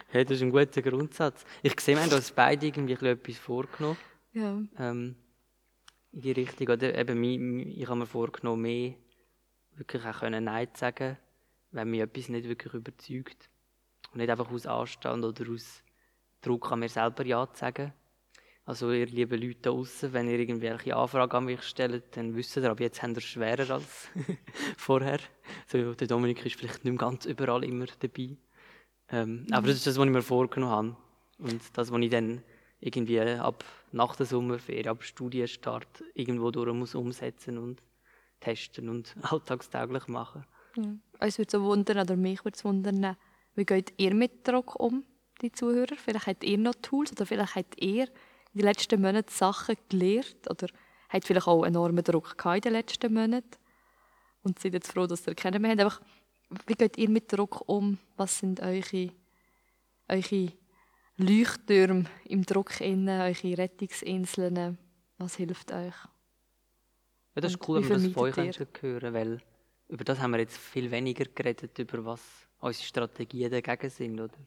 Hey, 0.09 0.24
das 0.24 0.37
ist 0.37 0.43
ein 0.43 0.53
guter 0.53 0.80
Grundsatz. 0.80 1.45
Ich 1.61 1.80
sehe, 1.80 1.97
wir 1.97 2.05
haben 2.05 2.12
uns 2.12 2.30
beide 2.30 2.66
irgendwie 2.66 2.93
etwas 2.93 3.37
vorgenommen. 3.37 3.97
Ja. 4.32 4.62
ähm, 4.78 5.16
in 6.12 6.20
die 6.20 6.32
Richtung. 6.32 6.68
Oder 6.68 6.97
eben, 6.97 7.22
ich 7.68 7.87
habe 7.89 7.99
mir 7.99 8.07
vorgenommen, 8.07 8.62
mehr 8.62 8.95
wirklich 9.76 10.05
auch 10.05 10.20
können 10.20 10.45
Nein 10.45 10.68
zu 10.72 10.80
sagen, 10.80 11.16
wenn 11.72 11.91
mich 11.91 12.01
etwas 12.01 12.28
nicht 12.28 12.49
wirklich 12.49 12.74
überzeugt. 12.74 13.51
Und 14.12 14.18
nicht 14.18 14.30
einfach 14.30 14.51
aus 14.51 14.66
Anstand 14.66 15.24
oder 15.24 15.51
aus 15.51 15.82
Druck 16.45 16.71
an 16.73 16.81
mir 16.81 16.89
selber 16.89 17.25
Ja 17.27 17.49
zu 17.53 17.61
sagen. 17.61 17.93
Also 18.67 18.93
ihr 18.93 19.07
lieben 19.07 19.41
Leute 19.41 19.59
da 19.61 19.71
draussen, 19.71 20.13
wenn 20.15 20.29
ihr 20.29 20.39
irgendwelche 20.39 20.97
Anfragen 20.97 21.37
an 21.37 21.45
mich 21.45 21.63
stellt, 21.63 22.17
dann 22.17 22.35
wisst 22.35 22.57
ihr, 22.57 22.71
aber 22.71 22.83
jetzt 22.83 23.03
habt 23.03 23.13
ihr 23.13 23.19
es 23.19 23.25
schwerer 23.25 23.75
als 23.75 24.09
vorher. 24.79 25.19
So, 25.67 25.95
der 25.95 26.07
Dominik 26.07 26.45
ist 26.47 26.57
vielleicht 26.57 26.85
nicht 26.85 26.93
mehr 26.93 26.95
ganz 26.95 27.27
überall 27.27 27.63
immer 27.65 27.87
dabei. 28.01 28.37
Ähm, 29.11 29.47
Aber 29.51 29.67
das 29.67 29.77
ist 29.77 29.87
das, 29.87 29.99
was 29.99 30.07
ich 30.07 30.11
mir 30.13 30.23
vorgenommen 30.23 30.73
habe. 30.73 30.97
Und 31.39 31.61
das, 31.75 31.93
was 31.93 32.01
ich 32.01 32.11
dann 32.11 32.43
irgendwie 32.81 33.21
ab 33.21 33.65
nach 33.93 34.17
der 34.17 34.27
Sommerferien, 34.27 34.89
ab 34.89 35.03
Studienstart 35.03 36.03
irgendwo 36.15 36.51
durch 36.51 36.73
muss 36.75 36.95
umsetzen 36.95 37.59
und 37.59 37.83
testen 38.41 38.89
und 38.89 39.15
alltagstäglich 39.23 40.09
machen. 40.09 40.45
Ja. 40.77 40.85
Uns 41.21 41.39
würde 41.39 41.57
es 41.57 41.63
wundern, 41.63 41.99
oder 41.99 42.17
mich 42.17 42.45
würde 42.45 42.57
es 42.57 42.65
wundern, 42.65 43.17
wie 43.55 43.65
geht 43.65 43.93
ihr 43.99 44.15
mit 44.15 44.47
Druck 44.47 44.79
um, 44.81 45.05
die 45.45 45.53
Zuhörer? 45.53 45.97
Vielleicht 45.97 46.27
habt 46.27 46.45
ihr 46.45 46.59
noch 46.59 46.75
Tools 46.77 47.13
oder 47.13 47.27
vielleicht 47.27 47.55
habt 47.55 47.81
ihr 47.81 48.05
in 48.05 48.61
den 48.61 48.65
letzten 48.65 49.01
Monaten 49.01 49.31
Sachen 49.31 49.77
gelernt 49.89 50.51
oder 50.51 50.69
habt 51.09 51.27
vielleicht 51.27 51.47
auch 51.47 51.65
enormen 51.65 52.05
Druck 52.05 52.37
gehabt 52.37 52.57
in 52.57 52.63
den 52.63 52.73
letzten 52.73 53.13
Monaten 53.13 53.57
und 54.43 54.59
seid 54.59 54.75
jetzt 54.75 54.93
froh, 54.93 55.07
dass 55.07 55.27
ihr 55.27 55.35
keinen 55.35 55.63
mehr 55.63 55.73
habt. 55.73 55.81
Einfach, 55.81 56.01
wie 56.67 56.75
geht 56.75 56.99
ihr 56.99 57.09
mit 57.09 57.33
Druck 57.33 57.69
um? 57.69 57.99
Was 58.17 58.39
sind 58.39 58.61
eure, 58.61 59.11
eure 60.09 60.53
Leuchttürme 61.17 62.05
im 62.25 62.45
Druck 62.45 62.81
innen, 62.81 63.21
eure 63.21 63.59
Rettungsinseln? 63.59 64.79
Was 65.19 65.37
hilft 65.37 65.73
euch? 65.73 65.95
Ja, 67.35 67.41
das 67.41 67.53
ist 67.53 67.69
cool, 67.69 67.83
wenn 67.83 67.89
wir 67.89 67.97
das 67.97 68.13
von 68.13 68.23
euch 68.25 68.83
hören 68.83 69.15
weil 69.15 69.41
über 69.89 70.05
das 70.05 70.19
haben 70.19 70.31
wir 70.31 70.39
jetzt 70.39 70.57
viel 70.57 70.91
weniger 70.91 71.25
geredet, 71.27 71.79
über 71.79 72.05
was 72.05 72.21
unsere 72.59 72.87
Strategien 72.87 73.51
dagegen 73.51 73.91
sind, 73.91 74.21
oder? 74.21 74.39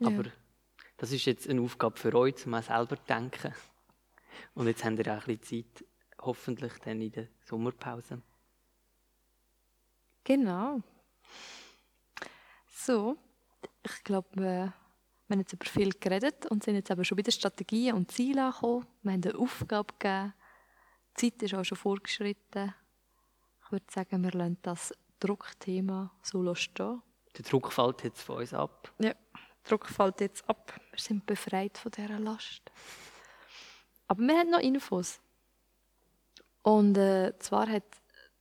Ja. 0.00 0.08
Aber 0.08 0.24
das 0.96 1.12
ist 1.12 1.24
jetzt 1.24 1.48
eine 1.48 1.60
Aufgabe 1.60 1.98
für 1.98 2.14
euch, 2.14 2.46
um 2.46 2.60
selber 2.62 2.96
zu 2.96 3.06
denken. 3.08 3.54
Und 4.54 4.66
jetzt 4.66 4.84
habt 4.84 4.98
ihr 4.98 5.06
auch 5.06 5.26
ein 5.26 5.38
bisschen 5.38 5.64
Zeit, 5.64 5.84
hoffentlich 6.20 6.72
dann 6.84 7.00
in 7.00 7.12
der 7.12 7.28
Sommerpause. 7.44 8.20
Genau. 10.24 10.82
So, 12.68 13.16
ich 13.82 14.04
glaube, 14.04 14.28
wir 14.34 14.72
wir 15.28 15.34
haben 15.34 15.40
jetzt 15.40 15.52
über 15.52 15.66
viel 15.66 15.90
geredet 15.90 16.46
und 16.46 16.62
sind 16.62 16.76
jetzt 16.76 16.90
aber 16.90 17.04
schon 17.04 17.18
wieder 17.18 17.32
Strategien 17.32 17.96
und 17.96 18.12
Ziele 18.12 18.44
angekommen. 18.44 18.86
Wir 19.02 19.12
haben 19.12 19.22
eine 19.24 19.38
Aufgabe 19.38 19.92
gegeben. 19.98 20.34
Die 21.18 21.32
Zeit 21.32 21.42
ist 21.42 21.54
auch 21.54 21.64
schon 21.64 21.78
vorgeschritten. 21.78 22.74
Ich 23.64 23.72
würde 23.72 23.86
sagen, 23.90 24.22
wir 24.22 24.30
lassen 24.30 24.58
das 24.62 24.94
Druckthema 25.18 26.12
so 26.22 26.54
stehen. 26.54 27.02
Der 27.36 27.44
Druck 27.44 27.72
fällt 27.72 28.04
jetzt 28.04 28.22
von 28.22 28.36
uns 28.36 28.54
ab. 28.54 28.92
Ja, 29.00 29.14
Druck 29.68 29.88
fällt 29.88 30.20
jetzt 30.20 30.48
ab. 30.48 30.80
Wir 30.90 30.98
sind 31.00 31.26
befreit 31.26 31.76
von 31.78 31.90
dieser 31.92 32.18
Last. 32.18 32.62
Aber 34.08 34.22
wir 34.22 34.38
haben 34.38 34.50
noch 34.50 34.60
Infos. 34.60 35.20
Und 36.62 36.96
äh, 36.96 37.32
zwar 37.38 37.68
hat 37.68 37.84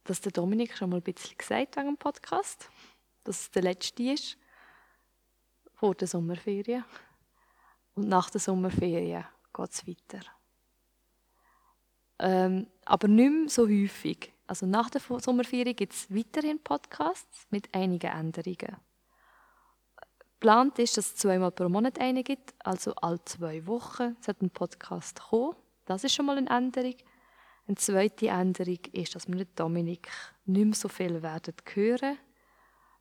das 0.04 0.22
der 0.22 0.32
Dominik 0.32 0.78
schon 0.78 0.90
mal 0.90 0.98
ein 0.98 1.04
bisschen 1.04 1.38
gesagt 1.38 1.76
wegen 1.76 1.88
dem 1.88 1.98
Podcast, 1.98 2.70
dass 3.24 3.42
es 3.42 3.52
der 3.52 3.64
letzte 3.64 4.04
ist 4.04 4.38
vor 5.74 5.96
der 5.96 6.08
Sommerferien. 6.08 6.86
Und 7.96 8.08
nach 8.08 8.30
der 8.30 8.42
Sommerferien 8.42 9.26
geht 9.54 9.72
es 9.72 9.88
weiter. 9.88 10.26
Ähm, 12.20 12.68
aber 12.86 13.08
nicht 13.08 13.32
mehr 13.32 13.50
so 13.50 13.68
häufig. 13.68 14.32
Also 14.48 14.66
nach 14.66 14.90
der 14.90 15.02
Sommerferien 15.02 15.76
gibt 15.76 15.94
es 15.94 16.14
weiterhin 16.14 16.60
Podcasts 16.60 17.48
mit 17.50 17.74
einigen 17.74 18.12
Änderungen. 18.12 18.78
Geplant 20.46 20.78
ist, 20.78 20.96
dass 20.96 21.08
es 21.08 21.16
zweimal 21.16 21.50
pro 21.50 21.68
Monat 21.70 22.00
eine 22.00 22.22
gibt, 22.24 22.54
also 22.64 22.93
alle 22.98 23.20
zwei 23.26 23.66
Wochen 23.66 24.16
sollte 24.22 24.46
ein 24.46 24.52
Podcast 24.52 25.20
kommen. 25.20 25.56
Das 25.86 26.04
ist 26.04 26.14
schon 26.14 26.28
mal 26.28 26.38
eine 26.38 26.48
Änderung. 26.52 26.93
Eine 27.66 27.78
zweite 27.78 28.28
Änderung 28.28 28.78
ist, 28.91 29.16
dass 29.16 29.28
wir 29.28 29.43
Dominik 29.56 30.08
nicht 30.46 30.66
mehr 30.66 30.76
so 30.76 30.88
viel 30.88 31.24
werden 31.24 31.56
hören. 31.74 32.20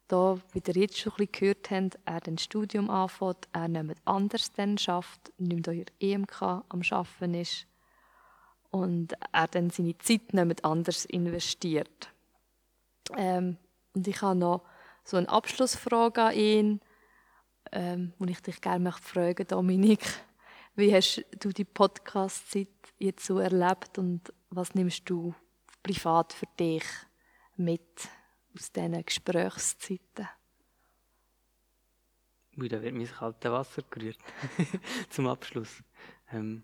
da, 0.08 0.38
wie 0.54 0.62
ihr 0.66 0.74
jetzt 0.74 0.96
schon 0.96 1.12
ein 1.12 1.16
bisschen 1.16 1.32
gehört 1.32 1.70
habt, 1.70 1.98
er 2.06 2.26
ein 2.26 2.38
Studium 2.38 2.88
anfängt, 2.88 3.46
er 3.52 3.68
nicht 3.68 4.00
anders 4.06 4.50
dann 4.52 4.78
schafft, 4.78 5.30
nicht 5.36 5.66
mehr 5.66 5.74
hier 5.74 5.84
EMK 6.00 6.40
am 6.40 6.80
Arbeiten 6.92 7.34
ist 7.34 7.66
und 8.70 9.12
er 9.32 9.48
dann 9.48 9.68
seine 9.68 9.98
Zeit 9.98 10.32
nicht 10.32 10.64
anders 10.64 11.04
investiert. 11.04 12.08
Ähm, 13.14 13.58
und 13.92 14.08
ich 14.08 14.22
habe 14.22 14.34
noch 14.34 14.62
so 15.04 15.18
eine 15.18 15.28
Abschlussfrage 15.28 16.22
an 16.22 16.34
ihn, 16.34 16.80
ähm, 17.74 18.12
wo 18.18 18.24
ich 18.26 18.40
dich 18.40 18.60
gerne 18.60 18.92
fragen, 18.92 19.46
Dominik, 19.46 20.00
wie 20.76 20.94
hast 20.94 21.24
du 21.40 21.50
die 21.50 21.64
Podcast-Zeit 21.64 22.68
jetzt 22.98 23.26
so 23.26 23.38
erlebt 23.38 23.98
und 23.98 24.32
was 24.50 24.74
nimmst 24.74 25.08
du 25.10 25.34
privat 25.82 26.32
für 26.32 26.46
dich 26.58 26.84
mit 27.56 28.08
aus 28.54 28.70
diesen 28.72 29.04
Gesprächszeiten? 29.04 30.28
Ui, 32.56 32.68
da 32.68 32.80
wird 32.80 32.94
mein 32.94 33.10
kaltes 33.10 33.50
Wasser 33.50 33.82
gerührt. 33.90 34.18
Zum 35.10 35.26
Abschluss. 35.26 35.82
Ähm, 36.30 36.62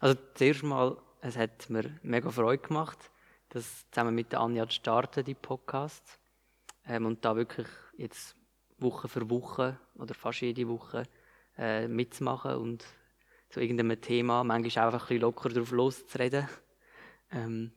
also 0.00 0.18
zuerst 0.34 0.62
mal, 0.62 0.98
es 1.22 1.38
hat 1.38 1.70
mir 1.70 1.98
mega 2.02 2.30
Freude 2.30 2.62
gemacht, 2.62 3.10
das 3.48 3.86
zusammen 3.90 4.14
mit 4.14 4.34
Anja 4.34 4.68
zu 4.68 4.74
starten, 4.74 5.24
die 5.24 5.34
Podcasts. 5.34 6.18
Ähm, 6.86 7.06
und 7.06 7.24
da 7.24 7.34
wirklich 7.34 7.68
jetzt 7.96 8.36
Woche 8.78 9.08
für 9.08 9.28
Woche 9.30 9.78
oder 9.94 10.14
fast 10.14 10.40
jede 10.40 10.68
Woche 10.68 11.04
äh, 11.58 11.88
mitzumachen 11.88 12.56
und 12.56 12.84
zu 13.48 13.60
irgendeinem 13.60 14.00
Thema, 14.00 14.44
manchmal 14.44 14.86
einfach 14.86 15.10
ein 15.10 15.18
locker 15.18 15.48
drauf 15.48 15.70
loszureden. 15.70 16.48
Ähm, 17.30 17.72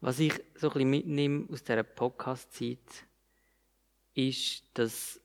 was 0.00 0.18
ich 0.18 0.34
so 0.54 0.68
ein 0.68 0.72
bisschen 0.72 0.90
mitnehme 0.90 1.46
aus 1.50 1.62
dieser 1.62 1.82
Podcast-Zeit, 1.82 3.06
ist, 4.14 4.64
dass, 4.74 5.20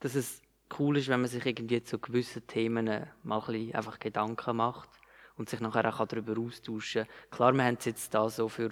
dass 0.00 0.14
es 0.14 0.42
cool 0.78 0.96
ist, 0.96 1.08
wenn 1.08 1.20
man 1.20 1.30
sich 1.30 1.44
irgendwie 1.44 1.82
zu 1.82 1.98
gewissen 1.98 2.46
Themen 2.46 2.86
mal 3.22 3.40
ein 3.40 3.46
bisschen 3.46 3.74
einfach 3.74 3.98
Gedanken 3.98 4.56
macht 4.56 4.88
und 5.36 5.48
sich 5.48 5.60
nachher 5.60 5.88
auch 5.88 6.06
darüber 6.06 6.40
austauschen 6.40 7.06
kann. 7.06 7.30
Klar, 7.30 7.52
wir 7.54 7.64
haben 7.64 7.76
es 7.78 7.84
jetzt 7.84 8.14
da 8.14 8.28
so 8.28 8.48
für, 8.48 8.70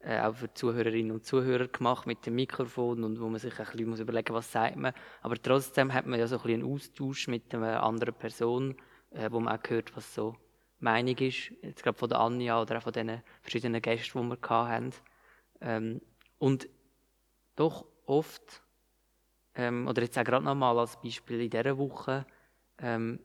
äh, 0.00 0.20
auch 0.20 0.34
für 0.34 0.52
Zuhörerinnen 0.52 1.12
und 1.12 1.24
Zuhörer 1.24 1.68
gemacht 1.68 2.06
mit 2.06 2.24
dem 2.26 2.34
Mikrofon 2.36 3.04
und 3.04 3.20
wo 3.20 3.28
man 3.28 3.38
sich 3.40 3.58
ein 3.58 3.66
bisschen 3.66 3.88
muss 3.88 4.00
überlegen 4.00 4.34
was 4.34 4.52
sagt 4.52 4.76
man. 4.76 4.92
Aber 5.22 5.40
trotzdem 5.40 5.92
hat 5.92 6.06
man 6.06 6.18
ja 6.20 6.26
so 6.26 6.36
ein 6.36 6.42
bisschen 6.42 6.62
einen 6.62 6.72
Austausch 6.72 7.28
mit 7.28 7.54
einer 7.54 7.82
anderen 7.82 8.14
Person, 8.14 8.76
äh, 9.10 9.30
wo 9.30 9.40
man 9.40 9.58
auch 9.58 9.70
hört, 9.70 9.96
was 9.96 10.14
so 10.14 10.36
Meinung 10.80 11.16
ist, 11.18 11.50
jetzt 11.62 11.82
gerade 11.82 11.98
von 11.98 12.08
der 12.08 12.20
Anja 12.20 12.60
oder 12.60 12.78
auch 12.78 12.82
von 12.82 12.92
den 12.92 13.22
verschiedenen 13.40 13.82
Gästen, 13.82 14.30
die 14.30 14.36
wir 14.40 14.48
hatten. 14.50 14.92
Ähm, 15.60 16.00
und 16.38 16.68
doch 17.56 17.84
oft, 18.06 18.62
ähm, 19.54 19.88
oder 19.88 20.02
jetzt 20.02 20.16
auch 20.16 20.24
gerade 20.24 20.44
nochmal 20.44 20.78
als 20.78 21.00
Beispiel 21.00 21.40
in 21.40 21.50
dieser 21.50 21.76
Woche, 21.76 22.24
ähm, 22.78 23.18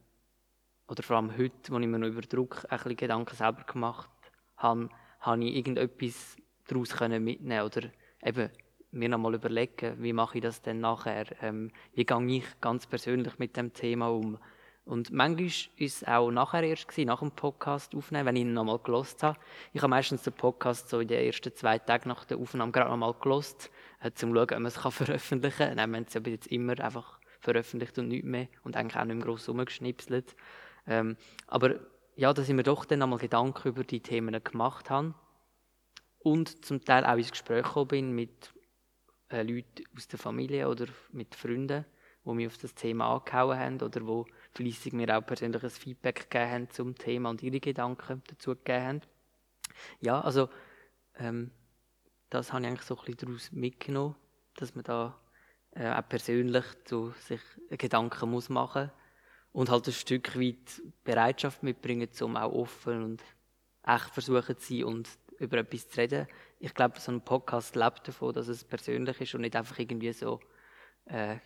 oder 0.87 1.03
vor 1.03 1.17
allem 1.17 1.37
heute, 1.37 1.71
wo 1.71 1.77
ich 1.77 1.87
mir 1.87 1.99
noch 1.99 2.07
über 2.07 2.21
Druck 2.21 2.65
ein 2.69 2.77
bisschen 2.77 2.95
Gedanken 2.95 3.35
selber 3.35 3.63
gemacht 3.63 4.09
habe, 4.57 4.89
habe 5.19 5.45
ich 5.45 5.55
irgendetwas 5.55 6.35
daraus 6.67 6.99
mitnehmen 6.99 7.65
oder 7.65 7.89
eben 8.23 8.49
mir 8.91 9.09
nochmal 9.09 9.35
überlegen, 9.35 10.01
wie 10.01 10.13
mache 10.13 10.37
ich 10.37 10.43
das 10.43 10.61
denn 10.61 10.79
nachher, 10.79 11.25
ähm, 11.41 11.71
wie 11.93 12.05
gehe 12.05 12.37
ich 12.37 12.61
ganz 12.61 12.85
persönlich 12.85 13.39
mit 13.39 13.57
dem 13.57 13.73
Thema 13.73 14.09
um 14.09 14.37
und 14.85 15.11
manchmal 15.11 15.47
war 15.47 15.85
es 15.85 16.03
auch 16.05 16.29
nachher 16.29 16.63
erst, 16.63 16.89
gewesen, 16.89 17.07
nach 17.07 17.19
dem 17.19 17.31
Podcast 17.31 17.95
aufnehmen, 17.95 18.25
wenn 18.25 18.35
ich 18.35 18.41
ihn 18.41 18.53
nochmal 18.53 18.79
gelost 18.79 19.23
habe. 19.23 19.39
Ich 19.71 19.81
habe 19.81 19.89
meistens 19.89 20.23
den 20.23 20.33
Podcast 20.33 20.89
so 20.89 20.99
in 20.99 21.07
den 21.07 21.25
ersten 21.25 21.55
zwei 21.55 21.79
Tagen 21.79 22.09
nach 22.09 22.25
der 22.25 22.37
Aufnahme 22.37 22.73
gerade 22.73 22.89
nochmal 22.89 23.13
gelost, 23.13 23.71
äh, 24.01 24.09
um 24.09 24.15
zu 24.15 24.27
schauen, 24.27 24.37
ob 24.37 24.51
man 24.51 24.65
es 24.65 24.77
veröffentlichen 24.89 25.57
kann. 25.57 25.77
Dann 25.77 25.95
haben 25.95 26.05
sie 26.07 26.19
ja 26.19 26.31
jetzt 26.31 26.47
immer 26.47 26.77
einfach 26.81 27.19
veröffentlicht 27.39 27.97
und 27.97 28.09
nichts 28.09 28.27
mehr 28.27 28.47
und 28.63 28.75
eigentlich 28.75 28.97
auch 28.97 29.05
nicht 29.05 29.15
mehr 29.15 29.25
gross 29.25 29.47
rumgeschnipselt. 29.47 30.35
Ähm, 30.85 31.15
aber 31.47 31.75
ja, 32.17 32.33
dass 32.33 32.49
ich 32.49 32.53
mir 32.53 32.63
doch 32.63 32.83
dann 32.83 32.99
nochmal 32.99 33.19
Gedanken 33.19 33.69
über 33.69 33.85
die 33.85 34.01
Themen 34.01 34.43
gemacht 34.43 34.89
habe 34.89 35.13
und 36.23 36.65
zum 36.65 36.83
Teil 36.83 37.05
auch 37.05 37.17
ins 37.17 37.31
Gespräch 37.31 37.63
gekommen 37.63 37.87
bin 37.89 38.11
mit 38.15 38.53
äh, 39.29 39.43
Leuten 39.43 39.83
aus 39.95 40.07
der 40.07 40.19
Familie 40.19 40.69
oder 40.69 40.85
mit 41.11 41.35
Freunden, 41.35 41.85
die 42.25 42.31
mich 42.31 42.47
auf 42.47 42.57
das 42.57 42.73
Thema 42.73 43.13
angehauen 43.13 43.59
haben 43.59 43.81
oder 43.81 43.99
die 43.99 44.23
fleissig 44.53 44.93
mir 44.93 45.15
auch 45.15 45.25
persönliches 45.25 45.77
Feedback 45.77 46.29
gegeben 46.29 46.51
haben 46.51 46.69
zum 46.69 46.95
Thema 46.95 47.29
und 47.29 47.43
ihre 47.43 47.59
Gedanken 47.59 48.23
dazu 48.27 48.51
gegeben 48.51 48.85
haben. 48.85 49.01
Ja, 49.99 50.21
also 50.21 50.49
ähm, 51.15 51.51
das 52.29 52.53
habe 52.53 52.63
ich 52.63 52.67
eigentlich 52.69 52.83
so 52.83 52.97
ein 52.97 53.05
bisschen 53.05 53.27
daraus 53.27 53.51
mitgenommen, 53.51 54.15
dass 54.55 54.75
man 54.75 54.83
da 54.83 55.19
äh, 55.71 55.91
auch 55.91 56.07
persönlich 56.07 56.65
zu 56.85 57.13
sich 57.19 57.41
Gedanken 57.69 58.29
muss 58.29 58.49
machen 58.49 58.91
und 59.51 59.69
halt 59.69 59.87
ein 59.87 59.93
Stück 59.93 60.39
weit 60.39 60.81
Bereitschaft 61.03 61.63
mitbringen, 61.63 62.09
um 62.21 62.37
auch 62.37 62.51
offen 62.53 63.03
und 63.03 63.23
echt 63.85 64.09
versuchen 64.13 64.57
zu 64.57 64.73
sein 64.73 64.83
und 64.85 65.09
über 65.43 65.57
etwas 65.57 65.89
zu 65.89 65.99
reden. 65.99 66.27
Ich 66.59 66.73
glaube, 66.73 66.99
so 66.99 67.11
ein 67.11 67.21
Podcast 67.21 67.75
lebt 67.75 68.07
davon, 68.07 68.33
dass 68.33 68.47
es 68.47 68.63
persönlich 68.63 69.19
ist 69.21 69.35
und 69.35 69.41
nicht 69.41 69.55
einfach 69.55 69.77
irgendwie 69.77 70.13
so 70.13 70.39
äh, 71.05 71.37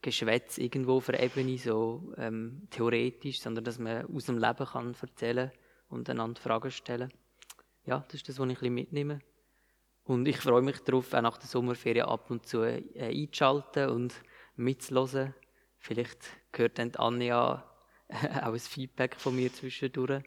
Geschwätz 0.00 0.58
irgendwo 0.58 0.96
auf 0.96 1.08
einer 1.08 1.20
Ebene, 1.20 1.56
so 1.58 2.12
ähm, 2.16 2.66
theoretisch, 2.70 3.40
sondern 3.40 3.64
dass 3.64 3.78
man 3.78 4.06
aus 4.06 4.26
dem 4.26 4.38
Leben 4.38 4.66
kann 4.66 4.96
erzählen 5.00 5.52
und 5.88 6.10
einander 6.10 6.40
Fragen 6.40 6.70
stellen. 6.70 7.12
Ja, 7.84 8.04
das 8.08 8.14
ist 8.14 8.28
das, 8.28 8.38
was 8.38 8.46
ich 8.46 8.50
ein 8.50 8.54
bisschen 8.54 8.74
mitnehme. 8.74 9.20
Und 10.04 10.26
ich 10.26 10.38
freue 10.38 10.62
mich 10.62 10.80
darauf, 10.80 11.14
auch 11.14 11.22
nach 11.22 11.38
der 11.38 11.46
Sommerferien 11.46 12.06
ab 12.06 12.30
und 12.30 12.46
zu 12.46 12.62
äh, 12.62 12.82
einzuschalten 12.96 13.90
und 13.90 14.14
mitzuhören. 14.56 15.34
Vielleicht 15.78 16.18
hört 16.52 16.78
dann 16.78 16.94
Anja 16.96 17.64
auch 18.42 18.52
ein 18.52 18.58
Feedback 18.58 19.14
von 19.16 19.36
mir 19.36 19.52
zwischendurch. 19.52 20.22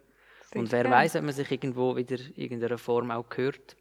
Und 0.55 0.71
wer 0.71 0.89
weiß, 0.89 1.15
ob 1.17 1.23
man 1.23 1.33
sich 1.33 1.51
irgendwo 1.51 1.95
wieder 1.95 2.19
in 2.19 2.33
irgendeiner 2.35 2.77
Form 2.77 3.11
auch 3.11 3.25
hört, 3.35 3.75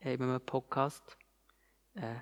äh, 0.00 0.14
in 0.14 0.22
einem 0.22 0.40
Podcast. 0.40 1.16
Äh, 1.94 2.16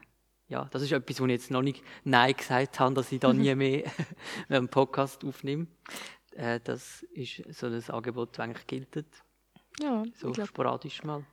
ja, 0.49 0.67
das 0.71 0.83
ist 0.83 0.93
etwas, 0.93 1.21
wo 1.21 1.25
ich 1.25 1.33
jetzt 1.33 1.51
noch 1.51 1.63
nicht 1.63 1.83
Nein 2.05 2.35
gesagt 2.35 2.79
habe, 2.79 2.95
dass 2.95 3.11
ich 3.11 3.21
da 3.21 3.33
nie 3.33 3.55
mehr 3.55 3.91
einen 4.49 4.69
Podcast 4.69 5.25
aufnehme. 5.25 5.67
Äh, 6.33 6.61
das 6.63 7.03
ist 7.13 7.43
so 7.55 7.67
ein 7.67 7.83
Angebot, 7.91 8.31
das 8.33 8.41
eigentlich 8.41 8.67
gilt. 8.67 9.05
Ja, 9.81 10.05
so 10.15 10.31
glaub, 10.31 10.49
sporadisch 10.49 11.03
mal. 11.03 11.25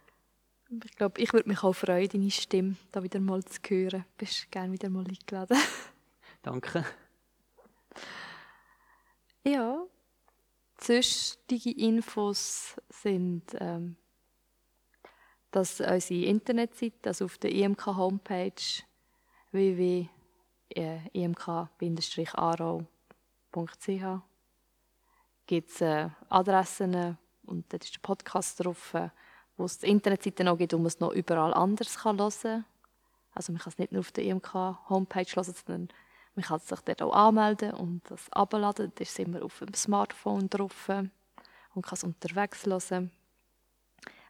Ich 0.86 0.96
glaube, 0.96 1.20
ich 1.22 1.34
würde 1.34 1.50
mich 1.50 1.64
auch 1.64 1.74
freuen, 1.74 2.08
deine 2.08 2.32
Stimme 2.32 2.76
da 2.92 3.04
wieder 3.04 3.20
mal 3.20 3.44
zu 3.44 3.60
hören. 3.68 4.06
Du 4.18 4.26
bist 4.26 4.50
gerne 4.52 4.72
wieder 4.72 4.90
mal 4.90 5.06
eingeladen. 5.06 5.58
Danke. 6.42 6.86
Ja, 9.44 9.86
sonstige 10.84 11.72
Infos 11.72 12.76
sind, 12.90 13.44
ähm, 13.60 13.96
dass 15.52 15.80
unsere 15.82 16.26
Internetseite, 16.26 17.10
also 17.10 17.26
auf 17.26 17.38
der 17.38 17.52
IMK-Homepage, 17.52 18.84
www.emk-arau.ch 19.52 20.22
gibt 25.46 25.70
es 25.72 25.82
äh, 25.82 26.10
Adressen 26.30 27.18
und 27.46 27.74
dort 27.74 27.84
ist 27.84 27.96
der 27.96 28.00
Podcast 28.00 28.64
drauf, 28.64 28.96
wo 29.58 29.66
es 29.66 29.80
die 29.80 29.88
Internetseite 29.88 30.46
noch 30.46 30.58
gibt, 30.58 30.72
wo 30.74 30.78
man 30.78 30.88
es 30.88 31.02
noch 31.02 31.12
überall 31.12 31.54
anders 31.54 32.00
kann 32.00 32.18
hören 32.18 32.32
kann. 32.42 32.66
Also 33.34 33.52
man 33.52 33.62
kann 33.62 33.72
es 33.72 33.78
nicht 33.78 33.92
nur 33.92 34.00
auf 34.00 34.12
der 34.14 34.24
EMK-Homepage 34.26 35.36
hören, 35.36 35.54
sondern 35.54 35.90
man 36.36 36.46
kann 36.46 36.60
sich 36.60 36.80
dort 36.82 37.02
auch 37.02 37.14
anmelden 37.14 37.74
und 37.74 38.02
das 38.10 38.32
abladen. 38.32 38.92
Da 38.96 39.02
ist 39.02 39.20
immer 39.20 39.44
auf 39.44 39.60
dem 39.60 39.74
Smartphone 39.74 40.50
drauf 40.50 40.90
und 40.90 41.86
kann 41.86 41.94
es 41.94 42.04
unterwegs 42.04 42.66
hören. 42.66 43.12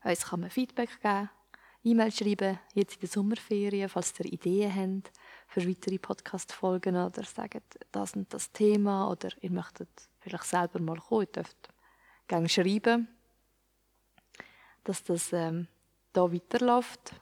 Uns 0.04 0.26
kann 0.26 0.42
man 0.42 0.50
Feedback 0.50 1.00
geben 1.02 1.30
E-Mail 1.84 2.12
schreiben, 2.12 2.60
jetzt 2.76 2.96
in 2.96 3.00
der 3.00 3.10
Sommerferien, 3.10 3.90
falls 3.90 4.14
ihr 4.20 4.32
Ideen 4.32 5.04
habt 5.04 5.12
für 5.48 5.68
weitere 5.68 5.98
Podcast-Folgen 5.98 6.96
oder 6.96 7.24
sagt, 7.24 7.80
das 7.92 8.16
und 8.16 8.32
das 8.32 8.52
Thema 8.52 9.10
oder 9.10 9.30
ihr 9.42 9.52
möchtet 9.52 9.90
vielleicht 10.20 10.44
selber 10.44 10.80
mal 10.80 11.00
kommen, 11.00 11.22
ihr 11.22 11.32
dürft 11.32 11.70
gerne 12.28 12.50
schreiben, 12.50 13.08
dass 14.84 15.04
das 15.04 15.34
ähm, 15.34 15.68
da 16.14 16.32
weiterläuft. 16.32 17.16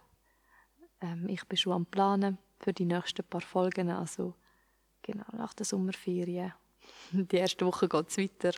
Ähm, 1.00 1.30
ich 1.30 1.46
bin 1.46 1.58
schon 1.58 1.74
am 1.74 1.86
Planen 1.86 2.38
für 2.60 2.74
die 2.74 2.86
nächsten 2.86 3.24
paar 3.24 3.42
Folgen, 3.42 3.90
also 3.90 4.36
genau 5.12 5.38
nach 5.38 5.54
der 5.54 5.66
Sommerferien. 5.66 6.54
Die 7.12 7.36
erste 7.36 7.66
Woche 7.66 7.88
geht 7.88 8.10
es 8.10 8.18
weiter. 8.18 8.52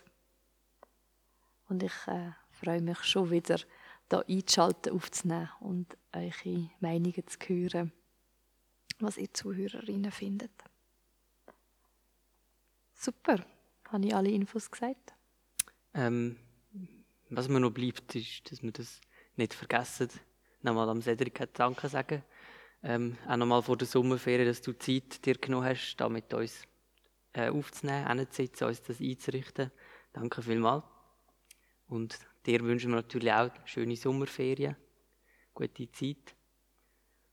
Und 1.70 1.84
ich 1.84 2.08
äh, 2.08 2.32
freue 2.52 2.82
mich 2.82 3.04
schon 3.04 3.32
wieder, 3.32 3.60
da 4.10 4.20
einzuschalten, 4.28 4.93
aufzunehmen 4.93 5.49
und 5.62 5.97
eure 6.12 6.70
Meinungen 6.80 7.28
zu 7.28 7.39
hören, 7.39 7.93
was 8.99 9.18
ihr 9.18 9.34
Zuhörerinnen 9.34 10.12
findet. 10.12 10.52
Super, 12.93 13.43
habe 13.89 14.06
ich 14.06 14.14
alle 14.14 14.30
Infos 14.30 14.70
gesagt? 14.70 15.14
Ähm, 15.93 16.38
was 17.30 17.47
mir 17.47 17.60
noch 17.60 17.72
bleibt, 17.72 18.14
ist, 18.16 18.52
dass 18.52 18.62
wir 18.62 18.72
das 18.72 18.99
nicht 19.38 19.54
vergessen, 19.54 20.10
nochmal 20.62 20.89
am 20.89 21.02
Cedric 21.02 21.54
Danke 21.54 21.89
sagen. 21.89 22.24
Ähm, 22.84 23.18
auch 23.28 23.38
nochmal 23.38 23.62
vor 23.62 23.78
der 23.78 23.88
Sommerferien, 23.88 24.48
dass 24.48 24.62
du 24.62 24.74
Zeit 24.74 25.24
dir 25.26 25.36
genommen 25.36 25.66
hast, 25.66 25.96
da 25.98 26.10
mit 26.10 26.34
uns 26.34 26.64
äh, 27.34 27.50
aufzunehmen, 27.50 28.18
hinzusitzen, 28.18 28.68
uns 28.68 28.82
das 28.82 29.00
einzurichten. 29.00 29.72
Danke 30.14 30.42
vielmals. 30.42 30.84
Und 31.88 32.18
dir 32.46 32.62
wünschen 32.62 32.92
wir 32.92 32.98
natürlich 32.98 33.32
auch 33.32 33.52
schöne 33.66 33.96
Sommerferien, 33.96 34.76
gute 35.54 35.92
Zeit. 35.92 36.36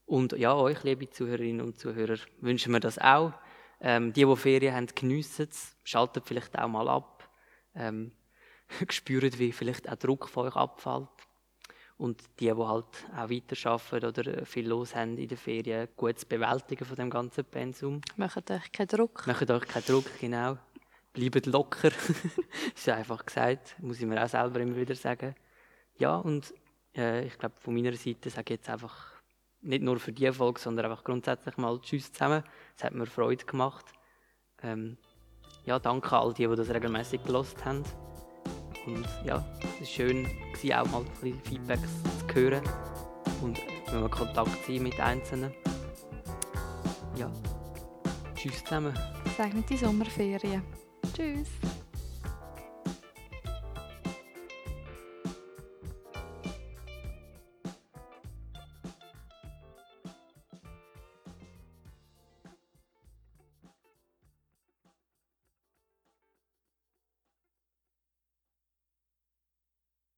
Und 0.04 0.32
ja, 0.32 0.54
euch, 0.54 0.82
liebe 0.84 1.08
Zuhörerinnen 1.08 1.64
und 1.64 1.78
Zuhörer, 1.78 2.18
wünschen 2.40 2.72
wir 2.72 2.80
das 2.80 2.98
auch. 2.98 3.32
Ähm, 3.80 4.12
die, 4.12 4.24
die 4.24 4.36
Ferien 4.36 4.74
haben, 4.74 4.86
geniessen 4.94 5.48
es, 5.50 5.76
schaltet 5.84 6.26
vielleicht 6.26 6.58
auch 6.58 6.68
mal 6.68 6.88
ab, 6.88 7.30
ähm, 7.74 8.12
spüren, 8.90 9.38
wie 9.38 9.52
vielleicht 9.52 9.88
auch 9.88 9.96
Druck 9.96 10.28
von 10.28 10.48
euch 10.48 10.56
abfällt. 10.56 11.08
Und 11.98 12.22
die, 12.38 12.46
die 12.46 12.52
halt 12.52 12.86
auch 13.16 13.28
weiterarbeiten 13.28 14.06
oder 14.06 14.46
viel 14.46 14.68
los 14.68 14.94
haben 14.94 15.18
in 15.18 15.28
den 15.28 15.36
Ferien, 15.36 15.88
gut 15.96 16.18
zu 16.18 16.26
bewältigen 16.26 16.84
von 16.84 16.96
dem 16.96 17.10
ganzen 17.10 17.44
Pensum. 17.44 18.00
Macht 18.16 18.50
euch 18.50 18.72
keinen 18.72 18.86
Druck. 18.86 19.26
Macht 19.26 19.50
euch 19.50 19.66
keinen 19.66 19.84
Druck, 19.84 20.04
genau. 20.20 20.56
Bleibt 21.12 21.46
locker. 21.46 21.90
ist 22.74 22.88
einfach 22.88 23.26
gesagt, 23.26 23.76
muss 23.80 23.98
ich 23.98 24.06
mir 24.06 24.22
auch 24.22 24.28
selber 24.28 24.60
immer 24.60 24.76
wieder 24.76 24.94
sagen. 24.94 25.34
Ja, 25.98 26.16
und 26.16 26.54
äh, 26.96 27.26
ich 27.26 27.36
glaube, 27.36 27.56
von 27.58 27.74
meiner 27.74 27.94
Seite 27.94 28.30
sage 28.30 28.54
ich 28.54 28.60
jetzt 28.60 28.70
einfach, 28.70 29.18
nicht 29.60 29.82
nur 29.82 29.98
für 29.98 30.12
diese 30.12 30.32
Folge, 30.32 30.60
sondern 30.60 30.86
einfach 30.86 31.04
grundsätzlich 31.04 31.56
mal 31.56 31.80
Tschüss 31.80 32.12
zusammen. 32.12 32.44
Es 32.76 32.84
hat 32.84 32.94
mir 32.94 33.06
Freude 33.06 33.44
gemacht. 33.44 33.86
Ähm, 34.62 34.96
ja, 35.64 35.78
danke 35.78 36.16
all 36.16 36.32
die, 36.32 36.46
die 36.46 36.56
das 36.56 36.70
regelmäßig 36.70 37.24
gelost 37.24 37.64
haben. 37.64 37.84
Und 38.88 39.06
ja, 39.24 39.44
es 39.60 39.80
war 39.80 39.86
schön, 39.86 40.26
gewesen, 40.52 40.72
auch 40.72 40.86
mal 40.86 41.04
ein 41.22 41.40
Feedbacks 41.44 41.90
zu 42.26 42.34
hören 42.34 42.62
und 43.42 43.58
wenn 43.90 44.00
wir 44.00 44.08
Kontakt 44.08 44.68
mit 44.68 44.98
Einzelnen. 44.98 45.52
Ja, 47.16 47.30
tschüss 48.34 48.64
zusammen. 48.64 48.98
Segnete 49.36 49.76
Sommerferien. 49.76 50.62
Tschüss. 51.14 51.48